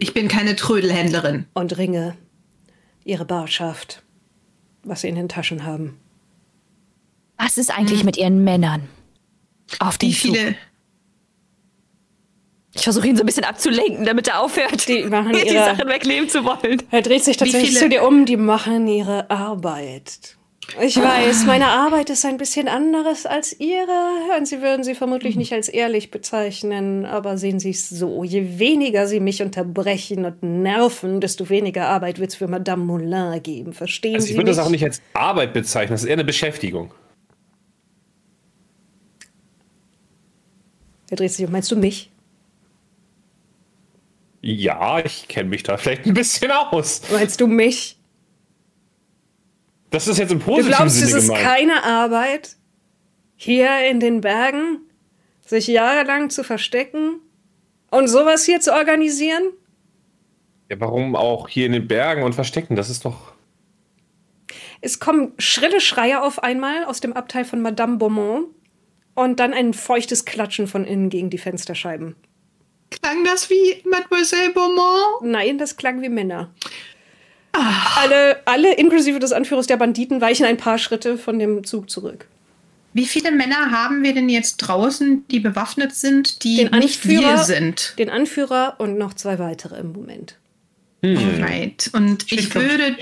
[0.00, 1.46] ich bin keine Trödelhändlerin.
[1.54, 2.14] Und Ringe,
[3.04, 4.02] Ihre Barschaft,
[4.84, 5.98] was Sie in den Taschen haben.
[7.42, 8.88] Was ist eigentlich mit Ihren Männern?
[9.78, 10.54] Auf den Wie viele, Zug.
[12.74, 15.88] Ich versuche ihn so ein bisschen abzulenken, damit er aufhört, Die machen die ihre- Sachen
[15.88, 16.82] wegnehmen zu wollen.
[16.90, 20.36] Er dreht sich tatsächlich zu dir um, die machen ihre Arbeit.
[20.80, 25.34] Ich weiß, meine Arbeit ist ein bisschen anderes als ihre und sie würden sie vermutlich
[25.36, 30.42] nicht als ehrlich bezeichnen, aber sehen Sie es so, je weniger sie mich unterbrechen und
[30.42, 33.72] nerven, desto weniger Arbeit wird es für Madame Moulin geben.
[33.72, 34.56] Verstehen Also Sie ich würde mich?
[34.56, 36.94] das auch nicht als Arbeit bezeichnen, das ist eher eine Beschäftigung.
[41.12, 42.10] Er dreht sich um, meinst du mich?
[44.40, 47.02] Ja, ich kenne mich da vielleicht ein bisschen aus.
[47.12, 47.98] Meinst du mich?
[49.90, 51.44] Das ist jetzt im Du positiven glaubst, es ist gemeint.
[51.44, 52.56] keine Arbeit,
[53.36, 54.78] hier in den Bergen
[55.44, 57.20] sich jahrelang zu verstecken
[57.90, 59.42] und sowas hier zu organisieren?
[60.70, 62.74] Ja, warum auch hier in den Bergen und verstecken?
[62.74, 63.34] Das ist doch.
[64.80, 68.46] Es kommen schrille Schreie auf einmal aus dem Abteil von Madame Beaumont
[69.14, 72.16] und dann ein feuchtes Klatschen von innen gegen die Fensterscheiben.
[72.90, 75.22] klang das wie Mademoiselle Beaumont?
[75.22, 76.50] Nein, das klang wie Männer.
[77.52, 82.26] Alle, alle, inklusive des Anführers der Banditen, weichen ein paar Schritte von dem Zug zurück.
[82.94, 87.20] Wie viele Männer haben wir denn jetzt draußen, die bewaffnet sind, die Den nicht wir
[87.20, 87.94] Anführer- sind?
[87.98, 90.38] Den Anführer und noch zwei weitere im Moment.
[91.04, 91.90] Right.
[91.94, 92.96] Und ich Schick würde,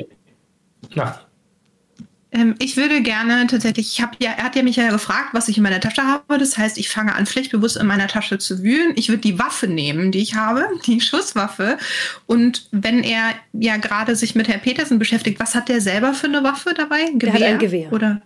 [0.94, 1.20] Na,
[2.60, 5.56] ich würde gerne tatsächlich, ich habe ja, er hat ja mich ja gefragt, was ich
[5.56, 6.38] in meiner Tasche habe.
[6.38, 8.92] Das heißt, ich fange an, pflichtbewusst in meiner Tasche zu wühlen.
[8.94, 11.76] Ich würde die Waffe nehmen, die ich habe, die Schusswaffe.
[12.26, 16.28] Und wenn er ja gerade sich mit Herrn Petersen beschäftigt, was hat der selber für
[16.28, 17.06] eine Waffe dabei?
[17.06, 17.92] Ein Der hat ein Gewehr.
[17.92, 18.22] Oder?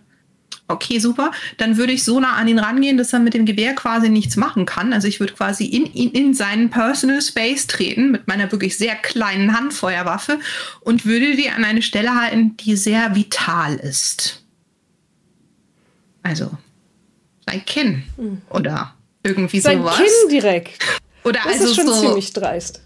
[0.67, 1.31] Okay, super.
[1.57, 4.35] Dann würde ich so nah an ihn rangehen, dass er mit dem Gewehr quasi nichts
[4.35, 4.93] machen kann.
[4.93, 8.95] Also ich würde quasi in, in, in seinen Personal Space treten mit meiner wirklich sehr
[8.95, 10.39] kleinen Handfeuerwaffe
[10.81, 14.43] und würde die an eine Stelle halten, die sehr vital ist.
[16.23, 16.49] Also
[17.47, 18.03] sein Kinn
[18.49, 19.97] oder irgendwie Sein sowas.
[19.97, 20.83] Kinn direkt.
[21.23, 22.81] Oder Das also ist schon so, ziemlich dreist.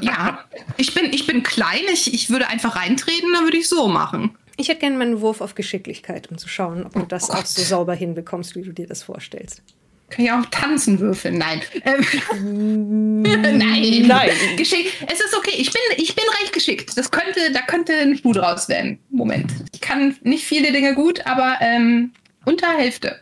[0.00, 0.44] ja.
[0.76, 4.36] Ich bin, ich bin klein, ich, ich würde einfach reintreten, dann würde ich so machen.
[4.60, 7.48] Ich hätte gerne meinen Wurf auf Geschicklichkeit, um zu schauen, ob du das auch Gott.
[7.48, 9.62] so sauber hinbekommst, wie du dir das vorstellst.
[10.10, 11.38] Kann ja auch tanzen würfeln.
[11.38, 11.62] Nein.
[11.84, 14.06] Ähm, Nein.
[14.06, 14.30] Nein.
[14.56, 14.92] Geschick.
[15.06, 15.54] Es ist okay.
[15.56, 16.92] Ich bin, ich bin recht geschickt.
[16.98, 18.98] Das könnte, da könnte ein Schuh draus werden.
[19.08, 19.50] Moment.
[19.72, 22.12] Ich kann nicht viele Dinge gut, aber ähm,
[22.44, 23.20] unter Hälfte.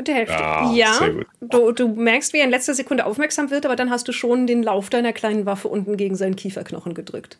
[0.00, 0.34] Die Hälfte.
[0.34, 1.26] Ja, Ja, sehr gut.
[1.40, 4.46] Du, du merkst, wie er in letzter Sekunde aufmerksam wird, aber dann hast du schon
[4.46, 7.38] den Lauf deiner kleinen Waffe unten gegen seinen Kieferknochen gedrückt.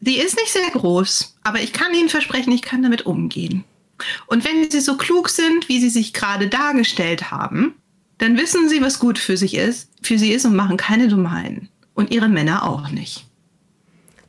[0.00, 3.64] Sie ist nicht sehr groß, aber ich kann Ihnen versprechen, ich kann damit umgehen.
[4.26, 7.74] Und wenn Sie so klug sind, wie Sie sich gerade dargestellt haben,
[8.18, 11.68] dann wissen Sie, was gut für sich ist, für Sie ist und machen keine Dummheiten.
[11.94, 13.26] Und Ihre Männer auch nicht.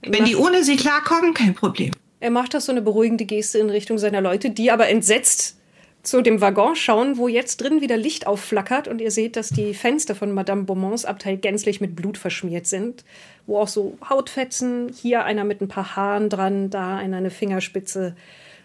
[0.02, 1.92] Wenn die ohne Sie klarkommen, kein Problem.
[2.20, 5.58] Er macht das so eine beruhigende Geste in Richtung seiner Leute, die aber entsetzt
[6.04, 9.74] zu dem Waggon schauen, wo jetzt drin wieder Licht aufflackert und ihr seht, dass die
[9.74, 13.04] Fenster von Madame Beaumonts Abteil gänzlich mit Blut verschmiert sind,
[13.46, 18.16] wo auch so Hautfetzen, hier einer mit ein paar Haaren dran, da einer eine Fingerspitze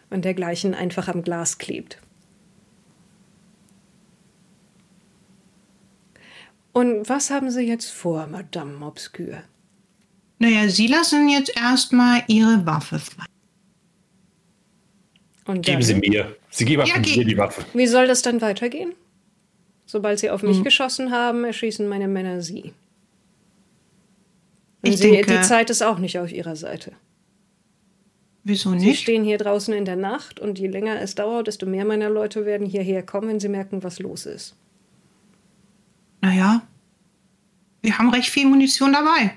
[0.08, 1.98] und dergleichen einfach am Glas klebt.
[6.72, 9.42] Und was haben Sie jetzt vor, Madame Obscure?
[10.38, 13.24] Naja, Sie lassen jetzt erstmal Ihre Waffe frei.
[15.46, 16.36] Und Geben dann- Sie mir.
[16.50, 17.64] Sie geben Ja, mir die Waffe.
[17.72, 18.92] Wie soll das dann weitergehen?
[19.86, 20.48] Sobald sie auf Hm.
[20.48, 22.72] mich geschossen haben, erschießen meine Männer sie.
[24.82, 26.92] Und Ich sie, denke- die Zeit ist auch nicht auf ihrer Seite.
[28.44, 29.00] Wieso Sie nicht?
[29.02, 32.44] stehen hier draußen in der Nacht und je länger es dauert, desto mehr meiner Leute
[32.46, 34.54] werden hierher kommen, wenn sie merken, was los ist.
[36.20, 36.62] Naja,
[37.82, 39.36] wir haben recht viel Munition dabei.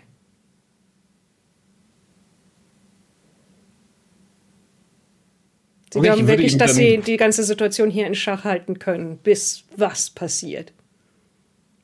[5.91, 9.63] Sie Okay, glauben wirklich, dass sie die ganze Situation hier in Schach halten können, bis
[9.75, 10.71] was passiert.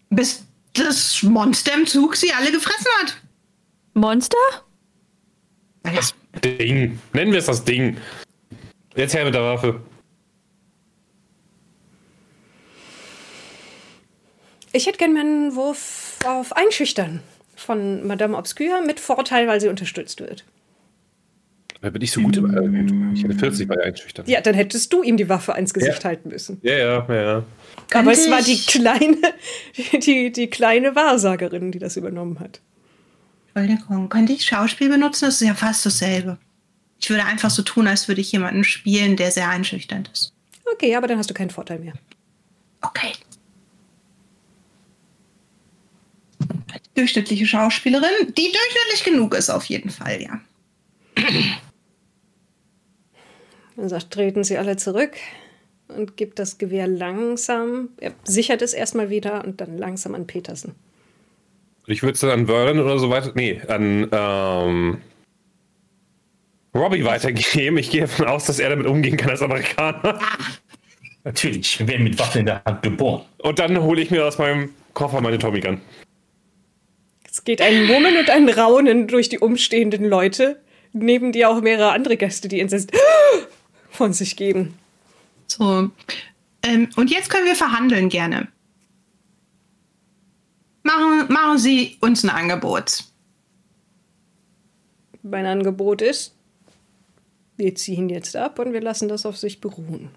[0.09, 3.17] Bis das Monster im Zug sie alle gefressen hat.
[3.93, 4.37] Monster?
[5.83, 6.01] Naja,
[6.43, 6.99] Ding.
[7.13, 7.97] Nennen wir es das Ding.
[8.95, 9.81] Jetzt her mit der Waffe.
[14.71, 17.21] Ich hätte gerne meinen Wurf auf Einschüchtern
[17.55, 20.43] von Madame Obscure mit Vorteil, weil sie unterstützt wird.
[21.85, 24.25] Da bin ich so gut im Ich hätte 40 bei Einschüchtern.
[24.27, 26.03] Ja, dann hättest du ihm die Waffe ans Gesicht Ja.
[26.05, 26.57] halten müssen.
[26.63, 27.13] Ja, ja, ja.
[27.13, 27.43] ja.
[27.93, 29.17] Aber es war die kleine,
[30.03, 32.59] die, die kleine Wahrsagerin, die das übernommen hat.
[33.53, 35.25] Entschuldigung, könnte ich Schauspiel benutzen?
[35.25, 36.39] Das ist ja fast dasselbe.
[36.99, 40.33] Ich würde einfach so tun, als würde ich jemanden spielen, der sehr einschüchternd ist.
[40.73, 41.93] Okay, aber dann hast du keinen Vorteil mehr.
[42.81, 43.11] Okay.
[46.95, 50.41] Durchschnittliche Schauspielerin, die durchschnittlich genug ist, auf jeden Fall, ja.
[53.75, 55.11] Dann sagt, treten sie alle zurück
[55.87, 60.75] und gibt das Gewehr langsam, er sichert es erstmal wieder und dann langsam an Petersen.
[61.87, 63.31] Ich würde es dann an Vernon oder so weiter.
[63.35, 65.01] Nee, an ähm,
[66.73, 67.77] Robbie weitergeben.
[67.77, 70.19] Ich gehe davon aus, dass er damit umgehen kann als Amerikaner.
[71.23, 73.23] Natürlich, wir werden mit Waffen in der Hand geboren.
[73.37, 75.81] Und dann hole ich mir aus meinem Koffer meine Tommy Gun.
[77.29, 80.61] Es geht ein Murmeln und ein Raunen durch die umstehenden Leute,
[80.93, 82.91] neben dir auch mehrere andere Gäste, die entsetzt
[83.95, 84.73] von sich geben.
[85.47, 85.89] So.
[86.61, 88.47] Ähm, und jetzt können wir verhandeln gerne.
[90.83, 93.03] Machen, machen Sie uns ein Angebot.
[95.23, 96.35] Mein Angebot ist,
[97.57, 100.09] wir ziehen jetzt ab und wir lassen das auf sich beruhen.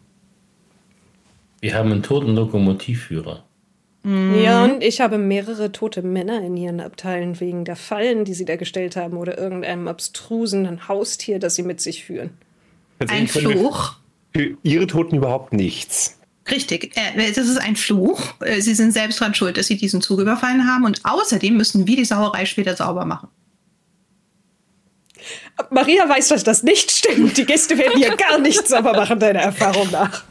[1.61, 3.45] Wir haben einen toten Lokomotivführer.
[4.05, 8.45] Ja, und ich habe mehrere tote Männer in ihren Abteilen wegen der Fallen, die sie
[8.45, 12.31] da gestellt haben oder irgendeinem abstrusen Haustier, das sie mit sich führen.
[12.99, 13.95] Ein können wir Fluch.
[14.35, 16.19] Für ihre Toten überhaupt nichts.
[16.51, 18.21] Richtig, äh, das ist ein Fluch.
[18.41, 20.85] Äh, Sie sind selbst dran schuld, dass Sie diesen Zug überfallen haben.
[20.85, 23.29] Und außerdem müssen wir die Sauerei später sauber machen.
[25.71, 27.37] Maria weiß, dass das nicht stimmt.
[27.37, 30.25] Die Gäste werden hier gar nichts sauber machen, deiner Erfahrung nach.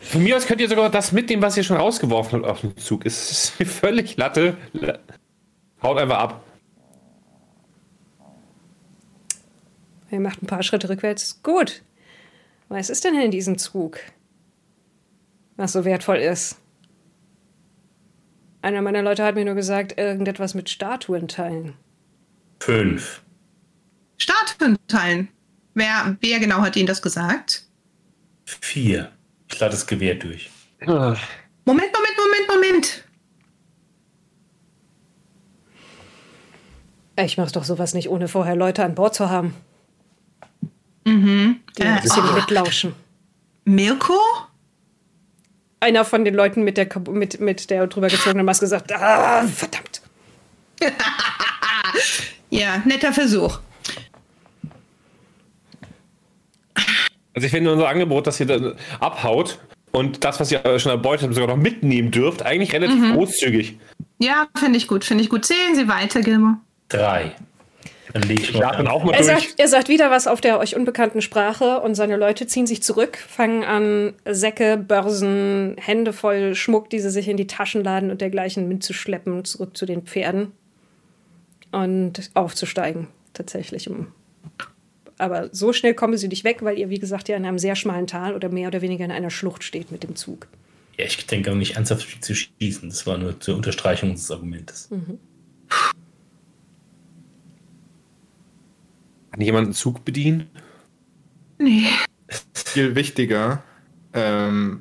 [0.00, 2.76] Von mir aus könnt ihr sogar das mitnehmen, was ihr schon rausgeworfen habt auf den
[2.76, 3.04] Zug.
[3.04, 4.56] Es ist völlig Latte.
[5.82, 6.45] Haut einfach ab.
[10.10, 11.42] Er macht ein paar Schritte rückwärts.
[11.42, 11.82] Gut.
[12.68, 13.98] Was ist denn in diesem Zug?
[15.56, 16.58] Was so wertvoll ist.
[18.62, 21.74] Einer meiner Leute hat mir nur gesagt, irgendetwas mit Statuenteilen.
[22.60, 23.22] Fünf.
[24.18, 25.28] Statuen teilen.
[25.74, 27.64] Wer, wer genau hat Ihnen das gesagt?
[28.44, 29.12] Vier.
[29.48, 30.50] Ich lade das Gewehr durch.
[30.80, 31.18] Moment,
[31.64, 33.04] Moment, Moment, Moment.
[37.18, 39.54] Ich mach doch sowas nicht, ohne vorher Leute an Bord zu haben.
[41.06, 41.60] Mhm.
[41.78, 42.92] Die Äh, ein bisschen oh, mitlauschen.
[43.64, 44.18] Mirko?
[45.80, 50.02] Einer von den Leuten mit der, mit, mit der drüber gezogenen Maske sagt, ah, verdammt.
[52.50, 53.58] Ja, netter Versuch.
[57.34, 59.58] Also ich finde unser Angebot, dass ihr dann abhaut
[59.92, 63.78] und das, was ihr schon erbeutet habt, sogar noch mitnehmen dürft, eigentlich relativ großzügig.
[64.18, 65.44] Ja, finde ich gut, finde ich gut.
[65.44, 66.56] Zählen Sie weiter, Gilmore.
[66.88, 67.34] Drei.
[68.18, 69.26] Dann lege ich Ich mal auch mal Er durch.
[69.26, 72.82] sagt, er sagt wieder was auf der euch unbekannten Sprache und seine Leute ziehen sich
[72.82, 78.10] zurück, fangen an, Säcke, Börsen, Hände voll Schmuck, die sie sich in die Taschen laden
[78.10, 80.52] und dergleichen mitzuschleppen, zurück zu den Pferden
[81.72, 83.90] und aufzusteigen, tatsächlich.
[83.90, 84.08] Um
[85.18, 87.76] aber so schnell kommen sie nicht weg, weil ihr, wie gesagt, ja in einem sehr
[87.76, 90.46] schmalen Tal oder mehr oder weniger in einer Schlucht steht mit dem Zug.
[90.98, 92.88] Ja, ich denke auch nicht ernsthaft zu schießen.
[92.88, 94.88] Das war nur zur Unterstreichung des Argumentes.
[99.36, 100.48] Kann jemand einen Zug bedienen?
[101.58, 101.88] Nee.
[102.54, 103.62] Viel wichtiger,
[104.14, 104.80] ähm,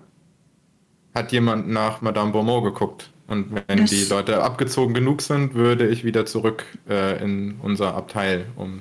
[1.14, 3.12] hat jemand nach Madame Beaumont geguckt.
[3.28, 7.96] Und wenn Das- die Leute abgezogen genug sind, würde ich wieder zurück äh, in unser
[7.96, 8.80] Abteil, um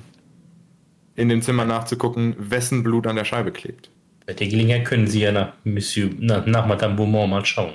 [1.15, 3.89] in dem Zimmer nachzugucken, wessen Blut an der Scheibe klebt.
[4.25, 7.73] Bei der Gelegenheit können Sie ja nach, Monsieur, nach, nach Madame Beaumont mal schauen.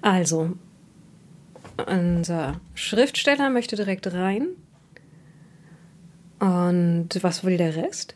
[0.00, 0.52] Also,
[1.86, 4.48] unser Schriftsteller möchte direkt rein.
[6.40, 8.14] Und was will der Rest?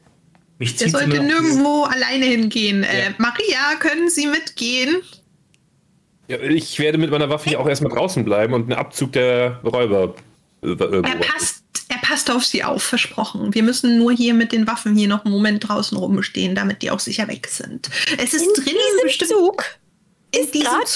[0.59, 2.83] Mich Der sollte nirgendwo alleine hingehen.
[2.83, 4.97] Äh, Maria, können Sie mitgehen?
[6.27, 9.61] Ja, ich werde mit meiner Waffe hier auch erstmal draußen bleiben und einen Abzug der
[9.63, 10.15] Räuber
[10.63, 13.55] äh, Er passt, er passt auf Sie auf, versprochen.
[13.55, 16.91] Wir müssen nur hier mit den Waffen hier noch einen Moment draußen rumstehen, damit die
[16.91, 17.89] auch sicher weg sind.
[18.23, 18.75] Es ist drin
[19.05, 19.65] bestimmt Zug.
[20.33, 20.89] in diesem grad-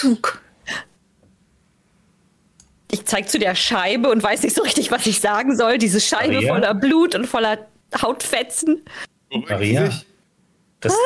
[3.00, 3.06] Zug.
[3.06, 5.78] zeigt zu der Scheibe und weiß nicht so richtig, was ich sagen soll.
[5.78, 6.54] Diese Scheibe Maria?
[6.54, 7.66] voller Blut und voller
[8.00, 8.82] Hautfetzen.
[9.48, 9.90] Maria,
[10.80, 10.96] das,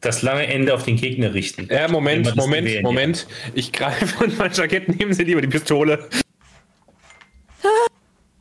[0.00, 1.68] das lange Ende auf den Gegner richten.
[1.70, 3.26] Äh, Moment, Moment, die Moment.
[3.54, 6.08] Ich greife von meinem Jackett, nehmen Sie lieber die Pistole.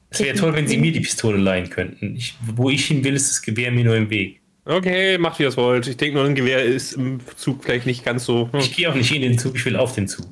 [0.10, 2.16] Es wäre toll, wenn Sie mir die Pistole leihen könnten.
[2.16, 4.42] Ich, wo ich hin will, ist das Gewehr mir nur im Weg.
[4.66, 5.88] Okay, macht wie ihr es wollt.
[5.88, 8.50] Ich denke nur, ein Gewehr ist im Zug vielleicht nicht ganz so.
[8.52, 8.60] Hm.
[8.60, 10.28] Ich gehe auch nicht in den Zug, ich will auf den Zug.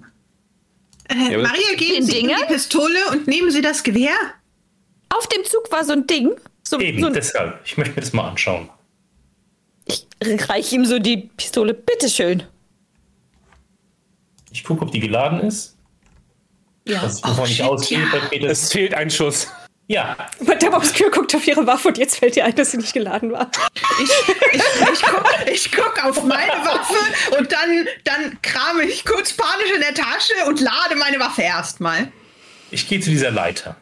[1.09, 2.37] Äh, Maria, geben Den Sie ihm Dinger?
[2.47, 4.15] die Pistole und nehmen Sie das Gewehr.
[5.09, 6.31] Auf dem Zug war so ein Ding.
[6.63, 7.59] So, Eben, so ein, deshalb.
[7.63, 8.69] Ich möchte mir das mal anschauen.
[9.85, 10.05] ich
[10.49, 11.73] reiche ihm so die Pistole.
[11.73, 12.43] Bitteschön.
[14.51, 15.75] Ich gucke, ob die geladen ist.
[16.87, 17.01] Ja.
[17.01, 18.47] Das ist, wovon ich shit, ausgehe ja.
[18.47, 19.47] Es fehlt ein Schuss.
[19.87, 22.93] Ja, Madame Obscure guckt auf ihre Waffe und jetzt fällt ihr ein, dass sie nicht
[22.93, 23.51] geladen war.
[24.01, 24.09] Ich,
[24.53, 24.61] ich,
[24.93, 29.81] ich gucke ich guck auf meine Waffe und dann, dann krame ich kurz panisch in
[29.81, 32.11] der Tasche und lade meine Waffe erstmal.
[32.71, 33.75] ich gehe zu dieser Leiter.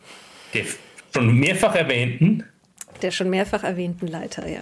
[0.53, 0.65] Der
[1.13, 2.43] schon mehrfach erwähnten,
[3.01, 4.61] Der schon mehrfach erwähnten Leiter, ja.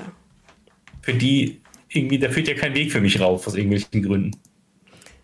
[1.02, 1.60] für die
[1.90, 4.40] irgendwie, da führt ja kein Weg für mich rauf, aus irgendwelchen Gründen.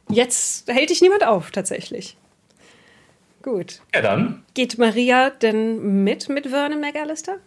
[0.10, 2.18] Jetzt hält dich niemand auf, tatsächlich.
[3.48, 3.80] Gut.
[3.96, 4.44] Ja, dann.
[4.56, 7.38] Geht Maria denn mit mit Vernon McAllister?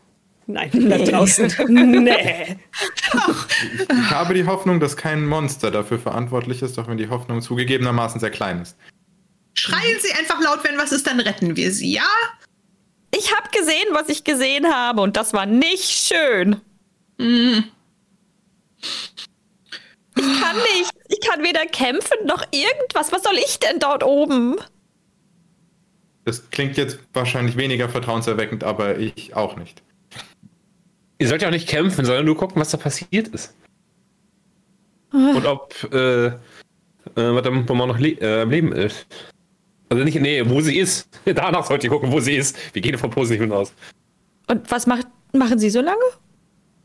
[0.47, 1.53] Nein, bleibt draußen.
[1.69, 2.57] nee.
[3.77, 8.19] Ich habe die Hoffnung, dass kein Monster dafür verantwortlich ist, auch wenn die Hoffnung zugegebenermaßen
[8.19, 8.79] sehr klein ist.
[9.53, 12.09] Schreien Sie einfach laut, wenn was ist, dann retten wir Sie, ja?
[13.15, 16.63] Ich habe gesehen, was ich gesehen habe und das war nicht schön.
[17.19, 17.63] Ich
[20.17, 20.93] kann nicht.
[21.09, 23.13] Ich kann weder kämpfen noch irgendwas.
[23.13, 24.57] Was soll ich denn dort oben?
[26.25, 29.83] Das klingt jetzt wahrscheinlich weniger vertrauenserweckend, aber ich auch nicht.
[31.19, 33.55] Ihr sollt ja auch nicht kämpfen, sondern nur gucken, was da passiert ist.
[35.13, 36.33] Und ob äh, äh,
[37.17, 39.07] Madame Beaumont noch le äh, am Leben ist.
[39.89, 41.09] Also nicht, nee, wo sie ist.
[41.25, 42.57] Danach sollt ihr gucken, wo sie ist.
[42.75, 43.73] Wir gehen von Positiven aus.
[44.47, 46.03] Und was macht, machen Sie so lange?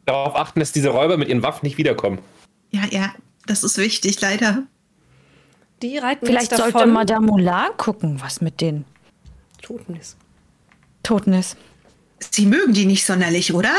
[0.06, 2.20] Darauf achten, dass diese Räuber mit ihren Waffen nicht wiederkommen.
[2.72, 3.14] Ja, ja,
[3.48, 4.64] das ist wichtig, leider.
[5.82, 6.88] Die reiten Vielleicht jetzt sollte.
[6.88, 8.86] Madame Moulin gucken, was mit den
[9.66, 10.16] Toten ist.
[11.02, 11.58] Toten ist.
[12.20, 13.76] Sie mögen die nicht sonderlich, oder?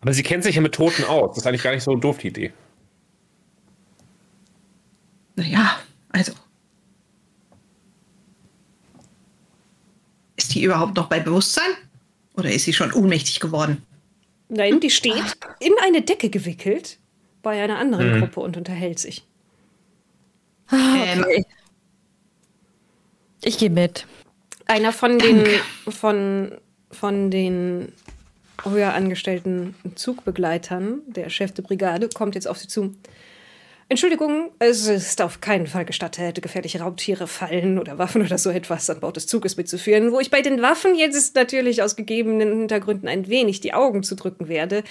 [0.00, 1.30] Aber sie kennt sich ja mit Toten aus.
[1.30, 2.52] Das ist eigentlich gar nicht so doof, die Idee.
[5.34, 5.80] Naja,
[6.10, 6.32] also.
[10.36, 11.70] Ist die überhaupt noch bei Bewusstsein?
[12.34, 13.82] Oder ist sie schon ohnmächtig geworden?
[14.48, 15.24] Nein, die steht
[15.58, 16.98] in eine Decke gewickelt
[17.42, 19.26] bei einer anderen Gruppe und unterhält sich.
[20.70, 21.24] Ähm,
[23.42, 24.06] Ich gehe mit.
[24.66, 25.44] Einer von den,
[25.88, 26.52] von,
[26.90, 27.92] von den
[28.64, 32.94] höher angestellten Zugbegleitern, der Chef de Brigade, kommt jetzt auf sie zu.
[33.88, 38.90] Entschuldigung, es ist auf keinen Fall gestattet, gefährliche Raubtiere, Fallen oder Waffen oder so etwas
[38.90, 40.10] an Bord des Zuges mitzuführen.
[40.10, 44.16] Wo ich bei den Waffen jetzt natürlich aus gegebenen Hintergründen ein wenig die Augen zu
[44.16, 44.82] drücken werde,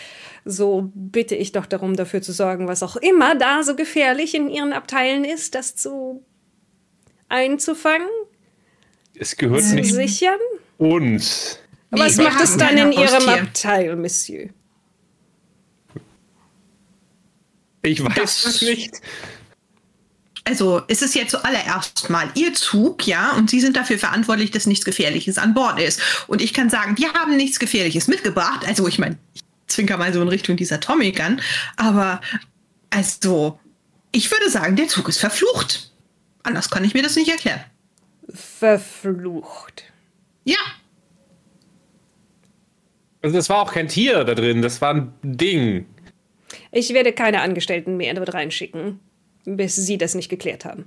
[0.45, 4.49] so bitte ich doch darum, dafür zu sorgen, was auch immer da so gefährlich in
[4.49, 6.23] ihren Abteilen ist, das zu
[7.27, 8.07] einzufangen,
[9.17, 10.39] Es gehört zu nicht sichern.
[10.77, 11.59] uns.
[11.91, 13.41] Was wir macht es dann in Ihrem Haustier.
[13.41, 14.49] Abteil, Monsieur?
[17.83, 18.95] Ich weiß es nicht.
[20.43, 24.67] Also, es ist ja zuallererst mal Ihr Zug, ja, und Sie sind dafür verantwortlich, dass
[24.67, 25.99] nichts Gefährliches an Bord ist.
[26.27, 28.65] Und ich kann sagen, wir haben nichts Gefährliches mitgebracht.
[28.67, 31.41] Also, ich meine, ich zwinker mal so in Richtung dieser Tommy Gun.
[31.77, 32.21] Aber,
[32.91, 33.59] also,
[34.11, 35.91] ich würde sagen, der Zug ist verflucht.
[36.43, 37.63] Anders kann ich mir das nicht erklären.
[38.29, 39.83] Verflucht.
[40.43, 40.57] Ja,
[43.25, 45.87] Also das war auch kein Tier da drin, das war ein Ding.
[46.71, 48.99] Ich werde keine Angestellten mehr dort reinschicken,
[49.45, 50.85] bis Sie das nicht geklärt haben.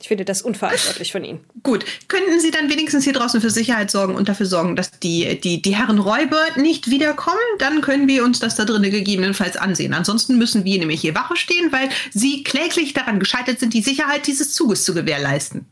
[0.00, 1.40] Ich finde das unverantwortlich von Ihnen.
[1.64, 1.84] gut.
[2.06, 5.60] Könnten Sie dann wenigstens hier draußen für Sicherheit sorgen und dafür sorgen, dass die, die,
[5.60, 7.36] die Herren Räuber nicht wiederkommen?
[7.58, 9.92] Dann können wir uns das da drinnen gegebenenfalls ansehen.
[9.92, 14.28] Ansonsten müssen wir nämlich hier Wache stehen, weil Sie kläglich daran gescheitert sind, die Sicherheit
[14.28, 15.66] dieses Zuges zu gewährleisten.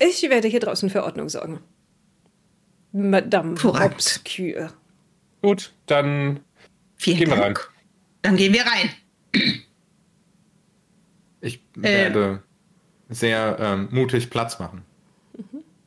[0.00, 1.60] Ich werde hier draußen für Ordnung sorgen.
[2.92, 3.94] Madame Korrekt.
[3.94, 4.72] Obscure.
[5.42, 6.40] Gut, dann
[7.00, 7.70] Vielen Gehen wir Dank.
[8.20, 8.90] Dann gehen wir rein.
[11.40, 12.42] Ich werde
[13.08, 14.82] sehr ähm, mutig Platz machen.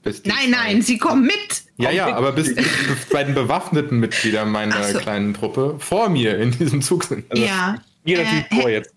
[0.01, 1.65] Bis die Nein, nein, Sie kommen mit.
[1.77, 2.65] Ja, ja, aber bis die
[3.11, 4.97] beiden bewaffneten Mitglieder meiner so.
[4.97, 7.31] kleinen Truppe vor mir in diesem Zug sind.
[7.31, 7.77] Also, ja.
[8.05, 8.93] Natürlich Äh, vor jetzt.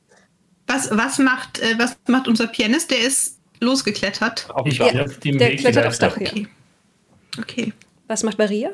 [0.66, 2.90] Was, was, macht, äh, was macht unser Pianist?
[2.90, 4.48] Der ist losgeklettert.
[4.50, 4.90] Auf Ich Dach.
[4.90, 5.98] bin auf dem Der Weg klettert aufs.
[5.98, 6.26] Dach, ja.
[6.30, 6.48] Okay.
[7.38, 7.72] Okay.
[8.06, 8.70] Was macht Maria?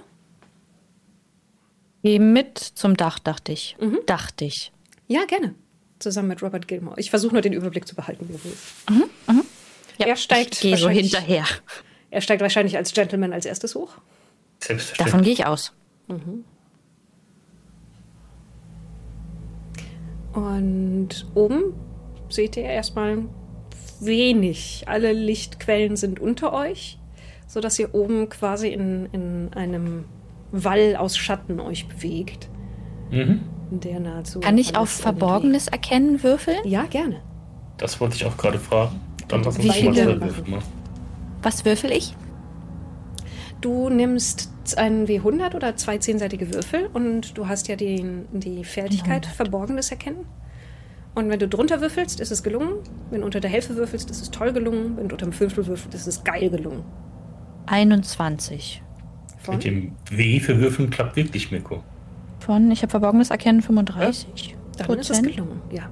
[2.03, 3.77] Geh mit zum Dach, dachte ich.
[3.81, 3.99] Mhm.
[4.07, 4.73] Dachte ich.
[5.09, 5.55] Ja, gerne.
[5.99, 6.99] Zusammen mit Robert Gilmore.
[6.99, 8.63] Ich versuche nur den Überblick zu behalten, wie es ist.
[9.99, 11.45] Ja, er steigt ich gehe so hinterher.
[12.11, 13.95] Er steigt wahrscheinlich als Gentleman als erstes hoch.
[14.59, 15.13] Selbstverständlich.
[15.13, 15.73] Davon gehe ich aus.
[20.33, 21.75] Und oben
[22.29, 23.25] seht ihr erstmal
[24.05, 24.85] wenig.
[24.87, 26.99] Alle Lichtquellen sind unter euch,
[27.47, 30.05] sodass ihr oben quasi in, in einem
[30.53, 32.49] Wall aus Schatten euch bewegt,
[33.11, 33.41] Mhm.
[33.71, 34.41] der nahezu.
[34.41, 36.59] Kann ich auf alles irgendwie- Verborgenes erkennen würfeln?
[36.65, 37.21] Ja, gerne.
[37.79, 39.01] Das wollte ich auch gerade fragen.
[39.29, 40.65] Dann lass Wie uns mal Würfel machen.
[41.43, 42.15] Was würfel ich?
[43.61, 49.25] Du nimmst einen W100 oder zwei zehnseitige Würfel und du hast ja den, die Fertigkeit
[49.27, 50.25] Verborgenes erkennen.
[51.15, 52.77] Und wenn du drunter würfelst, ist es gelungen.
[53.11, 54.97] Wenn du unter der Hälfte würfelst, ist es toll gelungen.
[54.97, 56.83] Wenn du unter dem Fünftel würfelst, ist es geil gelungen.
[57.67, 58.83] 21.
[59.39, 59.57] Von?
[59.57, 61.83] Mit dem W für Würfeln klappt wirklich, Mirko.
[62.41, 64.57] Von, ich habe Verborgenes erkennen 35.
[64.79, 65.91] Dann ist es gelungen, ja.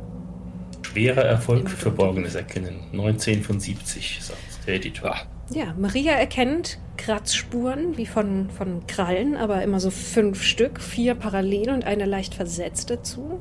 [0.82, 2.80] Schwerer Erfolg für Verborgenes erkennen.
[2.92, 5.16] 19 von 70, sagt der Editor.
[5.52, 11.70] Ja, Maria erkennt Kratzspuren wie von, von Krallen, aber immer so fünf Stück, vier parallel
[11.70, 13.40] und eine leicht versetzt dazu.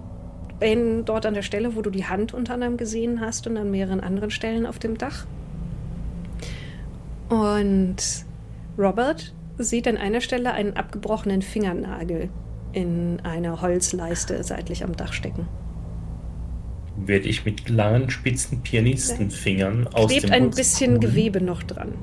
[0.59, 3.71] In, dort an der Stelle, wo du die Hand unter anderem gesehen hast und an
[3.71, 5.25] mehreren anderen Stellen auf dem Dach.
[7.29, 7.97] Und
[8.77, 12.29] Robert sieht an einer Stelle einen abgebrochenen Fingernagel
[12.73, 15.47] in einer Holzleiste seitlich am Dach stecken.
[16.97, 21.01] Werde ich mit langen, spitzen Pianistenfingern aus Klebt dem ein Holz bisschen holen.
[21.01, 21.93] Gewebe noch dran.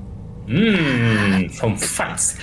[0.46, 2.40] Mmh, vom Feinsten.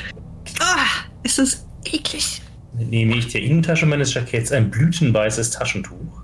[0.60, 2.43] Ah, ist das eklig.
[2.76, 6.24] Nehme ich der Innentasche meines Jacketts ein blütenweißes Taschentuch,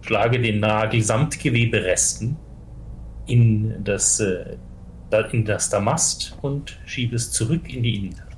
[0.00, 2.36] schlage den Nagel samt Geweberesten
[3.26, 4.56] in das, äh,
[5.32, 8.30] in das Damast und schiebe es zurück in die Innentasche.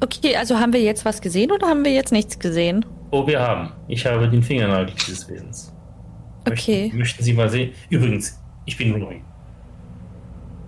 [0.00, 2.86] Okay, also haben wir jetzt was gesehen oder haben wir jetzt nichts gesehen?
[3.10, 3.72] Oh, wir haben.
[3.88, 5.74] Ich habe den Fingernagel dieses Wesens.
[6.46, 6.84] Okay.
[6.84, 7.72] Möchten, möchten Sie mal sehen?
[7.90, 9.16] Übrigens, ich bin nur neu.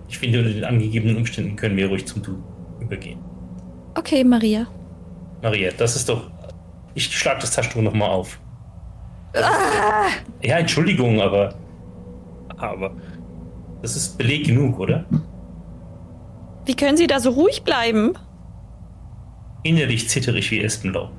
[0.09, 2.43] Ich finde, unter den angegebenen Umständen können wir ruhig zum Du
[2.81, 3.21] übergehen.
[3.95, 4.67] Okay, Maria.
[5.43, 6.31] Maria, das ist doch.
[6.95, 8.39] Ich schlag das Taschentuch nochmal auf.
[10.43, 11.55] Ja, Entschuldigung, aber.
[12.57, 12.95] Aber.
[13.81, 15.05] Das ist Beleg genug, oder?
[16.65, 18.13] Wie können Sie da so ruhig bleiben?
[19.65, 21.11] Innerlich zitterig wie Espenlaub.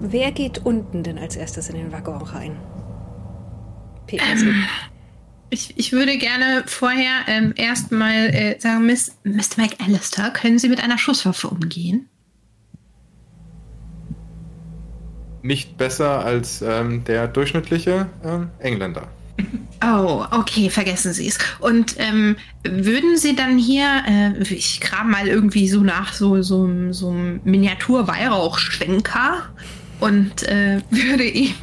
[0.00, 2.56] Wer geht unten denn als erstes in den Waggon rein?
[4.06, 4.64] Petersen.
[5.50, 9.56] Ich, ich würde gerne vorher ähm, erstmal äh, sagen, Miss, Mr.
[9.58, 12.08] McAllister, können Sie mit einer Schusswaffe umgehen?
[15.42, 19.08] Nicht besser als ähm, der durchschnittliche ähm, Engländer.
[19.82, 21.38] Oh, okay, vergessen Sie es.
[21.60, 26.64] Und ähm, würden Sie dann hier, äh, ich kram mal irgendwie so nach so so,
[26.64, 29.48] einem- so Miniatur-Weihrauchschwenker
[30.00, 31.54] und äh, würde ihm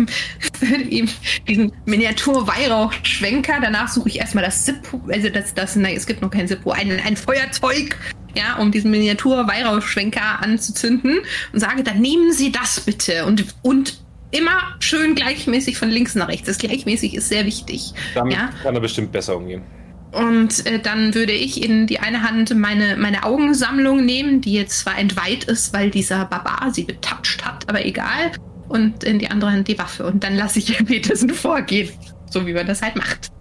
[0.90, 1.08] ihm
[1.48, 6.32] diesen Miniatur-Weihrauchschwenker, danach suche ich erstmal das Zippo, also das das nein, es gibt noch
[6.32, 7.98] kein Zippo, ein, ein Feuerzeug,
[8.36, 11.20] ja, um diesen Miniatur-Weihrauchschwenker anzuzünden
[11.54, 14.00] und sage, dann nehmen Sie das bitte und und
[14.32, 16.48] immer schön gleichmäßig von links nach rechts.
[16.48, 17.94] Das gleichmäßig ist sehr wichtig.
[18.14, 18.50] Damit Ja.
[18.62, 19.62] kann er bestimmt besser umgehen.
[20.12, 24.80] Und äh, dann würde ich in die eine Hand meine, meine Augensammlung nehmen, die jetzt
[24.80, 28.32] zwar entweiht ist, weil dieser Barbar sie betatscht hat, aber egal.
[28.70, 30.06] Und in die andere Hand die Waffe.
[30.06, 31.90] Und dann lasse ich Petersen vorgehen.
[32.30, 33.32] So wie man das halt macht.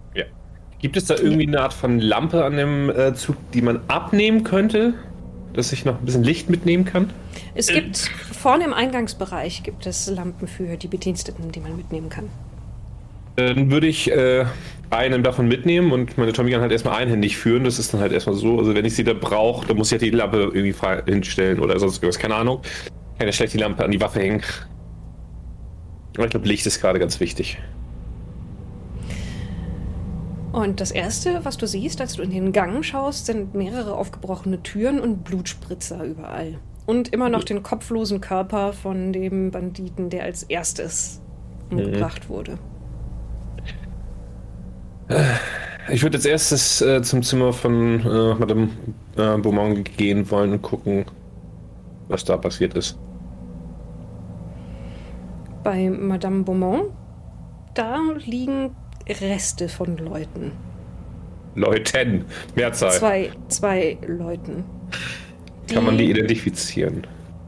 [0.79, 4.43] Gibt es da irgendwie eine Art von Lampe an dem äh, Zug, die man abnehmen
[4.43, 4.93] könnte?
[5.53, 7.09] Dass ich noch ein bisschen Licht mitnehmen kann?
[7.55, 7.97] Es gibt
[8.31, 12.29] vorne im Eingangsbereich gibt es Lampen für die Bediensteten, die man mitnehmen kann.
[13.37, 14.45] Dann würde ich äh,
[14.91, 17.63] einen davon mitnehmen und meine Tommy Gun halt erstmal einhändig führen.
[17.63, 18.59] Das ist dann halt erstmal so.
[18.59, 21.59] Also wenn ich sie da brauche, dann muss ich halt die Lampe irgendwie frei hinstellen
[21.59, 22.19] oder sonst irgendwas.
[22.19, 22.61] Keine Ahnung.
[23.17, 24.43] Kann ja schlecht die Lampe an die Waffe hängen.
[26.17, 27.59] Aber ich glaube, Licht ist gerade ganz wichtig.
[30.51, 34.63] Und das erste, was du siehst, als du in den Gang schaust, sind mehrere aufgebrochene
[34.63, 36.57] Türen und Blutspritzer überall.
[36.87, 41.21] Und immer noch den kopflosen Körper von dem Banditen, der als erstes
[41.69, 42.57] umgebracht wurde.
[45.89, 48.69] Ich würde als erstes äh, zum Zimmer von äh, Madame
[49.15, 51.05] äh, Beaumont gehen wollen und gucken,
[52.07, 52.97] was da passiert ist.
[55.63, 56.85] Bei Madame Beaumont,
[57.73, 58.75] da liegen
[59.07, 60.51] Reste von Leuten.
[61.55, 62.25] Leuten,
[62.55, 62.91] Mehrzahl.
[62.91, 64.63] Zwei, zwei Leuten.
[65.67, 67.05] Kann man die identifizieren?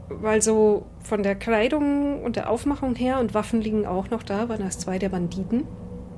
[0.08, 4.48] Weil so von der Kleidung und der Aufmachung her und Waffen liegen auch noch da,
[4.48, 5.64] waren das zwei der Banditen.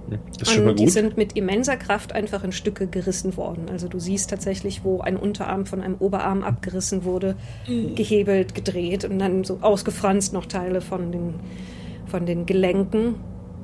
[0.08, 0.92] Das ist schon mal und die gut.
[0.92, 3.66] sind mit immenser Kraft einfach in Stücke gerissen worden.
[3.70, 7.36] Also du siehst tatsächlich, wo ein Unterarm von einem Oberarm abgerissen wurde,
[7.66, 11.34] gehebelt, gedreht und dann so ausgefranst noch Teile von den,
[12.12, 13.16] von den Gelenken.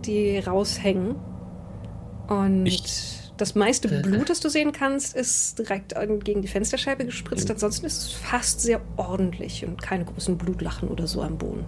[0.04, 1.16] die raushängen.
[2.28, 5.94] Und Ich- das meiste Blut, das du sehen kannst, ist direkt
[6.24, 7.50] gegen die Fensterscheibe gespritzt.
[7.50, 11.64] Ansonsten ist es fast sehr ordentlich und keine großen Blutlachen oder so am Boden.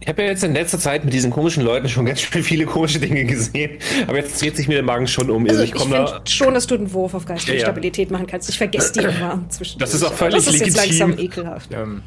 [0.00, 2.66] Ich habe ja jetzt in letzter Zeit mit diesen komischen Leuten schon ganz schön viele
[2.66, 3.78] komische Dinge gesehen.
[4.06, 5.46] Aber jetzt dreht sich mir der Magen schon um.
[5.48, 6.06] Also ich, ich komme da.
[6.06, 7.66] finde schon, dass du einen Wurf auf geistige Ja, ja.
[7.66, 8.48] Stabilität machen kannst.
[8.48, 9.78] Ich vergesse die immer zwischen.
[9.78, 10.98] Das ist auch völlig Das ist jetzt legitim.
[11.10, 11.70] langsam ekelhaft.
[11.72, 12.02] Ähm,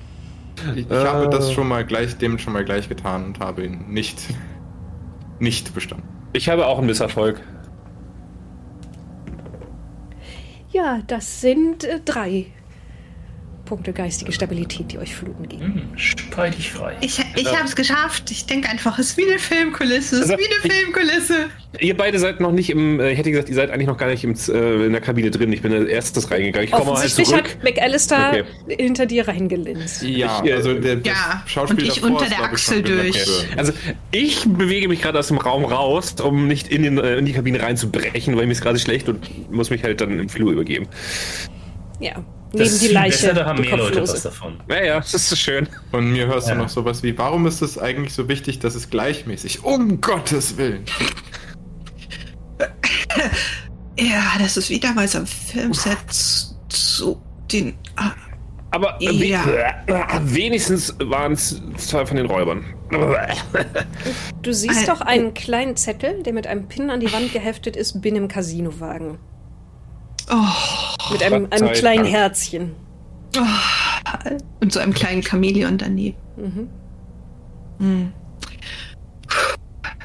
[0.76, 1.06] ich ich Äh.
[1.06, 4.22] habe das schon mal gleich, dem schon mal gleich getan und habe ihn nicht,
[5.40, 6.08] nicht bestanden.
[6.34, 7.42] Ich habe auch einen Misserfolg.
[10.72, 12.48] Ja, das sind äh, drei
[13.72, 15.64] Punkte geistige Stabilität, die euch Fluten geben.
[15.64, 16.94] Hm, Spei dich frei.
[17.00, 18.30] Ich, ich habe es geschafft.
[18.30, 20.18] Ich denke einfach, es ist wie eine Filmkulisse.
[20.18, 21.36] Es ist Also, wie eine ich- Filmkulisse.
[21.80, 23.00] Ihr beide seid noch nicht im.
[23.00, 25.32] äh, Ich hätte gesagt, ihr seid eigentlich noch gar nicht im, äh, in der Kabine
[25.32, 25.54] drin.
[25.54, 26.66] Ich bin als erstes reingegangen.
[26.68, 27.30] Ich komme halt zurück.
[27.56, 28.44] hat McAllister Okay.
[28.78, 30.02] hinter dir reingelinst.
[30.04, 33.26] Ja, Ich, äh, also der, Ja, Schauspiel und ich davor unter der Achsel durch.
[33.26, 33.48] worden.
[33.56, 33.72] Also
[34.12, 37.32] ich bewege mich gerade aus dem Raum raus, um nicht in, den, äh, in die
[37.32, 40.88] Kabine reinzubrechen, weil mir ist gerade schlecht und muss mich halt dann im Flur übergeben.
[42.02, 42.22] Ja,
[42.54, 43.28] neben die Leiche.
[43.28, 44.60] Besser, da haben die mehr Leute was davon.
[44.68, 45.68] Naja, das ist so schön.
[45.92, 46.56] Und mir hörst Ja.
[46.56, 50.58] du noch sowas wie, warum ist es eigentlich so wichtig, dass es gleichmäßig, um Gottes
[50.58, 50.84] Willen.
[54.00, 55.98] Ja, das ist wieder mal so ein Filmset
[56.70, 57.22] zu
[57.52, 57.76] den.
[57.98, 58.12] ah,
[58.72, 59.44] Aber Ja.
[59.46, 62.64] we wenigstens waren es zwei von den Räubern.
[64.42, 68.02] Du siehst doch einen kleinen Zettel, der mit einem Pin an die Wand geheftet ist,
[68.02, 69.18] bin im Casinowagen.
[70.32, 72.16] Oh, Mit einem, einem kleinen Dank.
[72.16, 72.72] Herzchen.
[74.60, 76.18] und so einem kleinen Chamäleon daneben.
[76.38, 76.70] Mhm.
[77.80, 78.14] Hm.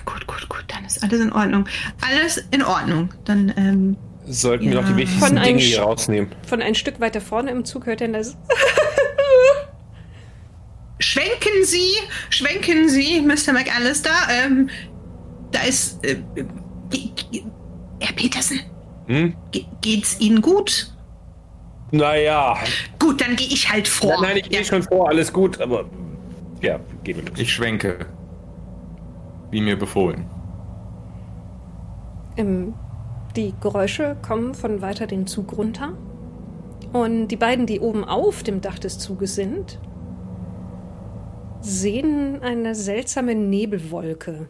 [0.04, 0.64] Gut, gut, gut.
[0.68, 1.66] Dann ist alles in Ordnung.
[2.00, 3.12] Alles in Ordnung.
[3.24, 3.96] Dann, ähm,
[4.28, 4.80] Sollten wir Ja.
[4.82, 6.30] noch die wichtigsten Dinge hier rausnehmen.
[6.46, 8.36] Von ein Stück weiter vorne im Zug hört er das.
[10.98, 11.92] schwenken Sie,
[12.30, 13.52] schwenken Sie, Mr.
[13.52, 14.10] McAllister.
[14.30, 14.68] Ähm,
[15.52, 16.04] da ist.
[16.04, 16.16] Äh,
[16.90, 17.42] ge-
[18.00, 18.60] Herr Petersen,
[19.06, 19.34] Hm?
[19.52, 20.92] ge geht's Ihnen gut?
[21.90, 22.56] Naja.
[22.98, 24.20] Gut, dann gehe ich halt vor.
[24.20, 25.84] Nein, ich gehe schon vor, alles gut, aber.
[26.60, 27.38] Ja, gehen wir los.
[27.38, 28.06] Ich schwenke.
[29.50, 30.26] Wie mir befohlen.
[32.36, 32.74] Ähm,
[33.36, 35.92] die Geräusche kommen von weiter den Zug runter.
[36.92, 39.78] Und die beiden, die oben auf dem Dach des Zuges sind,
[41.60, 44.48] sehen eine seltsame Nebelwolke,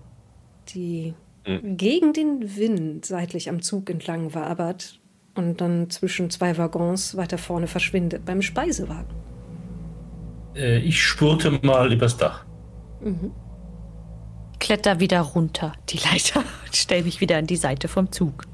[0.68, 1.14] die
[1.62, 5.00] gegen den Wind seitlich am Zug entlang wabert
[5.36, 9.14] und dann zwischen zwei Waggons weiter vorne verschwindet beim Speisewagen.
[10.54, 12.44] Äh, ich spurte mal übers Dach.
[14.58, 18.44] Kletter wieder runter, die Leiter, und stell mich wieder an die Seite vom Zug.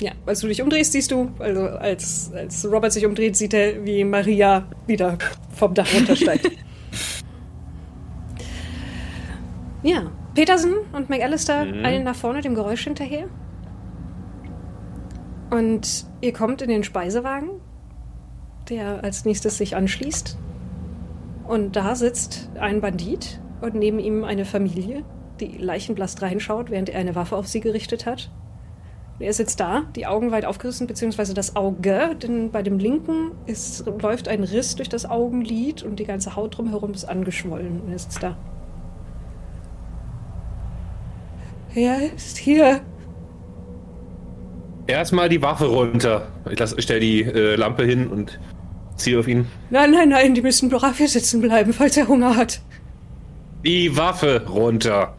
[0.00, 3.84] Ja, als du dich umdrehst, siehst du, also als, als Robert sich umdreht, sieht er,
[3.84, 5.16] wie Maria wieder
[5.54, 6.50] vom Dach runtersteigt.
[9.84, 13.28] ja, Peterson und McAllister eilen nach vorne dem Geräusch hinterher.
[15.54, 17.50] Und ihr kommt in den Speisewagen,
[18.68, 20.36] der als nächstes sich anschließt.
[21.46, 25.04] Und da sitzt ein Bandit und neben ihm eine Familie,
[25.38, 28.32] die leichenblass reinschaut, während er eine Waffe auf sie gerichtet hat.
[29.20, 33.86] Er sitzt da, die Augen weit aufgerissen, beziehungsweise das Auge, denn bei dem linken ist,
[33.86, 37.82] läuft ein Riss durch das Augenlid und die ganze Haut drumherum ist angeschwollen.
[37.92, 38.36] Er sitzt da.
[41.76, 42.80] Er ist hier.
[44.86, 46.28] Erstmal die Waffe runter.
[46.50, 48.38] Ich, lass, ich stell die äh, Lampe hin und
[48.96, 49.46] ziehe auf ihn.
[49.70, 52.60] Nein, nein, nein, die müssen brav hier sitzen bleiben, falls er Hunger hat.
[53.64, 55.16] Die Waffe runter.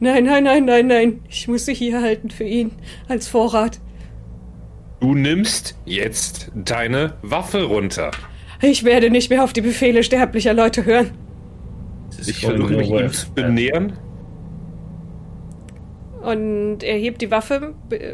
[0.00, 1.20] Nein, nein, nein, nein, nein.
[1.28, 2.72] Ich muss sie hier halten für ihn
[3.08, 3.78] als Vorrat.
[5.00, 8.10] Du nimmst jetzt deine Waffe runter.
[8.62, 11.12] Ich werde nicht mehr auf die Befehle sterblicher Leute hören.
[12.26, 13.92] Ich versuche mich ihm zu benähern.
[16.22, 18.12] Und er hebt die Waffe äh,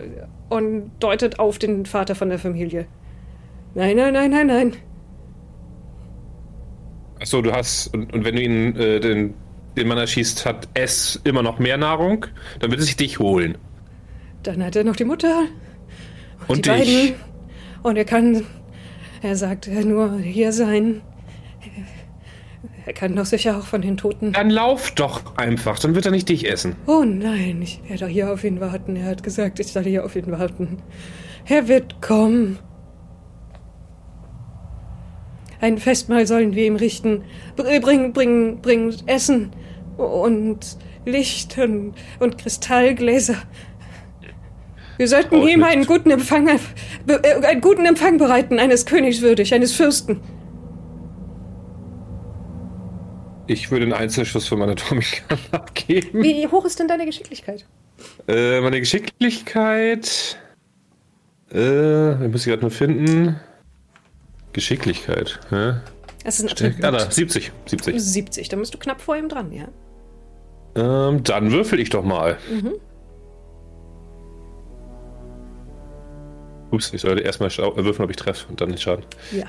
[0.49, 2.87] und deutet auf den Vater von der Familie.
[3.75, 4.73] Nein, nein, nein, nein, nein.
[7.21, 7.89] Achso, du hast.
[7.89, 9.35] Und, und wenn du ihn, äh, den,
[9.77, 12.27] den Mann erschießt, hat S immer noch mehr Nahrung,
[12.61, 13.59] dann wird es sich dich holen.
[14.43, 15.43] Dann hat er noch die Mutter
[16.47, 17.13] Und die dich.
[17.13, 17.15] beiden.
[17.83, 18.45] Und er kann,
[19.23, 21.03] er sagt er nur hier sein.
[22.87, 24.33] Er kann doch sicher auch von den Toten.
[24.33, 26.77] Dann lauf doch einfach, dann wird er nicht dich essen.
[26.87, 28.95] Oh nein, ich werde hier auf ihn warten.
[28.95, 30.79] Er hat gesagt, ich soll hier auf ihn warten.
[31.47, 32.59] Er wird kommen.
[35.61, 37.23] Ein Festmahl sollen wir ihm richten.
[37.57, 39.51] Br- Bring, bring, bring Essen
[39.97, 40.61] und
[41.05, 43.37] Licht und, und Kristallgläser.
[44.97, 46.59] Wir sollten ihm einen guten Empfang, äh,
[47.47, 50.21] einen guten Empfang bereiten, eines Königs würdig, eines Fürsten.
[53.47, 56.23] Ich würde einen Einzelschuss für meine Atomic Gun abgeben.
[56.23, 57.67] Wie hoch ist denn deine Geschicklichkeit?
[58.29, 60.39] Äh, meine Geschicklichkeit.
[61.53, 63.41] Äh, ich muss ich gerade nur finden.
[64.53, 65.39] Geschicklichkeit.
[65.51, 65.75] Hä?
[66.25, 67.53] Das ist ein Ah, da, 70.
[67.67, 68.03] 70.
[68.03, 69.69] 70, da bist du knapp vor ihm dran, ja.
[70.75, 72.37] Ähm, dann würfel ich doch mal.
[76.73, 79.05] Ups, ich sollte erstmal würfeln, ob ich treffe und dann den Schaden.
[79.33, 79.47] Ja.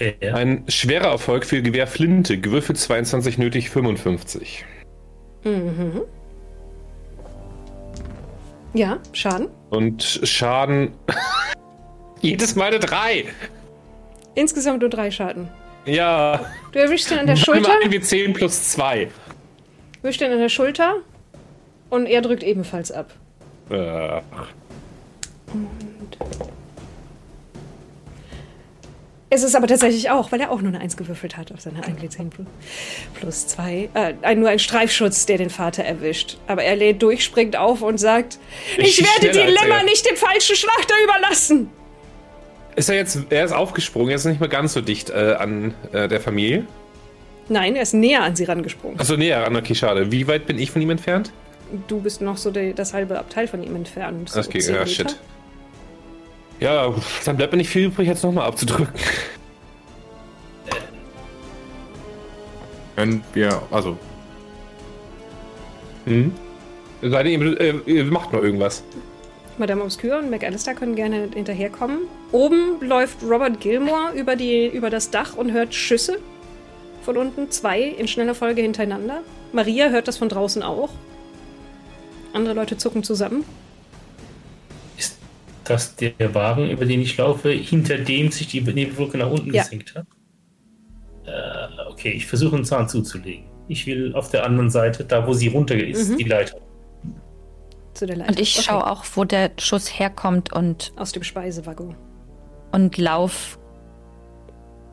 [0.00, 0.34] Fair.
[0.34, 2.38] Ein schwerer Erfolg für Gewehr Flinte.
[2.38, 4.64] Gewürfelt 22, nötig 55.
[5.44, 6.00] Mhm.
[8.72, 9.48] Ja, Schaden.
[9.68, 10.92] Und Schaden.
[12.22, 13.26] Jedes Mal eine 3.
[14.34, 15.48] Insgesamt nur drei Schaden.
[15.84, 16.46] Ja.
[16.72, 19.08] Du erwischst ihn an der Schulter, irgendwie 10 plus 2.
[20.02, 20.96] erwischst ihn an der Schulter
[21.90, 23.12] und er drückt ebenfalls ab.
[23.68, 24.20] Äh,
[29.32, 31.84] Es ist aber tatsächlich auch, weil er auch nur eine Eins gewürfelt hat auf seine
[31.84, 32.46] 1 10 plus,
[33.14, 33.88] plus 2.
[34.22, 36.36] Äh, nur ein Streifschutz, der den Vater erwischt.
[36.48, 38.38] Aber er lädt durch, springt auf und sagt:
[38.76, 39.84] Ich, Ich werde die Lämmer er.
[39.84, 41.70] nicht dem falschen Schlachter überlassen!
[42.76, 43.18] ist er jetzt.
[43.30, 46.66] Er ist aufgesprungen, er ist nicht mehr ganz so dicht äh, an äh, der Familie.
[47.48, 48.98] Nein, er ist näher an sie rangesprungen.
[48.98, 49.56] Achso, näher an.
[49.56, 50.10] Okay, schade.
[50.12, 51.32] Wie weit bin ich von ihm entfernt?
[51.88, 54.30] Du bist noch so die, das halbe Abteil von ihm entfernt.
[54.30, 55.16] So Das geht, 10 ja, shit.
[56.60, 58.94] Ja, dann bleibt mir nicht viel übrig, jetzt nochmal abzudrücken.
[62.96, 63.96] Wenn wir, also,
[66.04, 66.32] Hm?
[67.02, 68.82] Es sei denn, ihr, äh, ihr macht noch irgendwas.
[69.58, 72.00] Madame Obscure und McAllister können gerne hinterherkommen.
[72.32, 76.18] Oben läuft Robert Gilmore über, die, über das Dach und hört Schüsse
[77.02, 79.22] von unten, zwei in schneller Folge hintereinander.
[79.52, 80.90] Maria hört das von draußen auch.
[82.32, 83.44] Andere Leute zucken zusammen.
[85.74, 89.52] Ist das der Wagen, über den ich laufe, hinter dem sich die Nebelwolke nach unten
[89.54, 89.62] Ja.
[89.62, 90.06] gesenkt hat?
[91.26, 93.44] Äh, okay, ich versuche einen Zahn zuzulegen.
[93.68, 96.16] Ich will auf der anderen Seite, da wo sie runter ist, Mhm.
[96.16, 96.58] die Leiter.
[97.94, 98.30] Zu der Leiter.
[98.30, 98.64] Und ich Okay.
[98.66, 101.94] schaue auch, wo der Schuss herkommt und, Aus dem Speisewaggon.
[102.72, 103.58] und lauf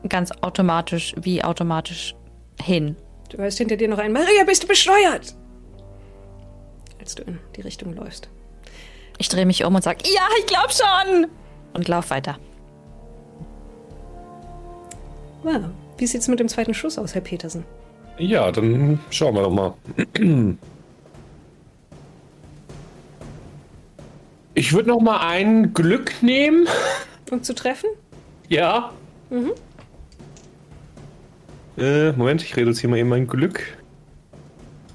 [0.08, 2.14] ganz automatisch, wie automatisch
[2.62, 2.94] hin.
[3.30, 5.34] Du hörst hinter dir noch ein Maria, bist du besteuert?
[7.00, 8.28] Als du in die Richtung läufst.
[9.18, 11.26] Ich drehe mich um und sage, ja, ich glaube schon.
[11.74, 12.38] Und lauf weiter.
[15.44, 15.70] Ja.
[15.98, 17.64] Wie sieht's mit dem zweiten Schuss aus, Herr Petersen?
[18.18, 19.74] Ja, dann schauen wir doch mal.
[24.54, 26.66] Ich würde noch mal ein Glück nehmen.
[27.30, 27.90] Um zu treffen?
[28.48, 28.92] Ja.
[31.76, 33.62] Äh, Moment, ich reduziere mal eben mein Glück.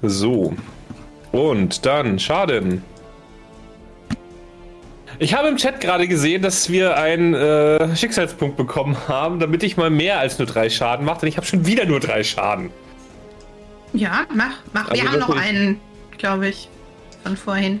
[0.02, 0.54] So.
[1.32, 2.82] Und dann Schaden.
[5.18, 9.76] Ich habe im Chat gerade gesehen, dass wir einen äh, Schicksalspunkt bekommen haben, damit ich
[9.76, 12.70] mal mehr als nur drei Schaden mache, denn ich habe schon wieder nur drei Schaden.
[13.92, 14.90] Ja, mach, mach.
[14.90, 15.80] Also wir haben noch einen,
[16.18, 16.68] glaube ich,
[17.22, 17.80] von vorhin.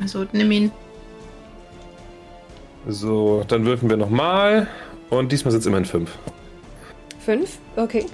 [0.00, 0.72] Also nimm ihn.
[2.88, 4.66] So, dann würfen wir nochmal.
[5.10, 6.10] Und diesmal sind es immerhin fünf.
[7.24, 7.58] Fünf?
[7.76, 8.06] Okay.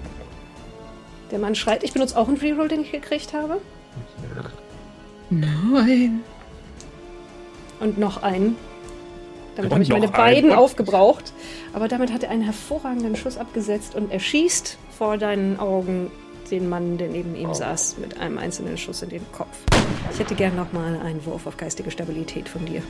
[1.31, 1.83] Der Mann schreit.
[1.83, 3.59] Ich benutze auch einen Reroll, den ich gekriegt habe.
[5.31, 6.21] Nein.
[7.83, 8.57] Und noch einen.
[9.57, 10.53] Damit habe ich meine beiden einen.
[10.53, 11.33] Und- aufgebraucht.
[11.73, 16.11] Aber damit hat er einen hervorragenden Schuss abgesetzt und er schießt vor deinen Augen
[16.51, 19.59] den Mann, der neben ihm saß, mit einem einzelnen Schuss in den Kopf.
[20.13, 22.83] Ich hätte gern nochmal einen Wurf auf geistige Stabilität von dir.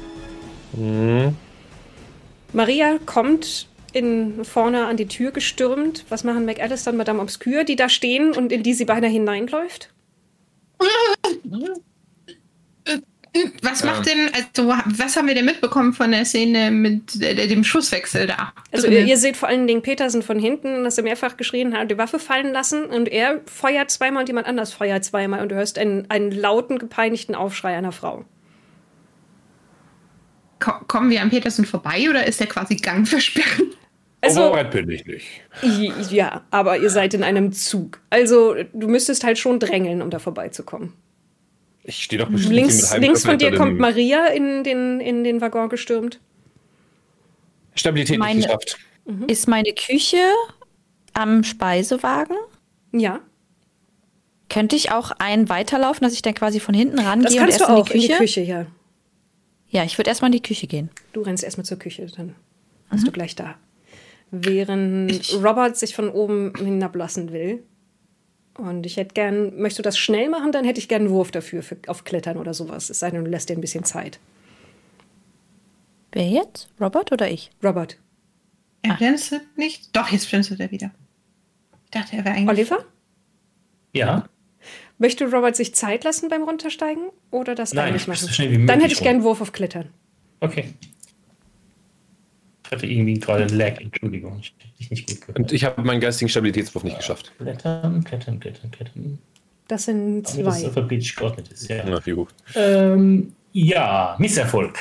[2.53, 6.05] Maria kommt in, vorne an die Tür gestürmt.
[6.09, 9.91] Was machen McAllister und Madame Obscure, die da stehen und in die sie beinahe hineinläuft?
[13.63, 17.65] Was macht denn, also was haben wir denn mitbekommen von der Szene mit äh, dem
[17.65, 18.53] Schusswechsel da?
[18.71, 21.91] Also ihr, ihr seht vor allen Dingen Petersen von hinten, dass er mehrfach geschrien hat,
[21.91, 25.55] die Waffe fallen lassen und er feuert zweimal und jemand anders feuert zweimal und du
[25.55, 28.27] hörst einen, einen lauten, gepeinigten Aufschrei einer Frau.
[30.61, 33.73] Ko kommen wir an Petersen vorbei oder ist er quasi Gang versperren?
[34.21, 35.27] Also, weit bin ich nicht.
[36.13, 38.01] ja, aber ihr seid in einem Zug.
[38.09, 40.93] Also du müsstest halt schon drängeln, um da vorbeizukommen.
[41.85, 43.79] Ich stehe doch bestimmt Links, mit halbem links von dir kommt.
[43.79, 46.21] Maria in den, in den Waggon gestürmt.
[47.75, 48.79] Stabilität Meine- nicht geschafft.
[49.27, 50.23] Ist meine Küche
[51.13, 52.37] am Speisewagen?
[52.93, 53.21] Ja,
[54.49, 57.59] Könnte ich auch einen weiterlaufen, dass ich dann quasi von hinten rangehe das und kannst
[57.61, 58.07] erst du in auch die Küche?
[58.07, 58.67] in die Küche, ja.
[59.71, 60.91] Ja, ich würde erstmal in die Küche gehen.
[61.15, 62.35] Du rennst erstmal zur Küche, dann
[62.91, 63.55] bist du gleich da.
[64.31, 67.63] Während Robert sich von oben hinablassen will.
[68.59, 71.31] Und ich hätte gern, möchtest du das schnell machen, dann hätte ich gern einen Wurf
[71.31, 72.91] dafür, für, auf Klettern oder sowas.
[72.91, 74.19] Es sei denn, du lässt dir ein bisschen Zeit.
[76.13, 76.69] Wer jetzt?
[76.81, 77.51] Robert oder ich?
[77.65, 77.99] Robert,
[78.83, 79.97] Er blinzelt nicht?
[79.97, 80.91] Doch, jetzt blinzelt er wieder.
[81.91, 82.49] dachte, er wäre eigentlich.
[82.71, 82.85] Oliver?
[83.95, 84.29] Ja?
[84.99, 88.19] Möchte Robert sich Zeit lassen beim Runtersteigen oder das Nein, eigentlich ich machen?
[88.27, 89.05] so schnell wie Dann möglich hätte ich rum.
[89.05, 89.89] gerne einen Wurf auf Klettern.
[90.41, 90.75] Okay.
[92.73, 94.39] Ich hatte irgendwie gerade Lag, Entschuldigung.
[94.41, 95.39] Ich habe dich nicht gut gehört.
[95.39, 97.31] Und ich habe meinen geistigen Stabilitätswurf nicht geschafft.
[97.37, 99.19] Klettern, klettern, klettern, klettern.
[99.69, 100.67] Das sind Damit das zwei.
[100.69, 101.85] alphabetisch geordnet ist, ja.
[101.87, 102.29] Na, wie gut.
[102.55, 104.79] Ähm, ja, Misserfolg.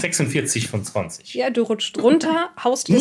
[0.00, 1.34] 46 von 20.
[1.34, 2.98] Ja, du rutscht runter, haust dir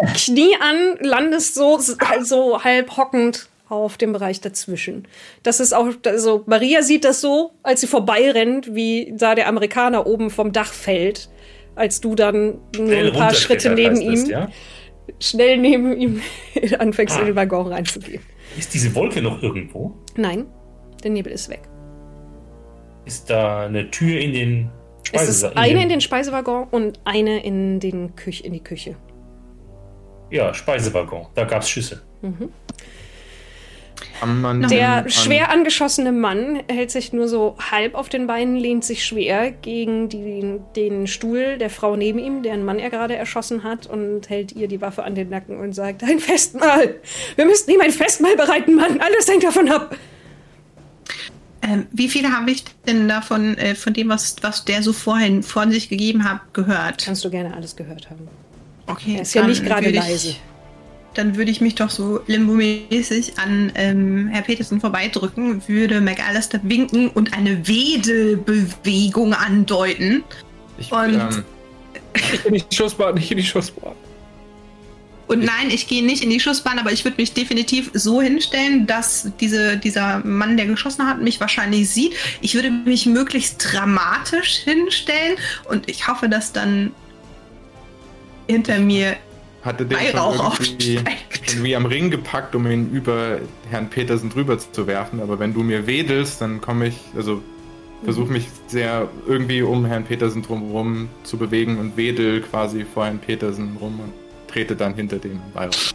[0.00, 1.80] das Knie an, landest so,
[2.22, 5.08] so halb hockend auf dem Bereich dazwischen.
[5.42, 10.06] Das ist auch, also Maria sieht das so, als sie vorbeirennt, wie da der Amerikaner
[10.06, 11.28] oben vom Dach fällt,
[11.74, 14.48] als du dann nur ein paar Schritte neben ihm, das, ja?
[15.20, 16.22] schnell neben ihm
[16.78, 17.20] anfängst, Ah.
[17.20, 18.22] in den Waggon reinzugehen.
[18.58, 19.94] Ist diese Wolke noch irgendwo?
[20.16, 20.46] Nein,
[21.02, 21.62] der Nebel ist weg.
[23.04, 24.70] Ist da eine Tür in den
[25.12, 28.94] Es ist eine in den Speisewaggon und eine in, den Küch in die Küche.
[30.30, 31.26] Ja, Speisewaggon.
[31.34, 32.02] Da gab es Schüsse.
[32.22, 32.52] Man
[34.70, 39.50] Der schwer angeschossene Mann hält sich nur so halb auf den Beinen, lehnt sich schwer
[39.50, 44.28] gegen die, den Stuhl der Frau neben ihm, deren Mann er gerade erschossen hat, und
[44.30, 46.96] hält ihr die Waffe an den Nacken und sagt: Ein Festmahl!
[47.36, 49.00] Wir müssen ihm ein Festmahl bereiten, Mann!
[49.00, 49.96] Alles hängt davon ab!
[51.64, 55.42] Ähm, wie viele habe ich denn davon, äh, von dem, was, was der so vorhin
[55.44, 57.04] von sich gegeben hat, gehört?
[57.04, 58.26] Kannst du gerne alles gehört haben.
[58.88, 60.34] Okay, Er ist ja nicht gerade würde ich- leise.
[61.14, 67.08] Dann würde ich mich doch so limbomäßig an ähm, Herr Petersen vorbeidrücken, würde McAllister winken
[67.10, 70.24] und eine Wedelbewegung andeuten.
[70.78, 71.44] Ich, Und- ähm,
[72.14, 73.92] Nicht in die Schussbahn, nicht in die Schussbahn.
[75.28, 78.86] Und nein, ich gehe nicht in die Schussbahn, aber ich würde mich definitiv so hinstellen,
[78.86, 82.12] dass diese, dieser Mann, der geschossen hat, mich wahrscheinlich sieht.
[82.42, 85.36] Ich würde mich möglichst dramatisch hinstellen
[85.70, 86.92] und ich hoffe, dass dann
[88.46, 89.16] hinter mir
[89.62, 91.48] hatte den Weihrauch schon irgendwie, aufsteigt.
[91.52, 93.38] irgendwie am Ring gepackt, um ihn über
[93.70, 95.20] Herrn Petersen drüber zu werfen.
[95.20, 97.40] Aber wenn du mir wedelst, dann komme ich, also
[98.04, 103.18] versuche mich sehr irgendwie um Herrn Petersen drumherum zu bewegen und wedel quasi vor Herrn
[103.20, 104.12] Petersen rum und
[104.50, 105.92] trete dann hinter dem Weihrauch.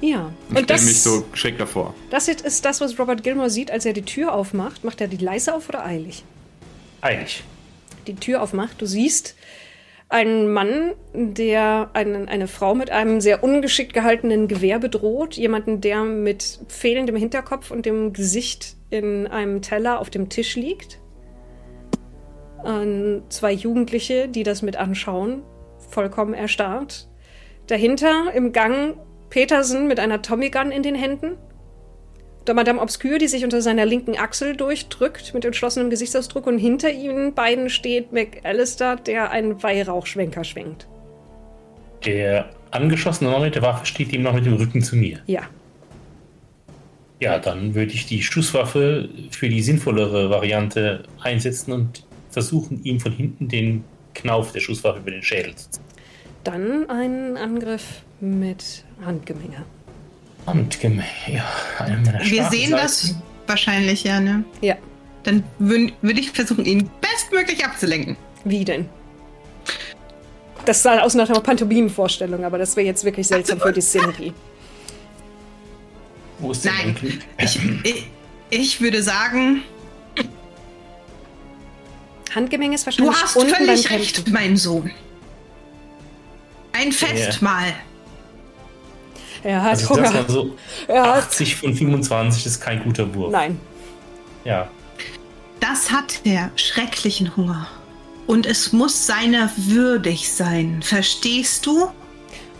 [0.00, 0.30] Ja.
[0.48, 1.94] Und, Und stelle das, mich so schräg davor.
[2.10, 4.84] das jetzt ist das, was Robert Gilmore sieht, als er die Tür aufmacht.
[4.84, 6.24] Macht er die leise auf oder eilig?
[7.00, 7.42] Eilig.
[8.06, 8.80] die Tür aufmacht.
[8.80, 9.34] Du siehst
[10.08, 15.34] einen Mann, der einen, eine Frau mit einem sehr ungeschickt gehaltenen Gewehr bedroht.
[15.34, 20.98] Jemanden, der mit fehlendem Hinterkopf und dem Gesicht in einem Teller auf dem Tisch liegt.
[22.64, 25.42] Ähm, zwei Jugendliche, die das mit anschauen,
[25.90, 27.08] vollkommen erstarrt.
[27.66, 28.96] Dahinter im Gang
[29.28, 31.36] Petersen mit einer Tommy Gun in den Händen.
[32.48, 36.90] Da Madame Obscure, die sich unter seiner linken Achsel durchdrückt, mit entschlossenem Gesichtsausdruck, und hinter
[36.90, 40.88] ihnen beiden steht McAllister, der einen Weihrauchschwenker schwenkt.
[42.06, 45.18] Der angeschossene Mann mit der Waffe steht ihm noch mit dem Rücken zu mir.
[45.26, 45.42] Ja.
[47.20, 53.12] Ja, dann würde ich die Schusswaffe für die sinnvollere Variante einsetzen und versuchen, ihm von
[53.12, 53.84] hinten den
[54.14, 55.84] Knauf der Schusswaffe über den Schädel zu ziehen.
[56.44, 59.66] Dann ein Angriff mit Handgemenge.
[60.46, 61.44] Handgemäß, ja,
[61.78, 63.14] eine meiner Wir sehen das
[63.46, 64.44] wahrscheinlich, ja, ne?
[64.60, 64.76] Ja.
[65.24, 68.16] Dann würde würd ich versuchen, ihn bestmöglich abzulenken.
[68.44, 68.88] Wie denn?
[70.64, 74.32] Das sah aus nach einer Pantomimenvorstellung, aber das wäre jetzt wirklich seltsam für die Szenerie.
[76.38, 76.94] Wo ist denn Nein.
[76.94, 77.20] Glück?
[77.38, 78.06] Ich, ich,
[78.50, 79.62] ich würde sagen,
[82.34, 83.96] Handgemenge ist du wahrscheinlich hast unten völlig Kämpfen.
[83.96, 84.90] recht, mein Sohn.
[86.72, 87.72] Ein Festmahl.
[89.42, 90.10] Er hat Also Hunger.
[90.12, 90.56] mal so,
[90.88, 91.24] Er hat.
[91.24, 93.30] 80 von 25 ist kein guter Wurf.
[93.32, 93.60] Nein.
[94.44, 94.68] Ja,
[95.60, 97.66] Das hat er schrecklichen Hunger.
[98.26, 100.80] Und es muss seiner würdig sein.
[100.82, 101.88] Verstehst du?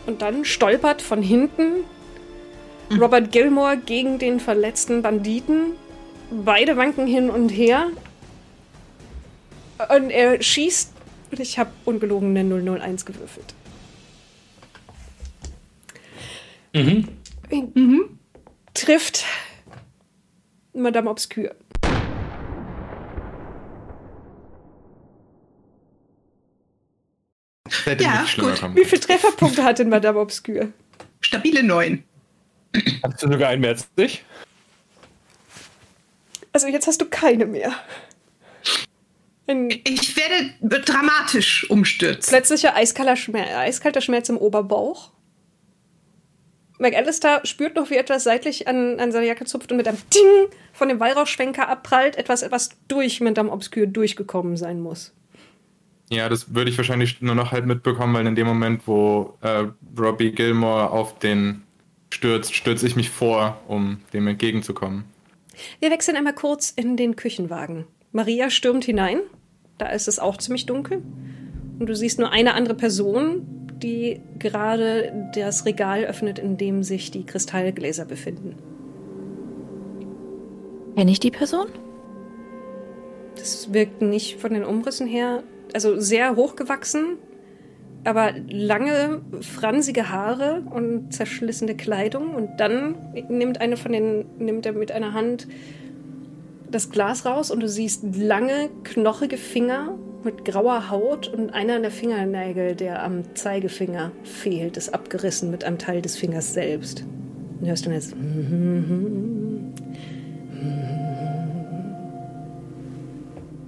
[0.06, 1.84] Und dann stolpert von hinten
[2.98, 5.72] Robert Gilmore gegen den verletzten Banditen.
[6.30, 7.88] Beide wanken hin und her.
[9.94, 10.92] Und er schießt.
[11.30, 13.54] Und ich habe ungelogen eine 001 gewürfelt.
[16.84, 18.18] Mhm.
[18.74, 19.24] Trifft
[20.72, 21.54] Madame Obscure.
[27.98, 28.60] Ja, gut.
[28.60, 30.72] kommen Wie viele Trefferpunkte hat denn Madame Obscure?
[31.20, 32.02] Stabile 9.
[33.02, 34.24] Hast du sogar einen mehr als ich?
[36.52, 37.72] Also jetzt hast du keine mehr.
[39.46, 42.30] Ein Ich werde dramatisch umstürzen.
[42.30, 45.10] plötzlicher eiskalter Schmerz, eiskalter Schmerz im Oberbauch.
[46.78, 50.50] McAllister spürt noch, wie etwas seitlich an, an seiner Jacke zupft und mit einem Ding
[50.72, 52.16] von dem Weihrauchschwenker abprallt.
[52.16, 55.12] Etwas, was durch Madame Obscure durchgekommen sein muss.
[56.10, 59.66] Ja, das würde ich wahrscheinlich nur noch halt mitbekommen, weil in dem Moment, wo äh,
[59.98, 61.64] Robbie Gilmore auf den
[62.10, 65.04] stürzt, stürze ich mich vor, um dem entgegenzukommen.
[65.80, 67.84] Wir wechseln einmal kurz in den Küchenwagen.
[68.12, 69.20] Maria stürmt hinein.
[69.76, 71.02] Da ist es auch ziemlich dunkel.
[71.78, 77.10] Und du siehst nur eine andere Person, die gerade das Regal öffnet, in dem sich
[77.10, 78.54] die Kristallgläser befinden.
[80.96, 81.66] Kenne ich die Person?
[83.36, 87.18] Das wirkt nicht von den Umrissen her, also sehr hochgewachsen,
[88.04, 92.34] aber lange, fransige Haare und zerschlissene Kleidung.
[92.34, 92.96] Und dann
[93.28, 95.46] nimmt eine von den, nimmt er mit einer Hand
[96.70, 99.94] das Glas raus und du siehst lange, knochige Finger
[100.24, 105.78] mit grauer Haut und einer der Fingernägel, der am Zeigefinger fehlt, ist abgerissen mit einem
[105.78, 107.02] Teil des Fingers selbst.
[107.02, 108.14] Und du hörst dann jetzt.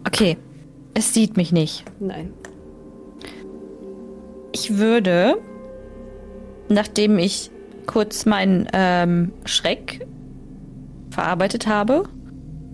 [0.07, 0.37] Okay,
[0.95, 1.85] es sieht mich nicht.
[1.99, 2.33] Nein.
[4.53, 5.37] Ich würde,
[6.69, 7.51] nachdem ich
[7.87, 10.07] kurz meinen ähm, Schreck
[11.11, 12.05] verarbeitet habe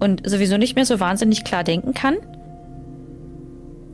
[0.01, 2.17] und sowieso nicht mehr so wahnsinnig klar denken kann,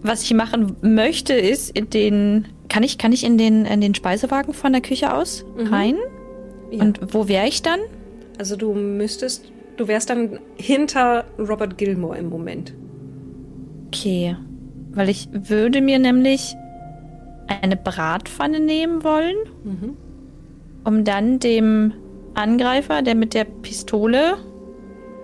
[0.03, 2.47] was ich machen möchte, ist in den.
[2.69, 5.67] Kann ich, kann ich in den, in den Speisewagen von der Küche aus Mhm.
[5.67, 5.95] rein?
[6.71, 6.83] Ja.
[6.83, 7.81] Und wo wäre ich dann?
[8.39, 12.73] Also du müsstest, du wärst dann hinter Robert Gilmore im Moment.
[13.89, 14.37] Okay.
[14.95, 16.55] Weil ich würde mir nämlich
[17.47, 19.97] eine Bratpfanne nehmen wollen, Mhm.
[20.85, 21.93] um dann dem
[22.35, 24.39] Angreifer, der mit der Pistole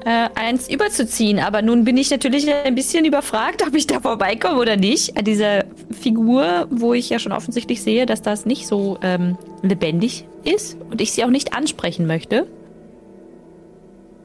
[0.05, 1.39] äh, eins überzuziehen.
[1.39, 5.17] Aber nun bin ich natürlich ein bisschen überfragt, ob ich da vorbeikomme oder nicht.
[5.17, 10.27] An dieser Figur, wo ich ja schon offensichtlich sehe, dass das nicht so ähm, lebendig
[10.45, 12.47] ist und ich sie auch nicht ansprechen möchte,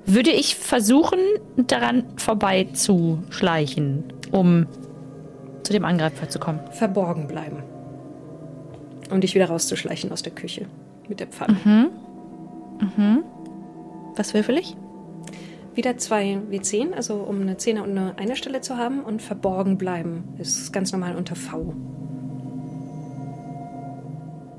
[0.05, 1.19] würde ich versuchen,
[1.55, 4.67] daran vorbeizuschleichen, um
[5.63, 6.59] zu dem Angreifer zu kommen.
[6.71, 7.63] Verborgen bleiben.
[9.09, 10.65] Um dich wieder rauszuschleichen aus der Küche.
[11.07, 11.89] Mit der Pfanne.
[14.15, 14.75] Was würfel ich?
[15.75, 19.03] Wieder zwei W10, also um eine Zehner und eine Einerstelle zu haben.
[19.03, 21.73] Und verborgen bleiben ist ganz normal unter V.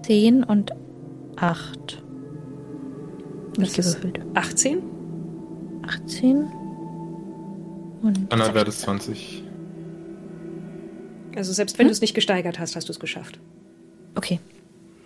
[0.03, 0.73] 10 und
[1.37, 2.03] 8.
[3.57, 4.27] Nicht Das ist gewürfelt.
[4.35, 4.83] 18.
[5.87, 6.49] 18.
[8.03, 9.45] Und Anna wäre das 20.
[11.37, 13.39] Also selbst wenn du es nicht gesteigert hast, hast du es geschafft.
[14.15, 14.41] Okay.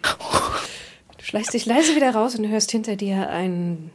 [0.03, 3.91] Du schleichst dich leise wieder raus und hörst hinter dir ein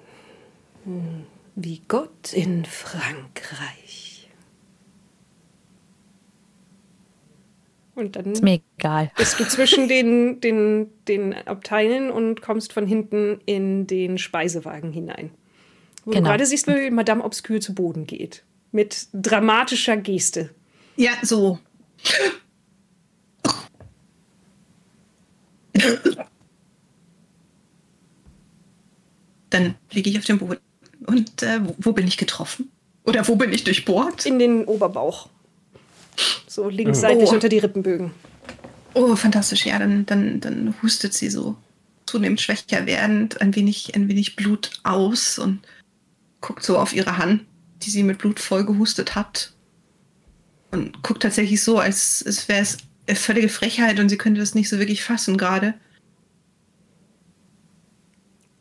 [0.85, 1.25] hm,
[1.55, 4.29] wie Gott in Frankreich.
[7.95, 9.11] Und dann Ist mir egal.
[9.17, 15.29] bist du zwischen den, den, den Abteilen und kommst von hinten in den Speisewagen hinein.
[16.03, 16.29] Wo du Genau.
[16.29, 18.43] gerade siehst, wie Madame Obscure zu Boden geht.
[18.71, 20.49] Mit dramatischer Geste.
[20.95, 21.59] Ja, so.
[29.49, 30.59] Dann liege ich auf dem Boden.
[31.07, 32.71] Und äh, wo, wo bin ich getroffen?
[33.03, 34.25] Oder wo bin ich durchbohrt?
[34.25, 35.29] In den Oberbauch.
[36.47, 37.33] So linksseitig Oh.
[37.33, 38.11] unter die Rippenbögen.
[38.93, 39.65] Oh, fantastisch.
[39.65, 41.57] Ja, dann, dann, dann hustet sie so
[42.05, 45.59] zunehmend schwächer werdend, ein wenig, ein wenig Blut aus und
[46.41, 47.45] guckt so auf ihre Hand,
[47.81, 49.53] die sie mit Blut vollgehustet hat.
[50.71, 52.77] Und guckt tatsächlich so, als, als wäre es
[53.19, 55.73] völlige Frechheit und sie könnte das nicht so wirklich fassen gerade.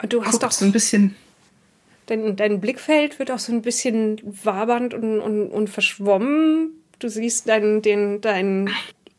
[0.09, 1.15] Du hast Guckt doch so ein bisschen.
[2.07, 6.73] Dein, dein Blickfeld wird auch so ein bisschen wabernd und, und, und verschwommen.
[6.99, 8.71] Du siehst deinen, den, deinen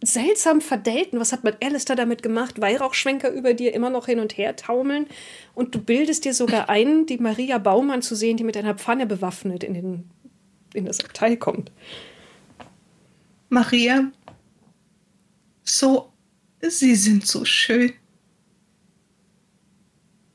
[0.03, 4.37] seltsam verdellten, was hat mit Alistair damit gemacht, Weihrauchschwenker über dir immer noch hin und
[4.37, 5.07] her taumeln.
[5.55, 9.05] Und du bildest dir sogar ein, die Maria Baumann zu sehen, die mit einer Pfanne
[9.05, 10.09] bewaffnet in, den,
[10.73, 11.71] in das Abteil kommt.
[13.49, 14.11] Maria,
[15.63, 16.11] so,
[16.61, 17.93] Sie sind so schön.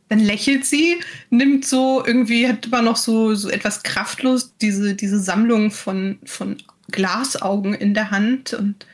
[0.09, 5.21] Dann lächelt sie, nimmt so irgendwie, hat immer noch so, so etwas kraftlos diese, diese
[5.21, 6.57] Sammlung von, von
[6.91, 8.87] Glasaugen in der Hand und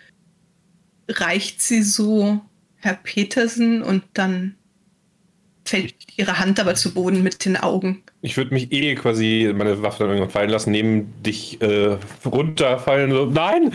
[1.09, 2.41] reicht sie so
[2.77, 4.57] Herr Petersen und dann
[5.65, 8.03] fällt ihre Hand aber zu Boden mit den Augen.
[8.21, 13.11] Ich würde mich eh quasi meine Waffe dann irgendwann fallen lassen, neben dich äh, runterfallen.
[13.11, 13.75] So, nein,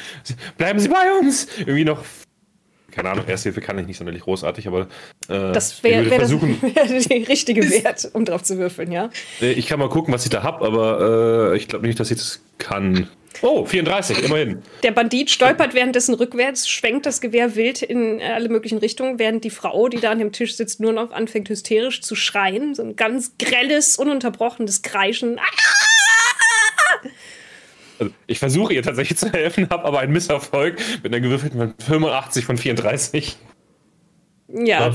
[0.57, 1.47] bleiben Sie bei uns!
[1.59, 2.03] Irgendwie noch.
[2.99, 4.81] Keine Ahnung, Ersthilfe kann ich nicht sonderlich großartig, aber
[5.29, 9.09] äh, Das ich wäre wär das wär der richtige Wert, um drauf zu würfeln, ja?
[9.41, 12.11] Äh, Ich kann mal gucken, was ich da hab, aber äh, ich glaube nicht, dass
[12.11, 13.07] ich das kann.
[13.41, 14.61] Oh, 34, immerhin.
[14.83, 19.49] Der Bandit stolpert währenddessen rückwärts, schwenkt das Gewehr wild in alle möglichen Richtungen, während die
[19.49, 22.75] Frau, die da an dem Tisch sitzt, nur noch anfängt hysterisch zu schreien.
[22.75, 25.39] So ein ganz grelles, ununterbrochenes Kreischen.
[25.39, 25.78] Ah!
[27.99, 32.45] Also, ich versuche ihr tatsächlich zu helfen, habe aber einen Misserfolg mit einer gewürfelten 85
[32.45, 33.37] von 34.
[34.51, 34.91] Ja,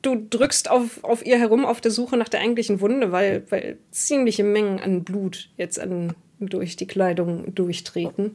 [0.00, 3.78] du drückst auf, auf ihr herum auf der Suche nach der eigentlichen Wunde, weil, weil
[3.90, 8.34] ziemliche Mengen an Blut jetzt an, durch die Kleidung durchtreten.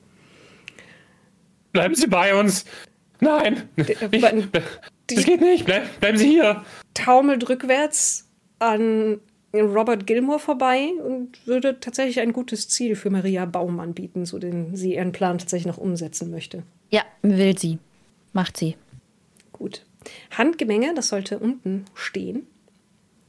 [1.71, 2.65] Bleiben Sie bei uns!
[3.19, 3.63] Nein!
[3.77, 4.21] Ich,
[5.07, 5.65] das geht nicht!
[5.65, 6.63] Bleib, bleiben Sie hier!
[6.93, 8.29] taumelt rückwärts
[8.59, 9.19] an
[9.53, 14.75] Robert Gilmore vorbei und würde tatsächlich ein gutes Ziel für Maria Baumann bieten, so den
[14.75, 16.63] sie ihren Plan tatsächlich noch umsetzen möchte.
[16.91, 17.79] Ja, will sie.
[18.33, 18.75] Macht sie.
[19.51, 19.85] Gut.
[20.37, 22.45] Handgemenge, das sollte unten stehen.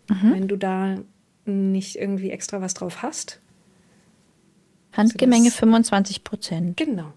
[0.09, 0.97] Wenn du da
[1.45, 3.41] nicht irgendwie extra was drauf hast.
[4.93, 6.77] Handgemenge das- 25 Prozent.
[6.77, 7.13] Genau.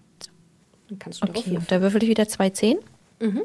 [0.88, 2.78] Dann kannst du Okay, und da würfel ich wieder zwei Zehn.
[3.20, 3.42] Mhm.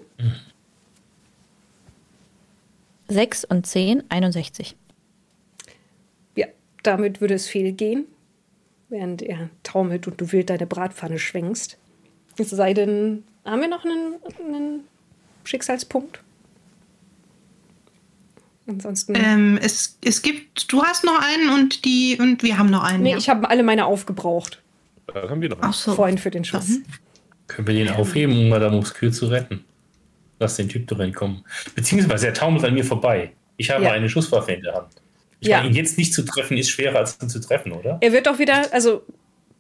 [3.08, 4.76] 6 und 10, 61.
[6.84, 8.06] Damit würde es viel gehen,
[8.90, 11.78] während er taumelt und du wild deine Bratpfanne schwenkst.
[12.38, 14.16] Es sei denn, haben wir noch einen,
[14.54, 14.80] einen
[15.44, 16.22] Schicksalspunkt?
[18.68, 19.16] Ansonsten.
[19.16, 23.04] Ähm, es, es gibt, du hast noch einen und die und wir haben noch einen.
[23.04, 23.18] nee, ja.
[23.18, 24.62] ich habe alle meine aufgebraucht.
[25.08, 25.58] Da haben wir noch.
[25.62, 25.96] Ach so.
[25.96, 26.78] Vorhin für den Schuss.
[27.48, 29.66] Können wir den aufheben, um Madame Obscure zu retten?
[30.40, 31.44] Lass den Typ doch entkommen.
[31.76, 33.32] Beziehungsweise er taumelt an mir vorbei.
[33.58, 33.92] Ich habe Ja.
[33.92, 34.90] eine Schusswaffe in der Hand.
[35.42, 35.58] Ich Ja.
[35.58, 37.98] meine, ihn jetzt nicht zu treffen, ist schwerer als ihn zu treffen, oder?
[38.02, 39.04] Er wird auch wieder, also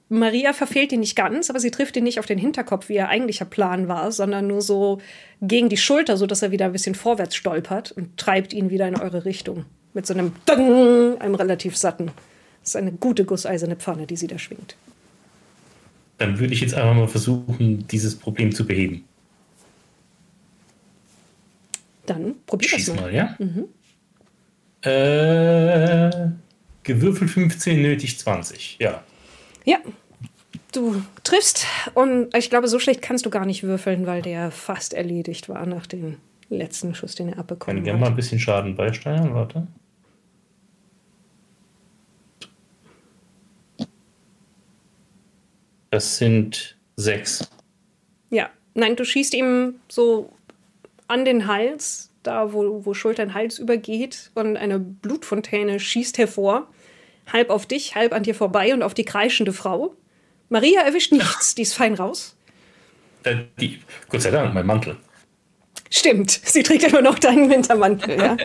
[0.09, 3.07] Maria verfehlt ihn nicht ganz, aber sie trifft ihn nicht auf den Hinterkopf, wie ihr
[3.09, 4.99] eigentlicher Plan war, sondern nur so
[5.41, 8.99] gegen die Schulter, sodass er wieder ein bisschen vorwärts stolpert und treibt ihn wieder in
[8.99, 9.65] eure Richtung.
[9.93, 12.07] Mit so einem Dang, einem relativ satten.
[12.61, 14.75] Das ist eine gute gusseiserne Pfanne, die sie da schwingt.
[16.17, 19.05] Dann würde ich jetzt einfach mal versuchen, dieses Problem zu beheben.
[22.05, 23.01] Dann probier das Schieß mal.
[23.01, 23.37] mal, ja?
[24.81, 26.29] Äh,
[26.83, 28.77] gewürfelt 15, nötig 20.
[28.79, 29.03] Ja.
[29.65, 29.77] Ja,
[30.71, 34.93] du triffst und ich glaube, so schlecht kannst du gar nicht würfeln, weil der fast
[34.93, 36.17] erledigt war nach dem
[36.49, 38.15] letzten Schuss, den er Kann abbekommen ich gerne mal ein hat.
[38.17, 39.67] bisschen Schaden beisteuern, warte.
[45.91, 47.49] Das sind sechs.
[48.29, 50.31] Ja, nein, du schießt ihm so
[51.07, 56.67] an den Hals, da wo, wo Schulter in Hals übergeht und eine Blutfontäne schießt hervor,
[57.31, 59.95] halb auf dich, halb an dir vorbei und auf die kreischende Frau.
[60.49, 62.35] Maria erwischt nichts, die ist fein raus.
[63.23, 63.79] Äh, die,
[64.09, 64.97] Gott sei Dank, mein Mantel.
[65.89, 68.37] Stimmt, sie trägt immer noch deinen Wintermantel, ja.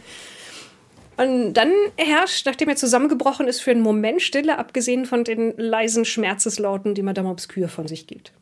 [1.16, 6.05] Und dann herrscht, nachdem er zusammengebrochen ist, für einen Moment Stille, abgesehen von den leisen
[6.05, 8.32] Schmerzeslauten, die Madame Obscure von sich gibt.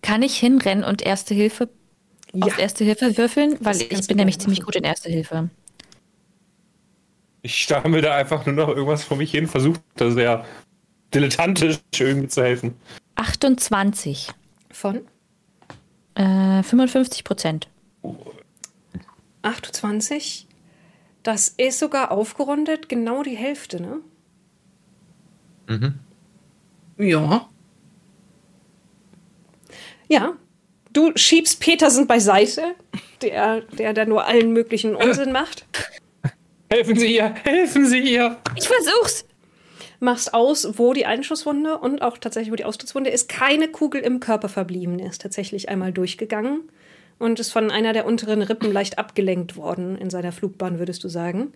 [0.00, 1.68] Kann ich hinrennen und Erste Hilfe
[2.34, 2.46] Ja.
[2.46, 3.56] auf Erste Hilfe würfeln?
[3.60, 4.66] Weil ich bin nämlich gerne ziemlich machen.
[4.66, 5.50] gut in Erste Hilfe.
[7.42, 10.44] Ich stammel da einfach nur noch irgendwas vor mich hin, versucht da sehr
[11.14, 12.74] dilettantisch irgendwie zu helfen.
[13.14, 14.28] 28.
[14.70, 15.00] Von
[16.14, 17.68] Äh, 55 Prozent.
[19.42, 20.46] 28.
[21.22, 24.00] Das ist sogar aufgerundet genau die Hälfte, ne?
[26.98, 27.48] Ja.
[30.08, 30.32] Ja.
[30.98, 32.74] Du schiebst Petersen beiseite,
[33.22, 35.64] der, der da nur allen möglichen Unsinn macht.
[36.68, 37.36] Helfen Sie ihr!
[37.44, 38.36] Helfen Sie ihr!
[38.56, 39.24] Ich versuch's!
[40.00, 43.28] Machst aus, wo die Einschusswunde und auch tatsächlich, wo die Austrittswunde ist.
[43.28, 44.98] Keine Kugel im Körper verblieben.
[44.98, 46.62] Er ist tatsächlich einmal durchgegangen
[47.20, 51.08] und ist von einer der unteren Rippen leicht abgelenkt worden in seiner Flugbahn, würdest du
[51.08, 51.52] sagen.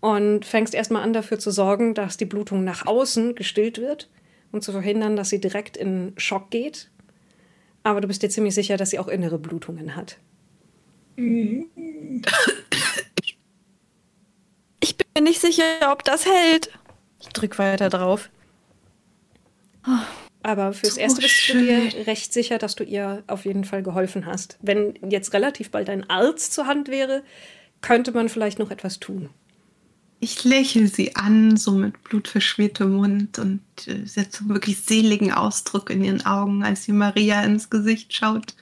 [0.00, 4.10] Und fängst erstmal an, dafür zu sorgen, dass die Blutung nach außen gestillt wird
[4.52, 6.90] und zu verhindern, dass sie direkt in Schock geht.
[7.84, 10.18] Aber du bist dir ziemlich sicher, dass sie auch innere Blutungen hat.
[14.80, 16.70] Ich bin nicht sicher, ob das hält.
[17.20, 18.30] Ich drück weiter drauf.
[20.42, 21.90] Aber fürs So Erste bist du schön.
[21.90, 24.58] dir recht sicher, dass du ihr auf jeden Fall geholfen hast.
[24.60, 27.22] Wenn jetzt relativ bald ein Arzt zur Hand wäre,
[27.80, 29.30] könnte man vielleicht noch etwas tun.
[30.24, 35.90] Ich lächle sie an, so mit blutverschmiertem Mund und äh, setze einen wirklich seligen Ausdruck
[35.90, 38.54] in ihren Augen, als sie Maria ins Gesicht schaut.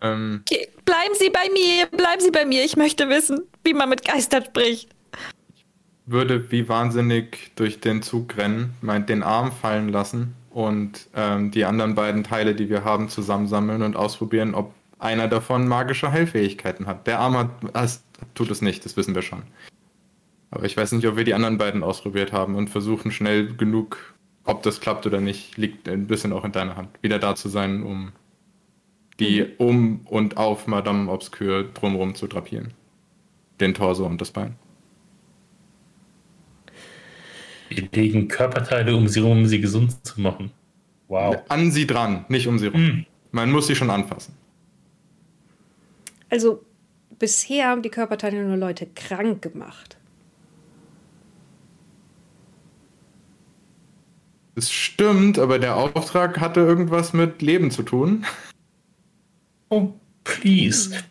[0.00, 2.64] Ähm, Okay, bleiben Sie bei mir, bleiben Sie bei mir.
[2.64, 4.88] Ich möchte wissen, wie man mit Geistern spricht.
[6.06, 11.66] würde wie wahnsinnig durch den Zug rennen, meint den Arm fallen lassen und ähm, die
[11.66, 17.06] anderen beiden Teile, die wir haben, zusammensammeln und ausprobieren, ob einer davon magische Heilfähigkeiten hat.
[17.06, 18.02] Der Arm hat, das
[18.34, 19.42] tut es nicht, das wissen wir schon.
[20.52, 24.14] Aber ich weiß nicht, ob wir die anderen beiden ausprobiert haben und versuchen schnell genug,
[24.44, 27.48] ob das klappt oder nicht, liegt ein bisschen auch in deiner Hand, wieder da zu
[27.48, 28.12] sein, um
[29.18, 32.74] die um und auf Madame Obscure drumherum zu drapieren.
[33.60, 34.56] Den Torso und das Bein.
[37.70, 40.50] Wir legen Körperteile um sie rum, um sie gesund zu machen.
[41.08, 41.36] Wow.
[41.48, 42.80] An sie dran, nicht um sie rum.
[42.80, 43.06] Hm.
[43.30, 44.34] Man muss sie schon anfassen.
[46.28, 46.62] Also,
[47.18, 49.96] bisher haben die Körperteile nur Leute krank gemacht.
[54.54, 58.26] Das stimmt, aber der Auftrag hatte irgendwas mit Leben zu tun.
[59.70, 61.02] Oh, please.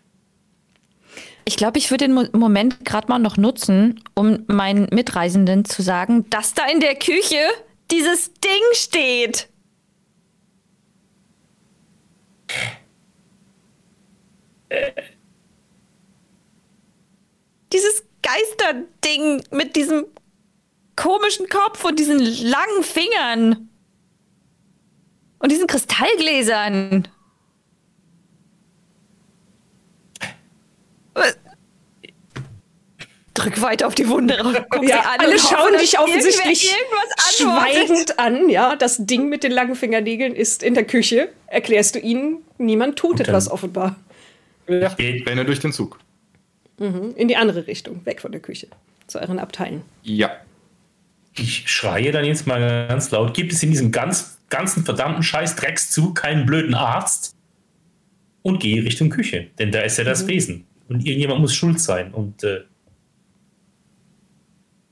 [1.45, 5.81] Ich glaube, ich würde den Mo Moment gerade mal noch nutzen, um meinen Mitreisenden zu
[5.81, 7.39] sagen, dass da in der Küche
[7.89, 9.49] dieses Ding steht.
[17.73, 20.05] Dieses Geisterding mit diesem
[21.01, 23.69] komischen Kopf und diesen langen Fingern.
[25.39, 27.07] Und diesen Kristallgläsern.
[33.33, 34.35] Drück weiter auf die Wunde.
[34.35, 36.75] Ja, sie an alle schauen dich offensichtlich
[37.31, 38.49] schweigend an.
[38.49, 41.29] Ja, das Ding mit den langen Fingernägeln ist in der Küche.
[41.47, 43.95] Erklärst du ihnen, niemand tut dann- etwas offenbar.
[44.67, 45.97] Geht Renne durch den Zug.
[46.77, 48.67] In die andere Richtung, weg von der Küche,
[49.07, 49.83] zu euren Abteilen.
[50.03, 50.31] Ja.
[51.35, 53.33] Ich schreie dann jetzt mal ganz laut.
[53.33, 57.35] Gibt es in diesem ganz, ganzen verdammten Scheiß Dreckszug keinen blöden Arzt?
[58.43, 60.07] Und gehe Richtung Küche, denn da ist ja Mhm.
[60.09, 60.65] das Wesen.
[60.89, 62.11] Und irgendjemand muss schuld sein.
[62.13, 62.61] Und äh,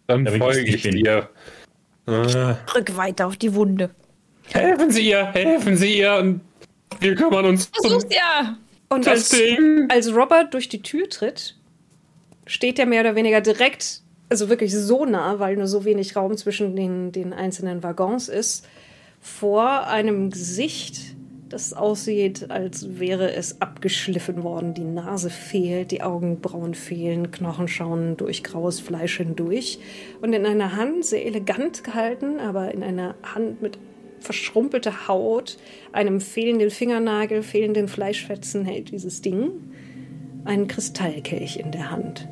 [0.07, 0.95] Dann ich folge ich bin.
[0.97, 1.29] dir.
[2.07, 3.89] Äh, Drück weiter auf die Wunde.
[4.47, 6.13] helfen Sie ihr, helfen Sie ihr.
[6.15, 6.41] Und
[6.99, 8.57] wir kümmern uns um Versuch's ja.
[8.89, 9.35] Und als,
[9.89, 11.55] als Robert durch die Tür tritt,
[12.47, 16.37] steht er mehr oder weniger direkt, also wirklich so nah, weil nur so wenig Raum
[16.37, 18.65] zwischen den, den einzelnen Waggons ist,
[19.19, 21.15] vor einem Gesicht,
[21.49, 24.75] das aussieht, als wäre es abgeschliffen worden.
[24.75, 29.79] Die Nase fehlt, die Augenbrauen fehlen, Knochen schauen durch graues Fleisch hindurch.
[30.21, 33.79] Und in einer Hand, sehr elegant gehalten, aber in einer Hand mit
[34.19, 35.57] verschrumpelter Haut,
[35.91, 39.49] einem fehlenden Fingernagel, fehlenden Fleischfetzen hält dieses Ding
[40.45, 42.27] einen Kristallkelch in der Hand.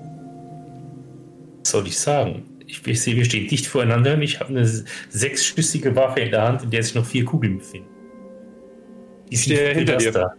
[1.67, 2.43] Was soll ich sagen?
[2.65, 4.65] Ich, ich sehe, wir stehen dicht voreinander und ich habe eine
[5.09, 7.87] sechsschüssige Waffe in der Hand, in der sich noch vier Kugeln befinden.
[9.29, 10.11] Die sind für hinter das dir.
[10.13, 10.33] da.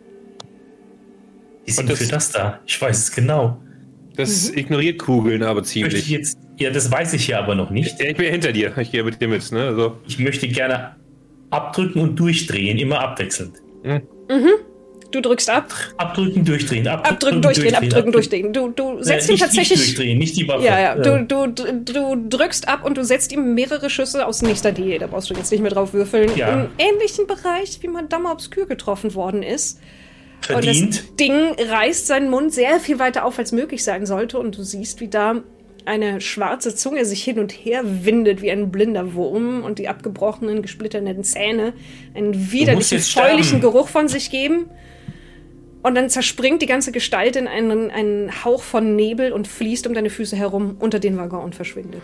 [1.66, 2.60] Die sind das- für das da.
[2.66, 3.60] Ich weiß es genau.
[4.16, 6.08] Das ignoriert Kugeln aber ziemlich.
[6.08, 8.00] jetzt, ja, das weiß ich ja aber noch nicht.
[8.00, 8.76] Ich bin ja hinter dir.
[8.78, 9.52] Ich gehe mit dir mit.
[9.52, 9.66] Ne?
[9.66, 10.96] Also, Ich möchte gerne
[11.50, 13.56] abdrücken und durchdrehen, immer abwechselnd.
[15.10, 18.52] Du drückst ab, Abdrücken, durchdrehen, abdrücken, abdrücken, durchdrehen, abdrücken, durchdrehen.
[18.52, 19.78] Du, du Äh, setzt ihm nicht, tatsächlich.
[19.78, 20.64] Nicht durchdrehen, nicht die Waffe.
[20.66, 24.42] Ja, ja, Äh, du, du, du drückst ab und du setzt ihm mehrere Schüsse aus
[24.42, 24.98] nächster Nähe.
[24.98, 26.30] Da brauchst du jetzt nicht mehr drauf würfeln.
[26.36, 26.48] Ja.
[26.52, 29.80] Im ähnlichen Bereich, wie Madame Obscur getroffen worden ist.
[30.42, 30.82] verdient.
[30.84, 34.38] Und das Ding reißt seinen Mund sehr viel weiter auf, als möglich sein sollte.
[34.38, 35.36] Und du siehst, wie da
[35.86, 40.60] eine schwarze Zunge sich hin und her windet wie ein blinder Wurm und die abgebrochenen,
[40.60, 41.72] gesplitterten Zähne
[42.14, 43.60] einen widerlichen, sterben.
[43.62, 44.66] Geruch von sich geben.
[45.82, 49.94] Und dann zerspringt die ganze Gestalt in einen, einen Hauch von Nebel und fließt um
[49.94, 52.02] deine Füße herum unter den Waggon und verschwindet.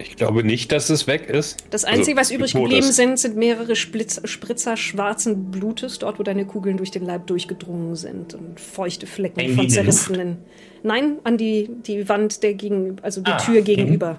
[0.00, 1.64] ich glaube nicht, dass es weg ist.
[1.70, 2.94] Das Einzige, Also, was übrig geblieben ist.
[2.96, 7.96] sind, sind mehrere Splitz, Spritzer schwarzen Blutes, dort, wo deine Kugeln durch den Leib durchgedrungen
[7.96, 9.70] sind und feuchte Flecken die von Luft?
[9.74, 10.38] zerrissenen.
[10.84, 13.64] Nein, an die, die Wand der gegen, also die Ah, Tür mhm.
[13.64, 14.18] gegenüber.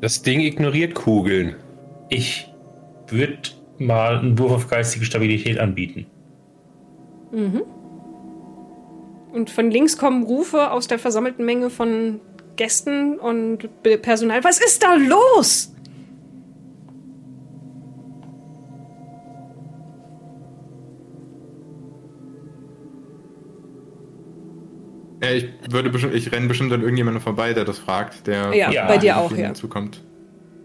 [0.00, 1.54] Das Ding ignoriert Kugeln.
[2.10, 2.48] Ich
[3.08, 3.38] würde
[3.86, 6.06] mal einen Wurf auf geistige Stabilität anbieten.
[9.32, 12.20] Und von links kommen Rufe aus der versammelten Menge von
[12.56, 13.68] Gästen und
[14.02, 14.44] Personal.
[14.44, 15.72] Was ist da los?
[25.22, 28.98] Ich würde bestimmt, ich renne bestimmt an irgendjemanden vorbei, der das fragt, der Ja, bei
[28.98, 29.54] dir auch, ja.
[29.54, 30.02] zukommt.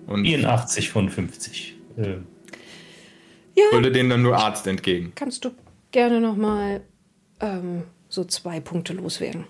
[0.08, 1.76] Und 84 von 50.
[1.98, 2.16] Äh,
[3.58, 5.12] Ja, würde denen dann nur Arzt entgegen.
[5.16, 5.52] kannst du
[5.92, 6.82] gerne noch mal
[7.40, 9.46] ähm, so zwei Punkte loswerden.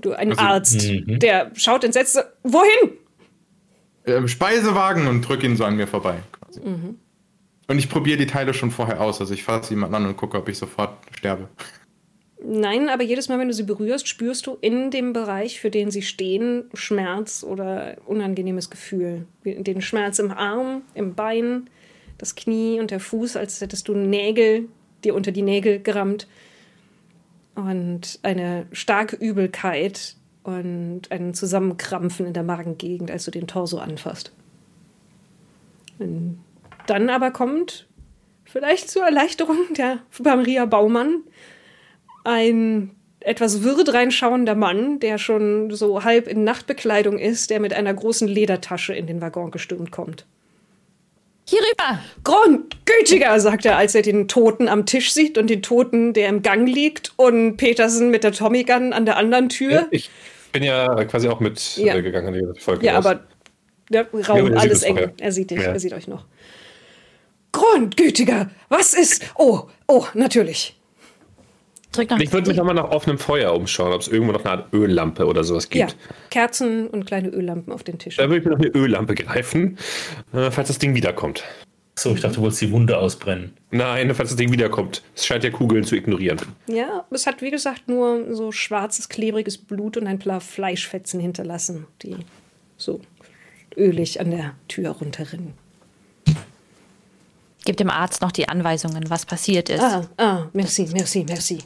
[0.00, 1.18] Du, ein Also, Arzt, mhm.
[1.18, 2.18] der schaut entsetzt.
[2.44, 2.98] Wohin?
[4.06, 6.22] Ähm, Speisewagen und drück ihn so an mir vorbei.
[6.32, 6.60] Quasi.
[6.60, 6.98] Mhm.
[7.66, 9.20] Und ich probiere die Teile schon vorher aus.
[9.20, 11.48] Also ich fasse jemanden an und gucke, ob ich sofort sterbe.
[12.44, 15.90] Nein, aber jedes Mal, wenn du sie berührst, spürst du in dem Bereich, für den
[15.90, 19.26] sie stehen, Schmerz oder unangenehmes Gefühl.
[19.44, 21.68] Den Schmerz im Arm, im Bein,
[22.16, 24.68] das Knie und der Fuß, als hättest du Nägel
[25.04, 26.26] dir unter die Nägel gerammt.
[27.54, 34.32] Und eine starke Übelkeit und ein Zusammenkrampfen in der Magengegend, als du den Torso anfasst.
[35.98, 36.38] Und
[36.86, 37.86] dann aber kommt,
[38.44, 41.22] vielleicht zur Erleichterung der Maria Baumann,
[42.28, 42.90] ein
[43.20, 48.28] etwas würd reinschauender Mann, der schon so halb in Nachtbekleidung ist, der mit einer großen
[48.28, 50.24] Ledertasche in den Waggon gestürmt kommt.
[51.46, 51.98] Hier rüber!
[52.24, 56.42] Grundgütiger, sagt er, als er den Toten am Tisch sieht und den Toten, der im
[56.42, 59.86] Gang liegt und Petersen mit der Tommy Gun an der anderen Tür.
[59.90, 60.10] Ich
[60.52, 61.94] bin ja quasi auch mit Ja.
[61.96, 62.84] äh, gegangen in die Folge.
[62.84, 63.06] Ja, raus.
[63.06, 63.20] aber
[63.90, 64.96] der Raum, sieht alles eng.
[64.96, 65.12] vorher.
[65.18, 65.72] Er sieht dich, Ja.
[65.72, 66.26] er sieht euch noch.
[67.52, 69.24] Grundgütiger, was ist?
[69.36, 70.77] Oh, oh, natürlich.
[71.92, 72.18] Drück noch.
[72.20, 75.26] Ich würde mich nochmal nach offenem Feuer umschauen, ob es irgendwo noch eine Art Öllampe
[75.26, 75.96] oder sowas Ja, gibt.
[76.30, 78.16] Kerzen und kleine Öllampen auf den Tisch.
[78.16, 79.78] Da würde ich mir noch eine Öllampe greifen,
[80.32, 81.44] äh, falls das Ding wiederkommt.
[81.98, 83.56] So, ich dachte, du wolltest die Wunde ausbrennen.
[83.72, 85.02] Nein, falls das Ding wiederkommt.
[85.16, 86.38] Es scheint ja Kugeln zu ignorieren.
[86.68, 91.86] Ja, es hat wie gesagt nur so schwarzes, klebriges Blut und ein paar Fleischfetzen hinterlassen,
[92.02, 92.16] die
[92.76, 93.00] so
[93.76, 95.54] ölig an der Tür runterrinnen.
[97.64, 99.82] Gib dem Arzt noch die Anweisungen, was passiert ist.
[99.82, 101.58] Ah, ah, merci, merci, merci.
[101.58, 101.64] Und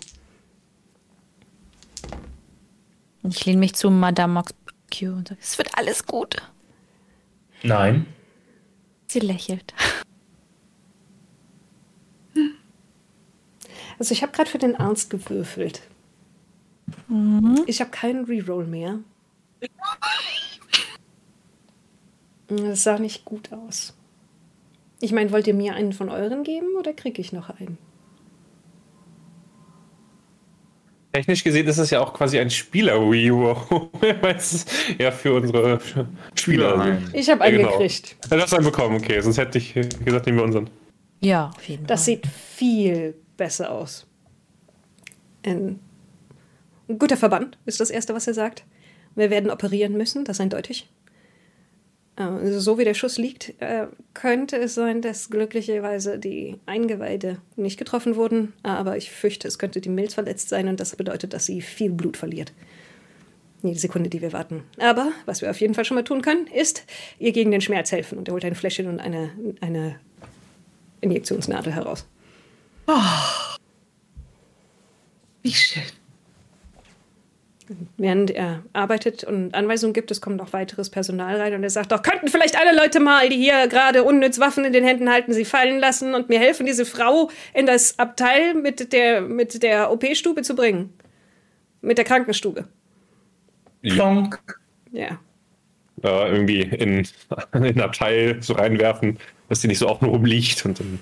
[3.25, 4.55] Ich lehne mich zu Madame Mox
[4.93, 6.37] Q und sage, es wird alles gut.
[7.63, 8.07] Nein.
[9.07, 9.75] Sie lächelt.
[13.99, 15.83] Also ich habe gerade für den Arzt gewürfelt.
[17.67, 18.99] Ich habe keinen Reroll mehr.
[22.49, 23.95] Das sah nicht gut aus.
[25.01, 27.79] Ich meine, wollt ihr mir einen von euren geben oder kriege ich noch einen?
[31.13, 33.91] Technisch gesehen ist es ja auch quasi ein Spieler-Reroll.
[34.23, 34.65] Weil es
[34.99, 35.79] ja für unsere
[36.35, 37.11] Spieler Nein.
[37.13, 37.73] Ich habe Ja, einen genau.
[37.73, 38.17] gekriegt.
[38.31, 39.21] Ja, du hast einen bekommen, okay.
[39.21, 40.71] Sonst hätte ich gesagt, nehmen wir unseren.
[41.21, 42.05] Ja, auf jeden Das Fall.
[42.17, 44.07] sieht viel besser aus.
[45.45, 45.79] Ein
[46.99, 48.65] guter Verband ist das Erste, was er sagt.
[49.15, 50.89] Wir werden operieren müssen, das ist eindeutig.
[52.15, 57.79] Also so wie der Schuss liegt, äh, könnte es sein, dass glücklicherweise die Eingeweide nicht
[57.79, 58.53] getroffen wurden.
[58.63, 61.91] Aber ich fürchte, es könnte die Milz verletzt sein und das bedeutet, dass sie viel
[61.91, 62.53] Blut verliert.
[63.63, 64.65] Jede Sekunde, die wir warten.
[64.79, 66.85] Aber was wir auf jeden Fall schon mal tun können, ist
[67.19, 68.19] ihr gegen den Schmerz helfen.
[68.19, 69.31] Und er holt ein Fläschchen und eine,
[69.61, 69.99] eine
[71.01, 72.07] Injektionsnadel heraus.
[75.43, 76.02] Wie schön.
[77.97, 81.93] Während er arbeitet und Anweisungen gibt, es kommt noch weiteres Personal rein und er sagt,
[81.93, 85.33] doch könnten vielleicht alle Leute mal, die hier gerade unnütz Waffen in den Händen halten,
[85.33, 89.93] sie fallen lassen und mir helfen, diese Frau in das Abteil mit der, mit der
[89.93, 90.93] OP-Stube zu bringen.
[91.81, 92.67] Mit der Krankenstube.
[93.83, 94.41] Plonk.
[94.93, 95.19] Ja.
[96.03, 97.07] Ja, irgendwie in,
[97.53, 99.19] in ein Abteil so reinwerfen,
[99.49, 100.65] dass die nicht so auch nur rumliegt.
[100.65, 101.01] Und dann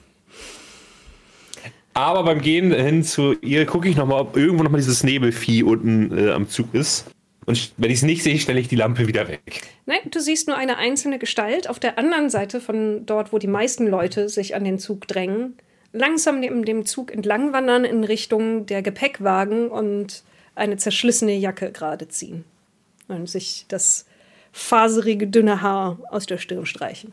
[1.94, 6.16] Aber beim Gehen hin zu ihr gucke ich nochmal, ob irgendwo nochmal dieses Nebelvieh unten
[6.16, 7.06] äh, am Zug ist.
[7.46, 9.62] Und wenn ich es nicht sehe, stelle ich die Lampe wieder weg.
[9.86, 13.48] Nein, du siehst nur eine einzelne Gestalt auf der anderen Seite von dort, wo die
[13.48, 15.56] meisten Leute sich an den Zug drängen,
[15.92, 20.22] langsam neben dem Zug entlang wandern in Richtung der Gepäckwagen und
[20.54, 22.44] eine zerschlissene Jacke gerade ziehen.
[23.08, 24.06] Und sich das
[24.52, 27.12] faserige, dünne Haar aus der Stirn streichen.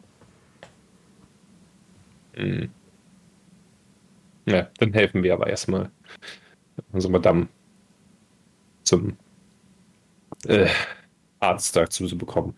[4.47, 5.91] Ja, dann helfen wir aber erstmal
[6.93, 7.47] unsere Madame
[8.83, 9.17] zum
[10.45, 10.69] äh,
[11.39, 12.55] Arzt dazu zu bekommen.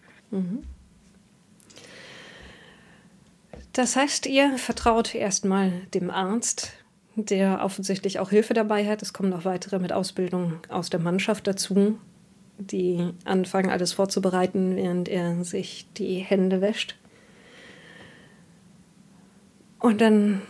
[3.73, 6.73] Das heißt, ihr vertraut erstmal dem Arzt,
[7.15, 9.01] der offensichtlich auch Hilfe dabei hat.
[9.01, 11.97] Es kommen noch weitere mit Ausbildung aus der Mannschaft dazu,
[12.59, 16.97] die anfangen, alles vorzubereiten, während er sich die Hände wäscht.
[19.79, 20.41] Und dann,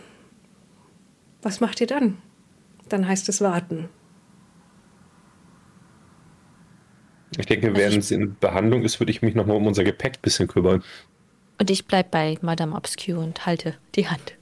[1.42, 2.18] was macht ihr dann?
[2.88, 3.88] Dann heißt es warten.
[7.38, 10.22] Ich denke, während sie in Behandlung ist, würde ich mich nochmal um unser Gepäck ein
[10.22, 10.82] bisschen kümmern.
[11.58, 14.34] Und ich bleib bei Madame Obscure und halte die Hand.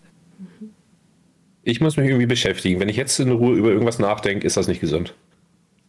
[1.64, 2.80] Ich muss mich irgendwie beschäftigen.
[2.80, 5.14] Wenn ich jetzt in Ruhe über irgendwas nachdenke, ist das nicht gesund.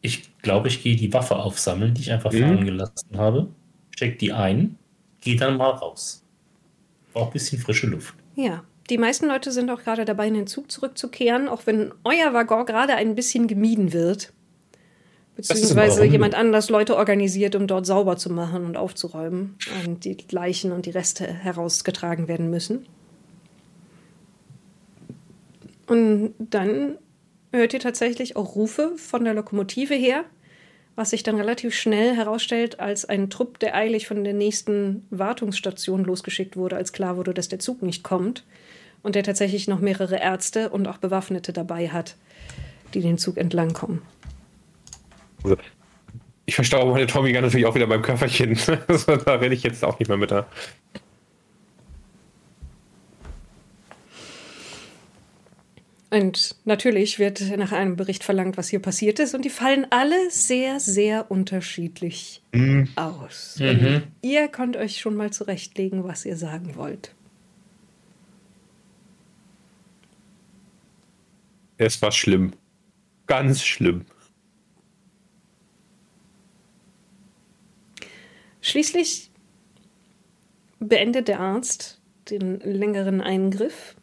[0.01, 2.39] Ich glaube, ich gehe die Waffe aufsammeln, die ich einfach Mhm.
[2.41, 3.47] fahren gelassen habe.
[3.95, 4.77] Steck die ein,
[5.21, 6.25] gehe dann mal raus.
[7.13, 8.13] Brauche ein bisschen frische Luft.
[8.35, 12.33] Ja, die meisten Leute sind auch gerade dabei, in den Zug zurückzukehren, auch wenn euer
[12.33, 14.33] Waggon gerade ein bisschen gemieden wird.
[15.35, 19.55] Beziehungsweise jemand anders Leute organisiert, um dort sauber zu machen und aufzuräumen
[19.85, 22.87] und die Leichen und die Reste herausgetragen werden müssen.
[25.87, 26.97] Und dann
[27.53, 30.25] hört ihr tatsächlich auch Rufe von der Lokomotive her,
[30.95, 36.03] was sich dann relativ schnell herausstellt als ein Trupp, der eilig von der nächsten Wartungsstation
[36.03, 38.43] losgeschickt wurde, als klar wurde, dass der Zug nicht kommt
[39.03, 42.15] und der tatsächlich noch mehrere Ärzte und auch Bewaffnete dabei hat,
[42.93, 44.01] die den Zug entlang kommen.
[45.43, 45.57] Also,
[46.45, 48.57] ich verstaue meine Tommy natürlich auch wieder beim Köfferchen.
[48.87, 50.47] Also, da rede ich jetzt auch nicht mehr mit da.
[56.11, 59.35] Und natürlich wird nach einem Bericht verlangt, was hier passiert ist.
[59.35, 62.41] Und die fallen alle sehr, sehr unterschiedlich
[62.95, 63.57] aus.
[63.59, 67.13] Und Ihr könnt euch schon mal zurechtlegen, was ihr sagen wollt.
[71.79, 72.51] Es war schlimm.
[73.25, 74.05] Ganz schlimm.
[78.59, 79.31] Schließlich
[80.79, 83.95] beendet der Arzt den längeren Eingriff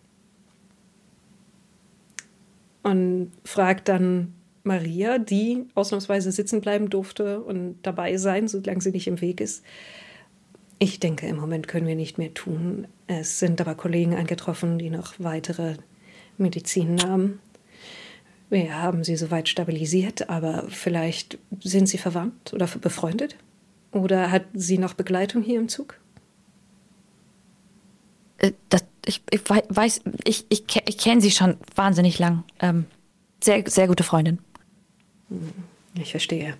[2.82, 4.32] und fragt dann
[4.64, 9.62] Maria, die ausnahmsweise sitzen bleiben durfte und dabei sein, solange sie nicht im Weg ist.
[10.78, 12.88] Ich denke, im Moment können wir nicht mehr tun.
[13.06, 15.76] Es sind aber Kollegen eingetroffen, die noch weitere
[16.38, 17.40] Medizin haben.
[18.48, 23.36] Wir haben sie soweit stabilisiert, aber vielleicht sind sie verwandt oder befreundet?
[23.92, 25.98] Oder hat sie noch Begleitung hier im Zug?
[28.38, 32.44] Äh, das, ich, ich weiß, ich, ich, ich kenne sie schon wahnsinnig lang.
[32.60, 32.86] Ähm,
[33.42, 34.38] sehr, sehr gute Freundin.
[35.28, 35.52] Hm,
[36.00, 36.56] ich verstehe.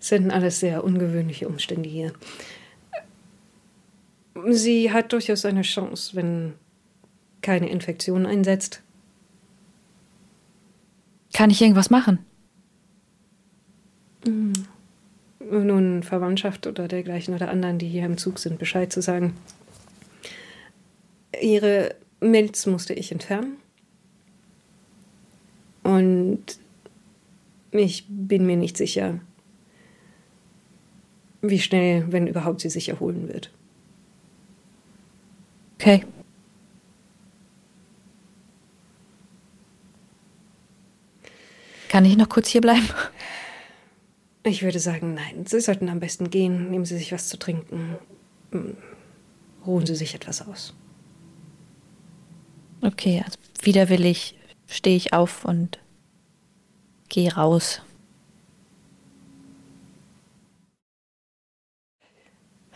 [0.00, 2.12] Es sind alles sehr ungewöhnliche Umstände hier.
[4.50, 6.54] Sie hat durchaus eine Chance, wenn
[7.42, 8.82] keine Infektion einsetzt.
[11.32, 12.18] Kann ich irgendwas machen?
[14.24, 14.52] Hm.
[15.50, 19.34] Nun, Verwandtschaft oder dergleichen oder anderen, die hier im Zug sind, Bescheid zu sagen.
[21.40, 23.56] Ihre Milz musste ich entfernen.
[25.82, 26.58] Und
[27.72, 29.18] ich bin mir nicht sicher,
[31.40, 33.50] wie schnell, wenn überhaupt, sie sich erholen wird.
[35.74, 36.04] Okay.
[41.92, 42.88] Kann ich noch kurz hier bleiben?
[44.44, 45.44] Ich würde sagen, nein.
[45.44, 46.70] Sie sollten am besten gehen.
[46.70, 47.98] Nehmen Sie sich was zu trinken.
[48.50, 48.78] Hm.
[49.66, 50.72] Ruhen Sie sich etwas aus.
[52.80, 54.38] Okay, also widerwillig
[54.68, 55.80] stehe ich auf und
[57.10, 57.82] gehe raus.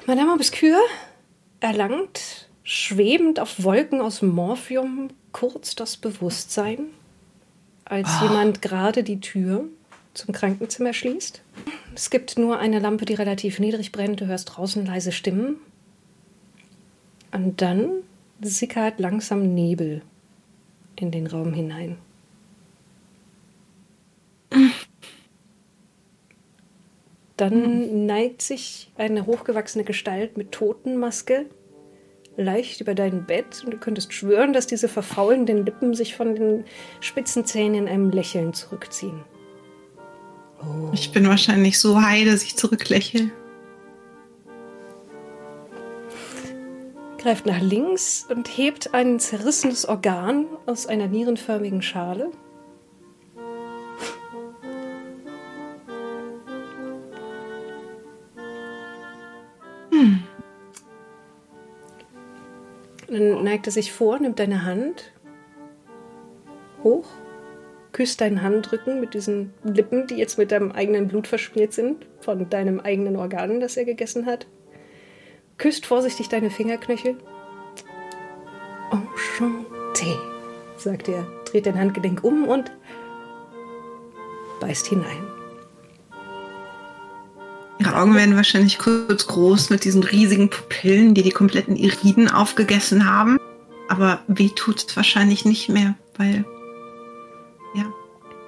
[0.06, 0.78] Madame Obscure
[1.60, 6.90] erlangt, schwebend auf Wolken aus Morphium, kurz das Bewusstsein,
[7.86, 8.24] als oh.
[8.24, 9.64] jemand gerade die Tür
[10.12, 11.42] zum Krankenzimmer schließt.
[11.94, 14.20] Es gibt nur eine Lampe, die relativ niedrig brennt.
[14.20, 15.56] Du hörst draußen leise Stimmen.
[17.32, 18.02] Und dann
[18.40, 20.02] sickert langsam Nebel
[20.96, 21.98] in den Raum hinein.
[27.36, 31.46] Dann neigt sich eine hochgewachsene Gestalt mit Totenmaske
[32.36, 36.64] leicht über dein Bett und du könntest schwören, dass diese verfaulenden Lippen sich von den
[37.00, 39.24] spitzen Zähnen in einem Lächeln zurückziehen.
[40.60, 40.90] Oh.
[40.92, 43.30] Ich bin wahrscheinlich so high, dass ich zurücklächle.
[47.18, 52.30] Greift nach links und hebt ein zerrissenes Organ aus einer nierenförmigen Schale.
[63.08, 65.12] Dann neigt er sich vor, nimmt deine Hand
[66.82, 67.06] hoch
[67.96, 72.50] küsst deinen Handrücken mit diesen Lippen, die jetzt mit deinem eigenen Blut verschmiert sind, von
[72.50, 74.46] deinem eigenen Organ, das er gegessen hat.
[75.56, 77.16] Küsst vorsichtig deine Fingerknöchel.
[78.90, 80.14] Enchanté,
[80.76, 82.70] sagt er, dreht dein Handgelenk um und
[84.60, 85.35] beißt hinein.
[87.78, 93.10] Ihre Augen werden wahrscheinlich kurz groß mit diesen riesigen Pupillen, die die kompletten Iriden aufgegessen
[93.10, 93.38] haben.
[93.88, 96.44] Aber weh tut es wahrscheinlich nicht mehr, weil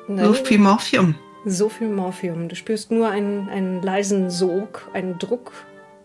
[0.09, 0.24] Nein.
[0.24, 1.14] So viel Morphium.
[1.44, 2.48] So viel Morphium.
[2.48, 5.52] Du spürst nur einen, einen leisen Sog, einen Druck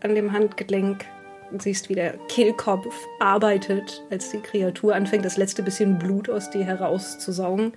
[0.01, 1.05] an dem Handgelenk.
[1.51, 6.49] Du siehst, wie der Kehlkopf arbeitet, als die Kreatur anfängt, das letzte bisschen Blut aus
[6.49, 7.73] dir herauszusaugen.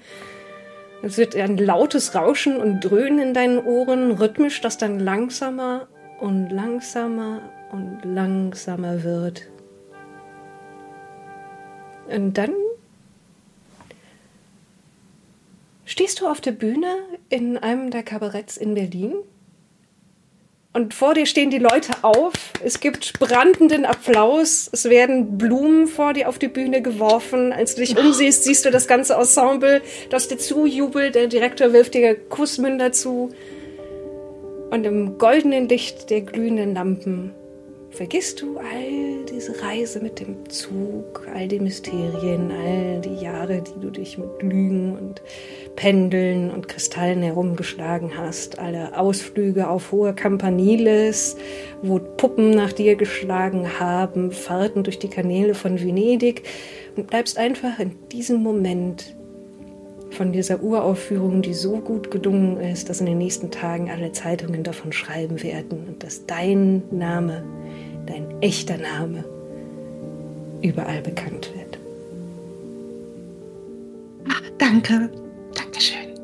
[1.02, 5.89] Es wird ein lautes Rauschen und Dröhnen in deinen Ohren, rhythmisch, das dann langsamer
[6.20, 9.43] und langsamer und langsamer wird.
[12.09, 12.55] Und dann
[15.89, 16.94] Stehst du auf der Bühne
[17.31, 19.14] in einem der Kabaretts in Berlin?
[20.77, 22.35] Und vor dir stehen die Leute auf.
[22.62, 24.69] Es gibt brandenden Applaus.
[24.70, 27.51] Es werden Blumen vor dir auf die Bühne geworfen.
[27.51, 29.81] Als du dich umsiehst, siehst du das ganze Ensemble,
[30.11, 31.15] das dir zujubelt.
[31.15, 33.31] Der Direktor wirft dir Kussmünder zu.
[34.69, 37.32] Und im goldenen Licht der glühenden Lampen
[37.97, 43.81] vergisst du all diese Reise mit dem Zug, all die Mysterien, all die Jahre, die
[43.81, 45.23] du dich mit Lügen und
[45.77, 51.39] Pendeln und Kristallen herumgeschlagen hast, alle Ausflüge auf hohe Campaniles,
[51.81, 56.43] wo Puppen nach dir geschlagen haben, Fahrten durch die Kanäle von Venedig
[56.97, 59.16] und bleibst einfach in diesem Moment
[60.10, 64.62] von dieser Uraufführung, die so gut gelungen ist, dass in den nächsten Tagen alle Zeitungen
[64.62, 67.44] davon schreiben werden und dass dein Name,
[68.07, 69.24] dein echter Name,
[70.62, 71.78] überall bekannt wird.
[74.28, 75.11] Ach, danke.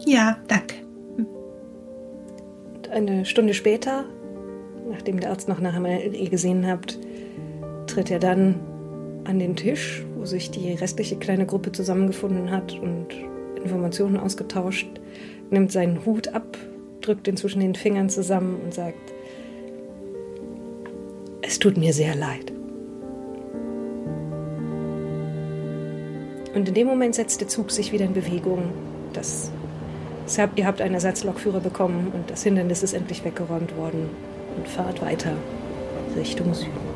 [0.05, 0.75] Ja, danke.
[1.17, 4.05] Und eine Stunde später,
[4.91, 6.99] nachdem der Arzt noch nach ihr gesehen habt,
[7.87, 8.57] tritt er dann
[9.25, 13.07] an den Tisch, wo sich die restliche kleine Gruppe zusammengefunden hat und
[13.63, 14.89] Informationen ausgetauscht,
[15.51, 16.59] nimmt seinen Hut ab,
[17.01, 19.13] drückt ihn zwischen den Fingern zusammen und sagt,
[21.53, 22.51] es tut mir sehr leid.
[26.55, 28.73] Und in dem Moment setzt der Zug sich wieder in Bewegung.
[29.13, 29.51] Das,
[30.25, 34.09] das ihr habt einen Ersatzlokführer bekommen und das Hindernis ist endlich weggeräumt worden
[34.57, 35.35] und fahrt weiter
[36.17, 36.92] Richtung Süden.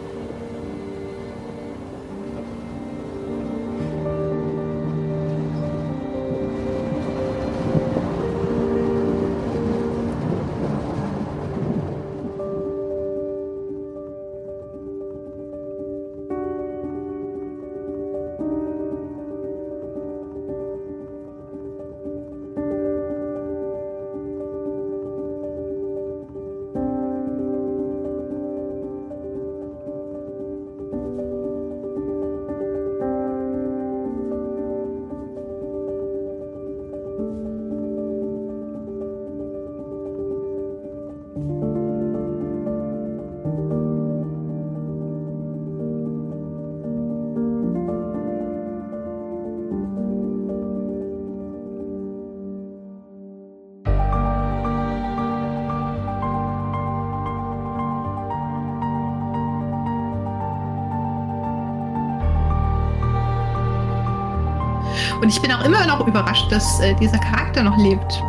[65.26, 68.22] Und ich bin auch immer noch überrascht, dass äh, dieser Charakter noch lebt.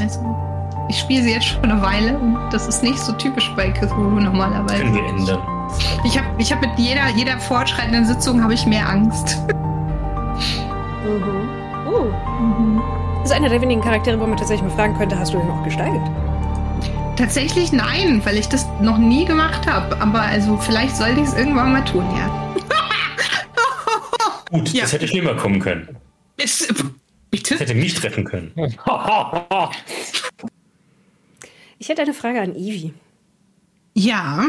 [0.00, 0.20] Also,
[0.88, 4.20] ich spiele sie jetzt schon eine Weile und das ist nicht so typisch bei Cthulhu
[4.20, 4.84] normalerweise.
[4.84, 5.42] Können wir ändern.
[6.02, 9.42] Ich habe ich hab mit jeder, jeder fortschreitenden Sitzung habe ich mehr Angst.
[11.04, 11.50] Mhm.
[11.92, 12.06] Oh.
[12.42, 12.82] Mhm.
[13.20, 15.46] Das ist einer der wenigen Charaktere, wo man tatsächlich mal fragen könnte, hast du ihn
[15.46, 16.10] noch gesteigert?
[17.16, 20.00] Tatsächlich nein, weil ich das noch nie gemacht habe.
[20.00, 22.54] Aber also vielleicht sollte ich es irgendwann mal tun, ja.
[24.50, 24.84] Gut, ja.
[24.84, 25.98] das hätte schlimmer kommen können.
[26.44, 26.68] Es,
[27.30, 27.54] bitte?
[27.54, 28.52] Das hätte mich treffen können.
[31.76, 32.94] Ich hätte eine Frage an Ivi.
[33.94, 34.46] Ja.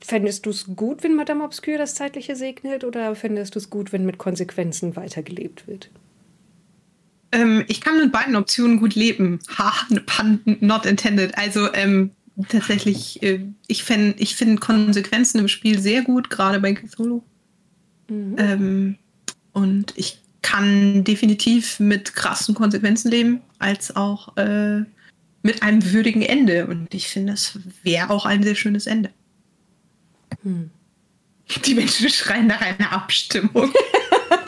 [0.00, 3.92] Fändest du es gut, wenn Madame Obscure das Zeitliche segnet, oder fändest du es gut,
[3.92, 5.90] wenn mit Konsequenzen weitergelebt wird?
[7.32, 9.40] Ähm, ich kann mit beiden Optionen gut leben.
[9.58, 9.74] Ha,
[10.06, 11.36] pun not intended.
[11.36, 12.12] Also ähm,
[12.48, 17.22] tatsächlich, äh, ich finde ich find Konsequenzen im Spiel sehr gut, gerade bei Cthulhu.
[18.08, 18.36] Mhm.
[18.38, 18.98] Ähm,
[19.56, 24.82] und ich kann definitiv mit krassen Konsequenzen leben, als auch äh,
[25.40, 26.66] mit einem würdigen Ende.
[26.66, 29.10] Und ich finde, es wäre auch ein sehr schönes Ende.
[30.42, 30.70] Hm.
[31.64, 33.72] Die Menschen schreien nach einer Abstimmung.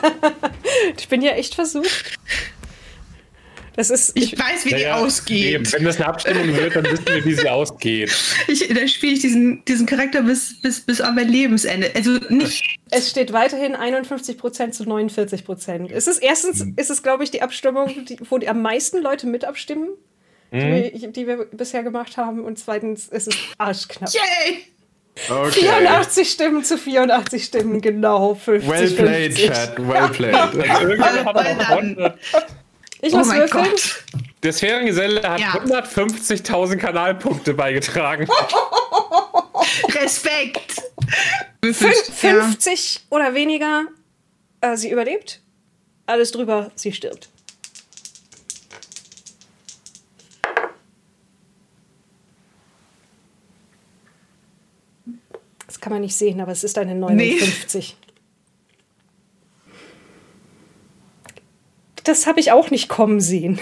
[0.97, 2.19] ich bin ja echt versucht.
[3.79, 5.71] Das ist, ich, ich weiß, wie naja, die ausgeht.
[5.71, 8.13] Wenn das eine Abstimmung wird, dann wissen wir, wie sie ausgeht.
[8.49, 11.89] Ich, dann spiele ich diesen, diesen Charakter bis, bis, bis an mein Lebensende.
[11.95, 12.77] Also nicht.
[12.91, 15.93] Es steht weiterhin 51% zu 49%.
[15.93, 16.73] Es ist erstens, mhm.
[16.75, 19.87] ist es, glaube ich, die Abstimmung, die, wo die am meisten Leute mit abstimmen,
[20.51, 20.91] mhm.
[20.93, 22.43] die, die, wir bisher gemacht haben.
[22.43, 24.09] Und zweitens ist es arschknapp.
[24.11, 24.57] Yay!
[25.29, 25.51] Okay.
[25.51, 28.35] 84 Stimmen zu 84 Stimmen, genau.
[28.35, 29.47] 50, well played, 50.
[29.47, 30.35] Chat, well played.
[30.99, 32.49] Also
[33.01, 33.65] ich muss oh würfeln.
[33.65, 34.03] Gott.
[34.43, 35.53] Der Sphärengeselle hat ja.
[35.53, 38.27] 150.000 Kanalpunkte beigetragen.
[39.93, 40.81] Respekt!
[41.61, 43.01] Fün 50 ja.
[43.09, 43.85] oder weniger,
[44.61, 45.41] äh, sie überlebt.
[46.05, 47.29] Alles drüber, sie stirbt.
[55.67, 57.95] Das kann man nicht sehen, aber es ist eine 59.
[62.03, 63.59] Das habe ich auch nicht kommen sehen.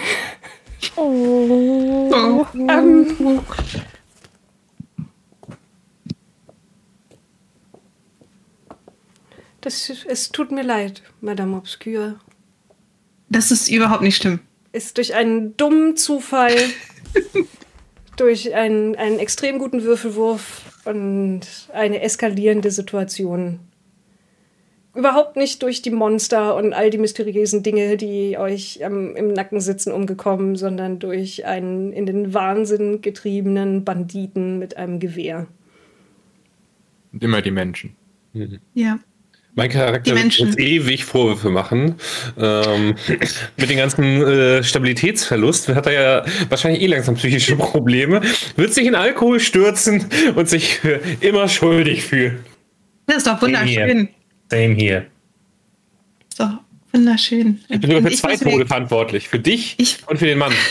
[0.96, 2.46] Oh.
[2.54, 3.40] ähm.
[9.60, 12.18] Das, es tut mir leid, Madame Obscure.
[13.28, 14.40] Das ist überhaupt nicht schlimm.
[14.72, 16.56] Ist durch einen dummen Zufall,
[18.16, 21.40] durch einen, einen extrem guten Würfelwurf und
[21.72, 23.60] eine eskalierende Situation
[24.98, 29.60] überhaupt nicht durch die Monster und all die mysteriösen Dinge, die euch ähm, im Nacken
[29.60, 35.46] sitzen, umgekommen, sondern durch einen in den Wahnsinn getriebenen Banditen mit einem Gewehr.
[37.12, 37.94] Und immer die Menschen.
[38.32, 38.58] Mhm.
[38.74, 38.98] Ja.
[39.54, 41.94] Mein Charakter wird uns ewig Vorwürfe machen.
[42.36, 42.94] Ähm,
[43.56, 48.20] mit dem ganzen äh, Stabilitätsverlust hat er ja wahrscheinlich eh langsam psychische Probleme.
[48.56, 50.04] Wird sich in Alkohol stürzen
[50.34, 52.40] und sich äh, immer schuldig fühlen.
[53.06, 54.10] Das ist doch wunderschön.
[54.50, 55.06] Same hier.
[56.34, 56.58] So,
[56.92, 57.60] Wunderschön.
[57.68, 59.28] Ich bin sogar für zwei Tode verantwortlich.
[59.28, 60.52] Für dich Ich- und für den Mann.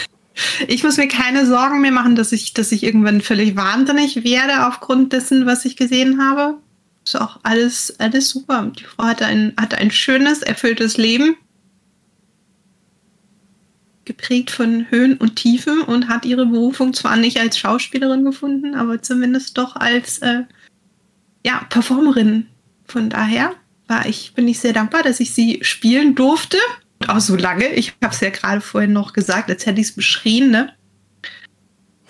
[0.67, 4.67] Ich muss mir keine Sorgen mehr machen, dass ich, dass ich irgendwann völlig wahnsinnig werde
[4.67, 6.59] aufgrund dessen, was ich gesehen habe.
[7.03, 8.71] Ist auch alles, alles super.
[8.77, 11.37] Die Frau hatte ein, hatte ein schönes, erfülltes Leben.
[14.05, 19.01] Geprägt von Höhen und Tiefen und hat ihre Berufung zwar nicht als Schauspielerin gefunden, aber
[19.01, 20.43] zumindest doch als äh,
[21.43, 22.45] ja, Performerin.
[22.85, 23.55] Von daher
[23.87, 26.57] war ich, bin ich sehr dankbar, dass ich sie spielen durfte.
[26.99, 27.73] Und auch so lange.
[27.73, 30.49] Ich habe es ja gerade vorhin noch gesagt, als hätte ich es beschrien.
[30.51, 30.73] Ne?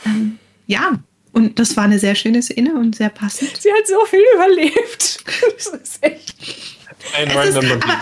[0.06, 1.00] Ähm, ja,
[1.34, 3.56] und das war eine sehr schöne Szene und sehr passend.
[3.58, 5.24] Sie hat so viel überlebt.
[5.58, 6.36] Das ist echt.
[7.16, 8.00] Ein Es ist, aber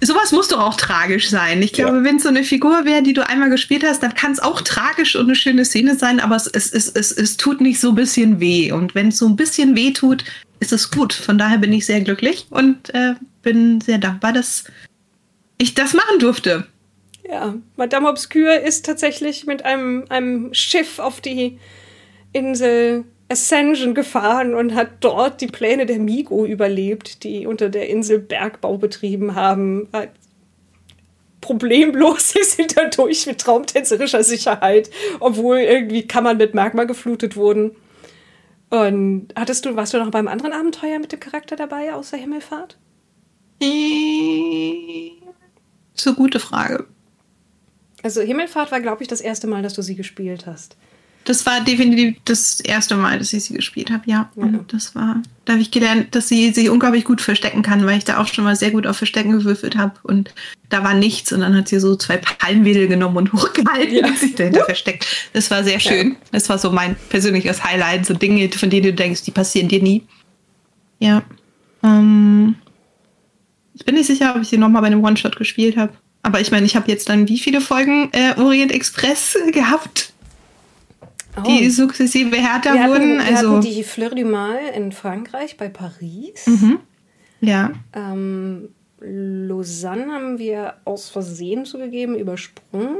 [0.00, 1.60] sowas muss doch auch tragisch sein.
[1.62, 4.32] Ich glaube, wenn es so eine Figur wäre, die du einmal gespielt hast, dann kann
[4.32, 7.60] es auch tragisch und eine schöne Szene sein, aber es, es, es, es, es tut
[7.60, 8.70] nicht so ein bisschen weh.
[8.72, 10.24] Und wenn es so ein bisschen weh tut,
[10.60, 11.12] ist es gut.
[11.12, 14.64] Von daher bin ich sehr glücklich und äh, bin sehr dankbar, dass
[15.58, 16.66] ich das machen durfte.
[17.28, 21.58] Ja, Madame Obscure ist tatsächlich mit einem, einem Schiff auf die
[22.32, 28.18] Insel Ascension gefahren und hat dort die Pläne der Migo überlebt, die unter der Insel
[28.18, 29.88] Bergbau betrieben haben.
[29.92, 30.10] Hat
[31.42, 37.72] problemlos sie dadurch mit traumtänzerischer Sicherheit, obwohl irgendwie Kammern mit Magma geflutet wurden.
[38.70, 42.78] Und hattest du, warst du noch beim anderen Abenteuer mit dem Charakter dabei, außer Himmelfahrt?
[43.60, 45.12] Äh,
[45.94, 46.86] So gute Frage.
[48.02, 50.76] Also Himmelfahrt war, glaube ich, das erste Mal, dass du sie gespielt hast.
[51.24, 54.30] Das war definitiv das erste Mal, dass ich sie gespielt habe, ja.
[54.34, 57.98] Und das war, da habe ich gelernt, dass sie sich unglaublich gut verstecken kann, weil
[57.98, 60.32] ich da auch schon mal sehr gut auf Verstecken gewürfelt habe und
[60.70, 64.06] da war nichts und dann hat sie so zwei Palmwedel genommen und hochgehalten Ja.
[64.06, 65.06] und sich dahinter versteckt.
[65.34, 66.16] Das war sehr schön.
[66.32, 69.82] Das war so mein persönliches Highlight, so Dinge, von denen du denkst, die passieren dir
[69.82, 70.04] nie.
[70.98, 71.22] Ja.
[71.82, 72.54] Ähm,
[73.74, 75.92] ich bin nicht sicher, ob ich sie nochmal bei einem One-Shot gespielt habe.
[76.22, 79.50] Aber ich meine, ich habe jetzt dann wie viele Folgen äh, Orient Express äh,
[81.42, 81.60] gehabt?
[81.60, 82.74] die sukzessive härter Oh.
[82.74, 83.18] wir hatten, wurden.
[83.18, 86.46] wir Also, hatten die Fleur du Mal in Frankreich bei Paris.
[86.46, 86.78] Mhm.
[87.40, 87.72] ja.
[87.94, 88.68] Ähm,
[89.00, 92.96] Lausanne haben wir aus Versehen zugegeben, übersprungen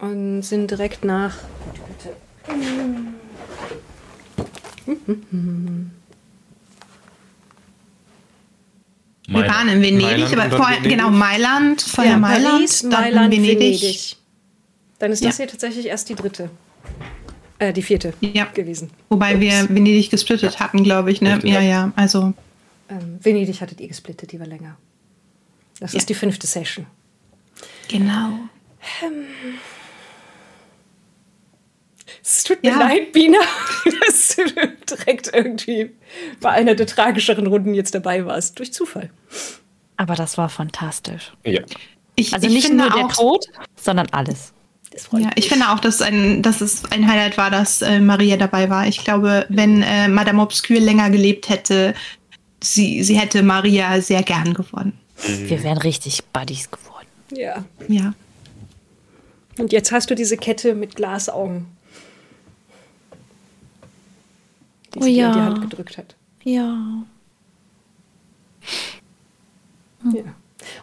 [0.00, 1.36] und sind direkt nach.
[9.28, 10.98] Wir waren in Venedig, Mailand aber vorher, Venedig.
[10.98, 13.60] genau, Mailand, vorher Ja, Mailand, Paris, dann Mailand, Venedig.
[13.60, 14.16] Venedig.
[15.00, 15.44] Dann ist das Ja.
[15.44, 16.48] hier tatsächlich erst die dritte.
[17.58, 18.44] Äh, die vierte Ja.
[18.44, 18.90] gewesen.
[19.08, 21.34] Wobei wir Venedig gesplittet hatten, glaube ich, ne?
[21.36, 21.68] Richtig, Ja, ja.
[21.86, 22.34] ja, also,
[22.88, 24.76] Ähm, Venedig hattet ihr gesplittet, die war länger.
[25.80, 25.98] Das Ja.
[25.98, 26.86] ist die fünfte Session.
[27.88, 28.38] genau.
[32.22, 32.78] Es tut mir Ja.
[32.78, 33.38] leid, Bina,
[34.06, 34.42] dass du
[34.88, 35.90] direkt irgendwie
[36.40, 38.58] bei einer der tragischeren Runden jetzt dabei warst.
[38.58, 39.10] Durch Zufall.
[39.96, 41.32] Aber das war fantastisch.
[41.44, 41.62] Ja.
[42.14, 44.52] Ich, Also ich nicht finde nur der Tod, sondern alles.
[44.96, 45.36] Das freut Ja, mich.
[45.44, 48.86] ich finde auch, dass, ein, dass es ein Highlight war, dass äh, Maria dabei war.
[48.86, 51.92] Ich glaube, wenn äh, Madame Obscure länger gelebt hätte,
[52.62, 54.98] sie, sie hätte Maria sehr gern gewonnen.
[55.22, 57.06] Wir wären richtig Buddies geworden.
[57.30, 57.62] Ja.
[57.88, 58.14] Ja.
[59.58, 61.66] Und jetzt hast du diese Kette mit Glasaugen.
[64.94, 65.34] Die Oh sie dir in ja.
[65.34, 66.14] die Hand gedrückt hat.
[66.42, 66.74] Ja.
[70.10, 70.22] Ja.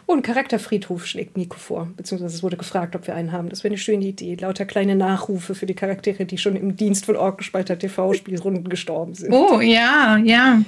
[0.06, 3.48] Und Charakterfriedhof schlägt Nico vor, beziehungsweise es wurde gefragt, ob wir einen haben.
[3.48, 4.34] Das wäre eine schöne Idee.
[4.34, 9.32] Lauter kleine Nachrufe für die Charaktere, die schon im Dienst von Orkenspalter TV-Spielrunden gestorben sind.
[9.32, 10.62] Oh, ja, ja.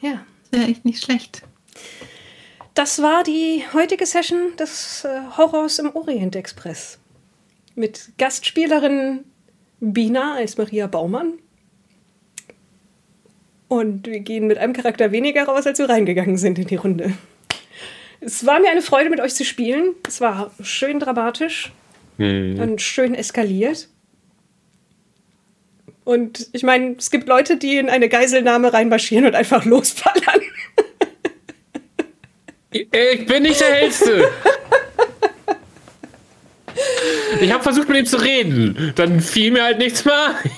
[0.00, 0.24] Ja.
[0.50, 1.42] Wäre echt nicht schlecht.
[2.74, 6.98] Das war die heutige Session des äh, Horrors im Orient Express.
[7.74, 9.24] Mit Gastspielerin
[9.80, 11.34] Bina als Maria Baumann.
[13.68, 17.12] Und wir gehen mit einem Charakter weniger raus, als wir reingegangen sind in die Runde.
[18.20, 19.94] Es war mir eine Freude, mit euch zu spielen.
[20.06, 21.72] Es war schön dramatisch
[22.60, 23.88] und schön eskaliert.
[26.04, 30.40] Und ich meine, es gibt Leute, die in eine Geiselnahme reinmarschieren und einfach losballern.
[32.70, 34.28] Ich bin nicht der Hellste.
[37.40, 38.92] Ich habe versucht, mit ihm zu reden.
[38.96, 40.50] Dann fiel mir halt nichts mehr ein.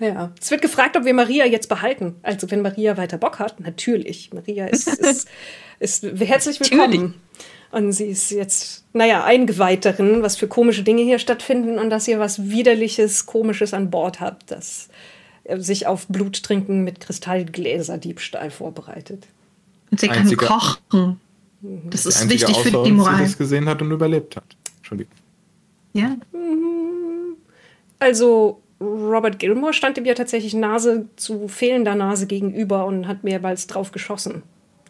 [0.00, 2.16] Ja, es wird gefragt, ob wir Maria jetzt behalten.
[2.22, 4.32] Also wenn Maria weiter Bock hat, natürlich.
[4.32, 5.28] Maria ist, ist,
[5.78, 7.14] ist herzlich willkommen.
[7.70, 12.08] Und sie ist jetzt, naja, eingeweiht darin, was für komische Dinge hier stattfinden und dass
[12.08, 14.88] ihr was Widerliches, Komisches an Bord habt, das
[15.44, 19.28] äh, sich auf Bluttrinken mit Kristallgläserdiebstahl vorbereitet.
[19.90, 21.20] Und sie kann Einzige- kochen.
[21.62, 23.22] Das ist wichtig für außer die Moral.
[23.22, 24.44] das gesehen hat und überlebt hat.
[24.78, 25.12] Entschuldigung.
[25.92, 26.16] Ja.
[27.98, 33.66] Also Robert Gilmore stand ihm ja tatsächlich Nase zu fehlender Nase gegenüber und hat mehrmals
[33.66, 34.42] drauf geschossen.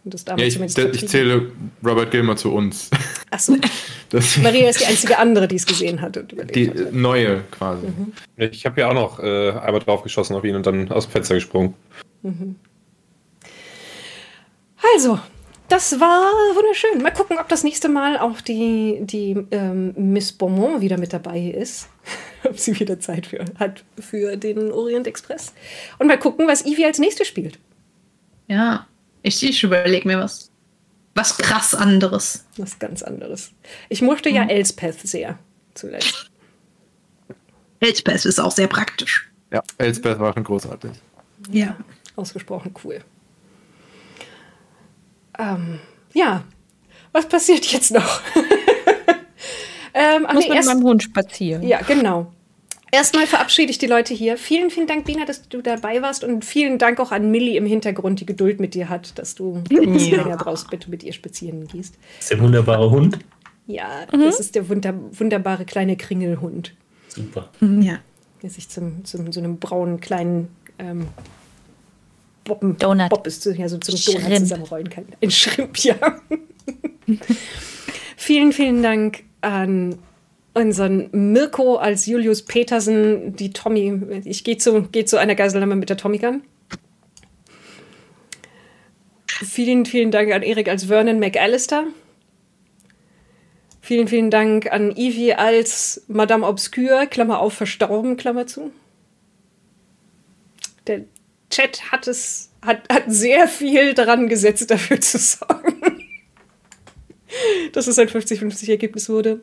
[0.05, 1.09] Und das Ja, damals ich, zumindest ich vertrieben.
[1.09, 1.52] zähle
[1.85, 2.89] Robert Gilmer zu uns.
[3.31, 3.57] Achso,
[4.10, 6.17] Das, Maria ist die einzige andere, die es gesehen hat.
[6.17, 6.93] Und die hat.
[6.93, 7.86] neue quasi.
[8.36, 11.12] Ich habe ja auch noch äh, einmal drauf geschossen auf ihn und dann aus dem
[11.12, 11.75] Fenster gesprungen.
[14.94, 15.19] Also,
[15.69, 16.23] das war
[16.55, 17.02] wunderschön.
[17.02, 21.41] Mal gucken, ob das nächste Mal auch die, die ähm, Miss Beaumont wieder mit dabei
[21.41, 21.89] ist.
[22.44, 25.52] ob sie wieder Zeit für, hat für den Orient Express.
[25.99, 27.59] Und mal gucken, was Ivy als nächstes spielt.
[28.49, 28.86] Ja,
[29.23, 30.51] ich, ich überlege mir was.
[31.15, 32.47] Was krass anderes.
[32.57, 33.52] Was ganz anderes.
[33.89, 35.39] Ich mochte ja Elspeth sehr
[35.75, 36.31] zuletzt.
[37.81, 39.31] Elspeth ist auch sehr praktisch.
[39.51, 40.93] Ja, Elsbeth war schon großartig.
[41.51, 41.77] Ja.
[42.17, 43.02] Ausgesprochen cool.
[45.39, 45.81] Ähm,
[46.12, 46.44] ja,
[47.12, 48.20] was passiert jetzt noch?
[49.94, 51.62] ähm, ach Muss nee, man mit erst, meinem Hund spazieren.
[51.62, 52.33] Ja, genau.
[52.93, 54.36] Erstmal verabschiede ich die Leute hier.
[54.36, 56.25] Vielen, vielen Dank, Bina, dass du dabei warst.
[56.25, 59.57] Und vielen Dank auch an Millie im Hintergrund, die Geduld mit dir hat, dass du
[59.57, 60.23] ein bisschen Ja.
[60.23, 61.94] länger brauchst, bitte mit ihr spazieren gehst.
[62.17, 63.19] Das ist der wunderbare Hund.
[63.67, 66.75] Ja, das ist der wunder wunderbare kleine Kringelhund,
[67.09, 67.51] Super.
[67.60, 68.01] Ja.
[68.43, 70.49] der sich zum, zum so einem braunen kleinen
[70.81, 71.07] ähm,
[72.43, 73.10] Boppen, Donut.
[73.10, 74.39] Bob ist, ja, so zum Donut Shrimp.
[74.41, 75.05] zusammenrollen kann.
[75.23, 75.94] Ein Schrimp, ja.
[78.17, 79.99] vielen, vielen Dank an
[80.55, 84.23] unseren Mirko als Julius Petersen, die Tommy.
[84.25, 86.43] Ich gehe zu, geh zu einer Geiselnahme mit der Tommy Gun.
[89.27, 91.85] Vielen, vielen Dank an Erik als Vernon McAllister.
[93.81, 98.70] Vielen, vielen Dank an Ivy als Madame Obscure, Klammer auf, verstorben, Klammer zu.
[100.86, 101.05] Der
[101.51, 106.00] Chat hat es, hat, hat sehr viel daran gesetzt, dafür zu sorgen,
[107.73, 109.41] dass es ein 50-50-Ergebnis wurde.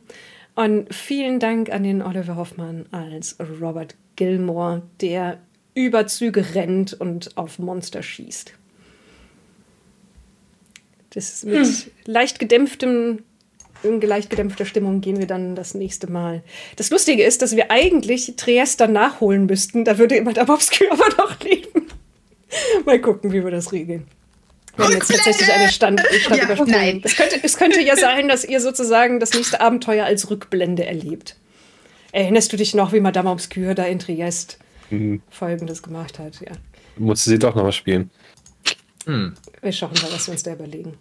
[0.56, 5.40] Und vielen Dank an den Oliver Hoffmann als Robert Gilmore, der
[5.76, 8.54] über Züge rennt und auf Monster schießt.
[11.12, 13.24] Das ist mit leicht gedämpftem,
[13.84, 16.44] in leicht gedämpfter Stimmung gehen wir dann das nächste Mal.
[16.76, 19.86] Das Lustige ist, dass wir eigentlich Triester nachholen müssten.
[19.86, 21.88] Da würde immer Obscure aber noch leben.
[22.86, 24.08] Mal gucken, wie wir das regeln.
[24.78, 27.02] Wir haben jetzt tatsächlich eine Stand, Stand Ja, nein.
[27.04, 31.36] Es könnte, es könnte ja sein, dass ihr sozusagen das nächste Abenteuer als Rückblende erlebt.
[32.12, 34.58] Erinnerst du dich noch, wie Madame Obscure da in Triest
[35.30, 36.40] Folgendes gemacht hat?
[36.42, 36.52] Ja.
[36.98, 38.10] Musste sie doch nochmal spielen.
[39.06, 40.98] Wir schauen mal, was wir uns da überlegen.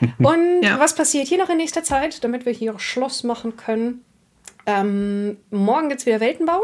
[0.18, 0.78] Und Ja.
[0.78, 4.04] was passiert hier noch in nächster Zeit, damit wir hier auch Schluss machen können?
[4.68, 6.60] Ähm, morgen gibt es wieder Weltenbau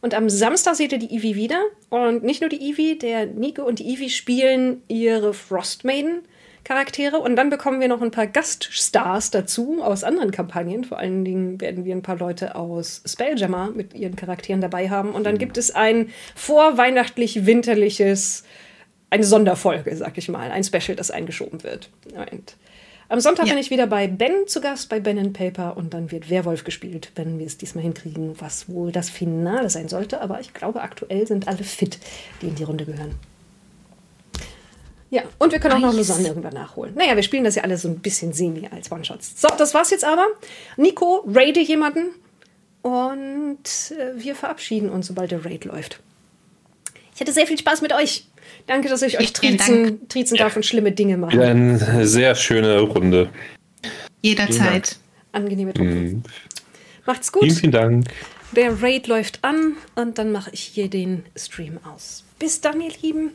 [0.00, 1.62] und am Samstag seht ihr die Eevee wieder.
[1.88, 6.22] Und nicht nur die Eevee, der Nico und die Eevee spielen ihre Frostmaiden.
[6.64, 10.84] Charaktere und dann bekommen wir noch ein paar Gaststars dazu aus anderen Kampagnen.
[10.84, 15.10] Vor allen Dingen werden wir ein paar Leute aus Spelljammer mit ihren Charakteren dabei haben.
[15.10, 18.44] Und dann gibt es ein vorweihnachtlich-winterliches
[19.10, 21.90] eine Sonderfolge, sag ich mal, ein Special, das eingeschoben wird.
[22.32, 22.56] Und
[23.14, 23.52] am Sonntag Ja.
[23.54, 26.64] bin ich wieder bei Ben zu Gast, bei Ben and Paper und dann wird Werwolf
[26.64, 30.20] gespielt, wenn wir es diesmal hinkriegen, was wohl das Finale sein sollte.
[30.20, 31.98] Aber ich glaube, aktuell sind alle fit,
[32.42, 33.14] die in die Runde gehören.
[35.10, 36.08] Ja, und wir können auch noch Nice.
[36.08, 36.94] Lausanne irgendwann nachholen.
[36.96, 39.40] Naja, wir spielen das ja alles so ein bisschen semi als One-Shots.
[39.40, 40.26] So, das war's jetzt aber.
[40.76, 42.06] Nico, raide jemanden
[42.82, 43.62] und
[43.96, 46.00] äh, wir verabschieden uns, sobald der Raid läuft.
[47.14, 48.26] Ich hatte sehr viel Spaß mit euch.
[48.66, 51.32] Danke, dass ich euch Vielen triezen, triezen darf und schlimme Dinge mache.
[51.32, 53.28] Wieder eine sehr schöne Runde.
[54.22, 54.96] Jederzeit.
[55.32, 55.90] Angenehme Truppe.
[55.90, 56.22] Mhm.
[57.06, 57.58] Macht's Vielen, gut.
[57.58, 58.06] vielen Dank.
[58.52, 62.24] Der Raid läuft an und dann mache ich hier den Stream aus.
[62.38, 63.30] Bis dann, ihr Lieben.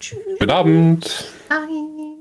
[0.00, 0.18] Tschüss.
[0.38, 1.32] Guten Abend.
[1.48, 2.13] Bye.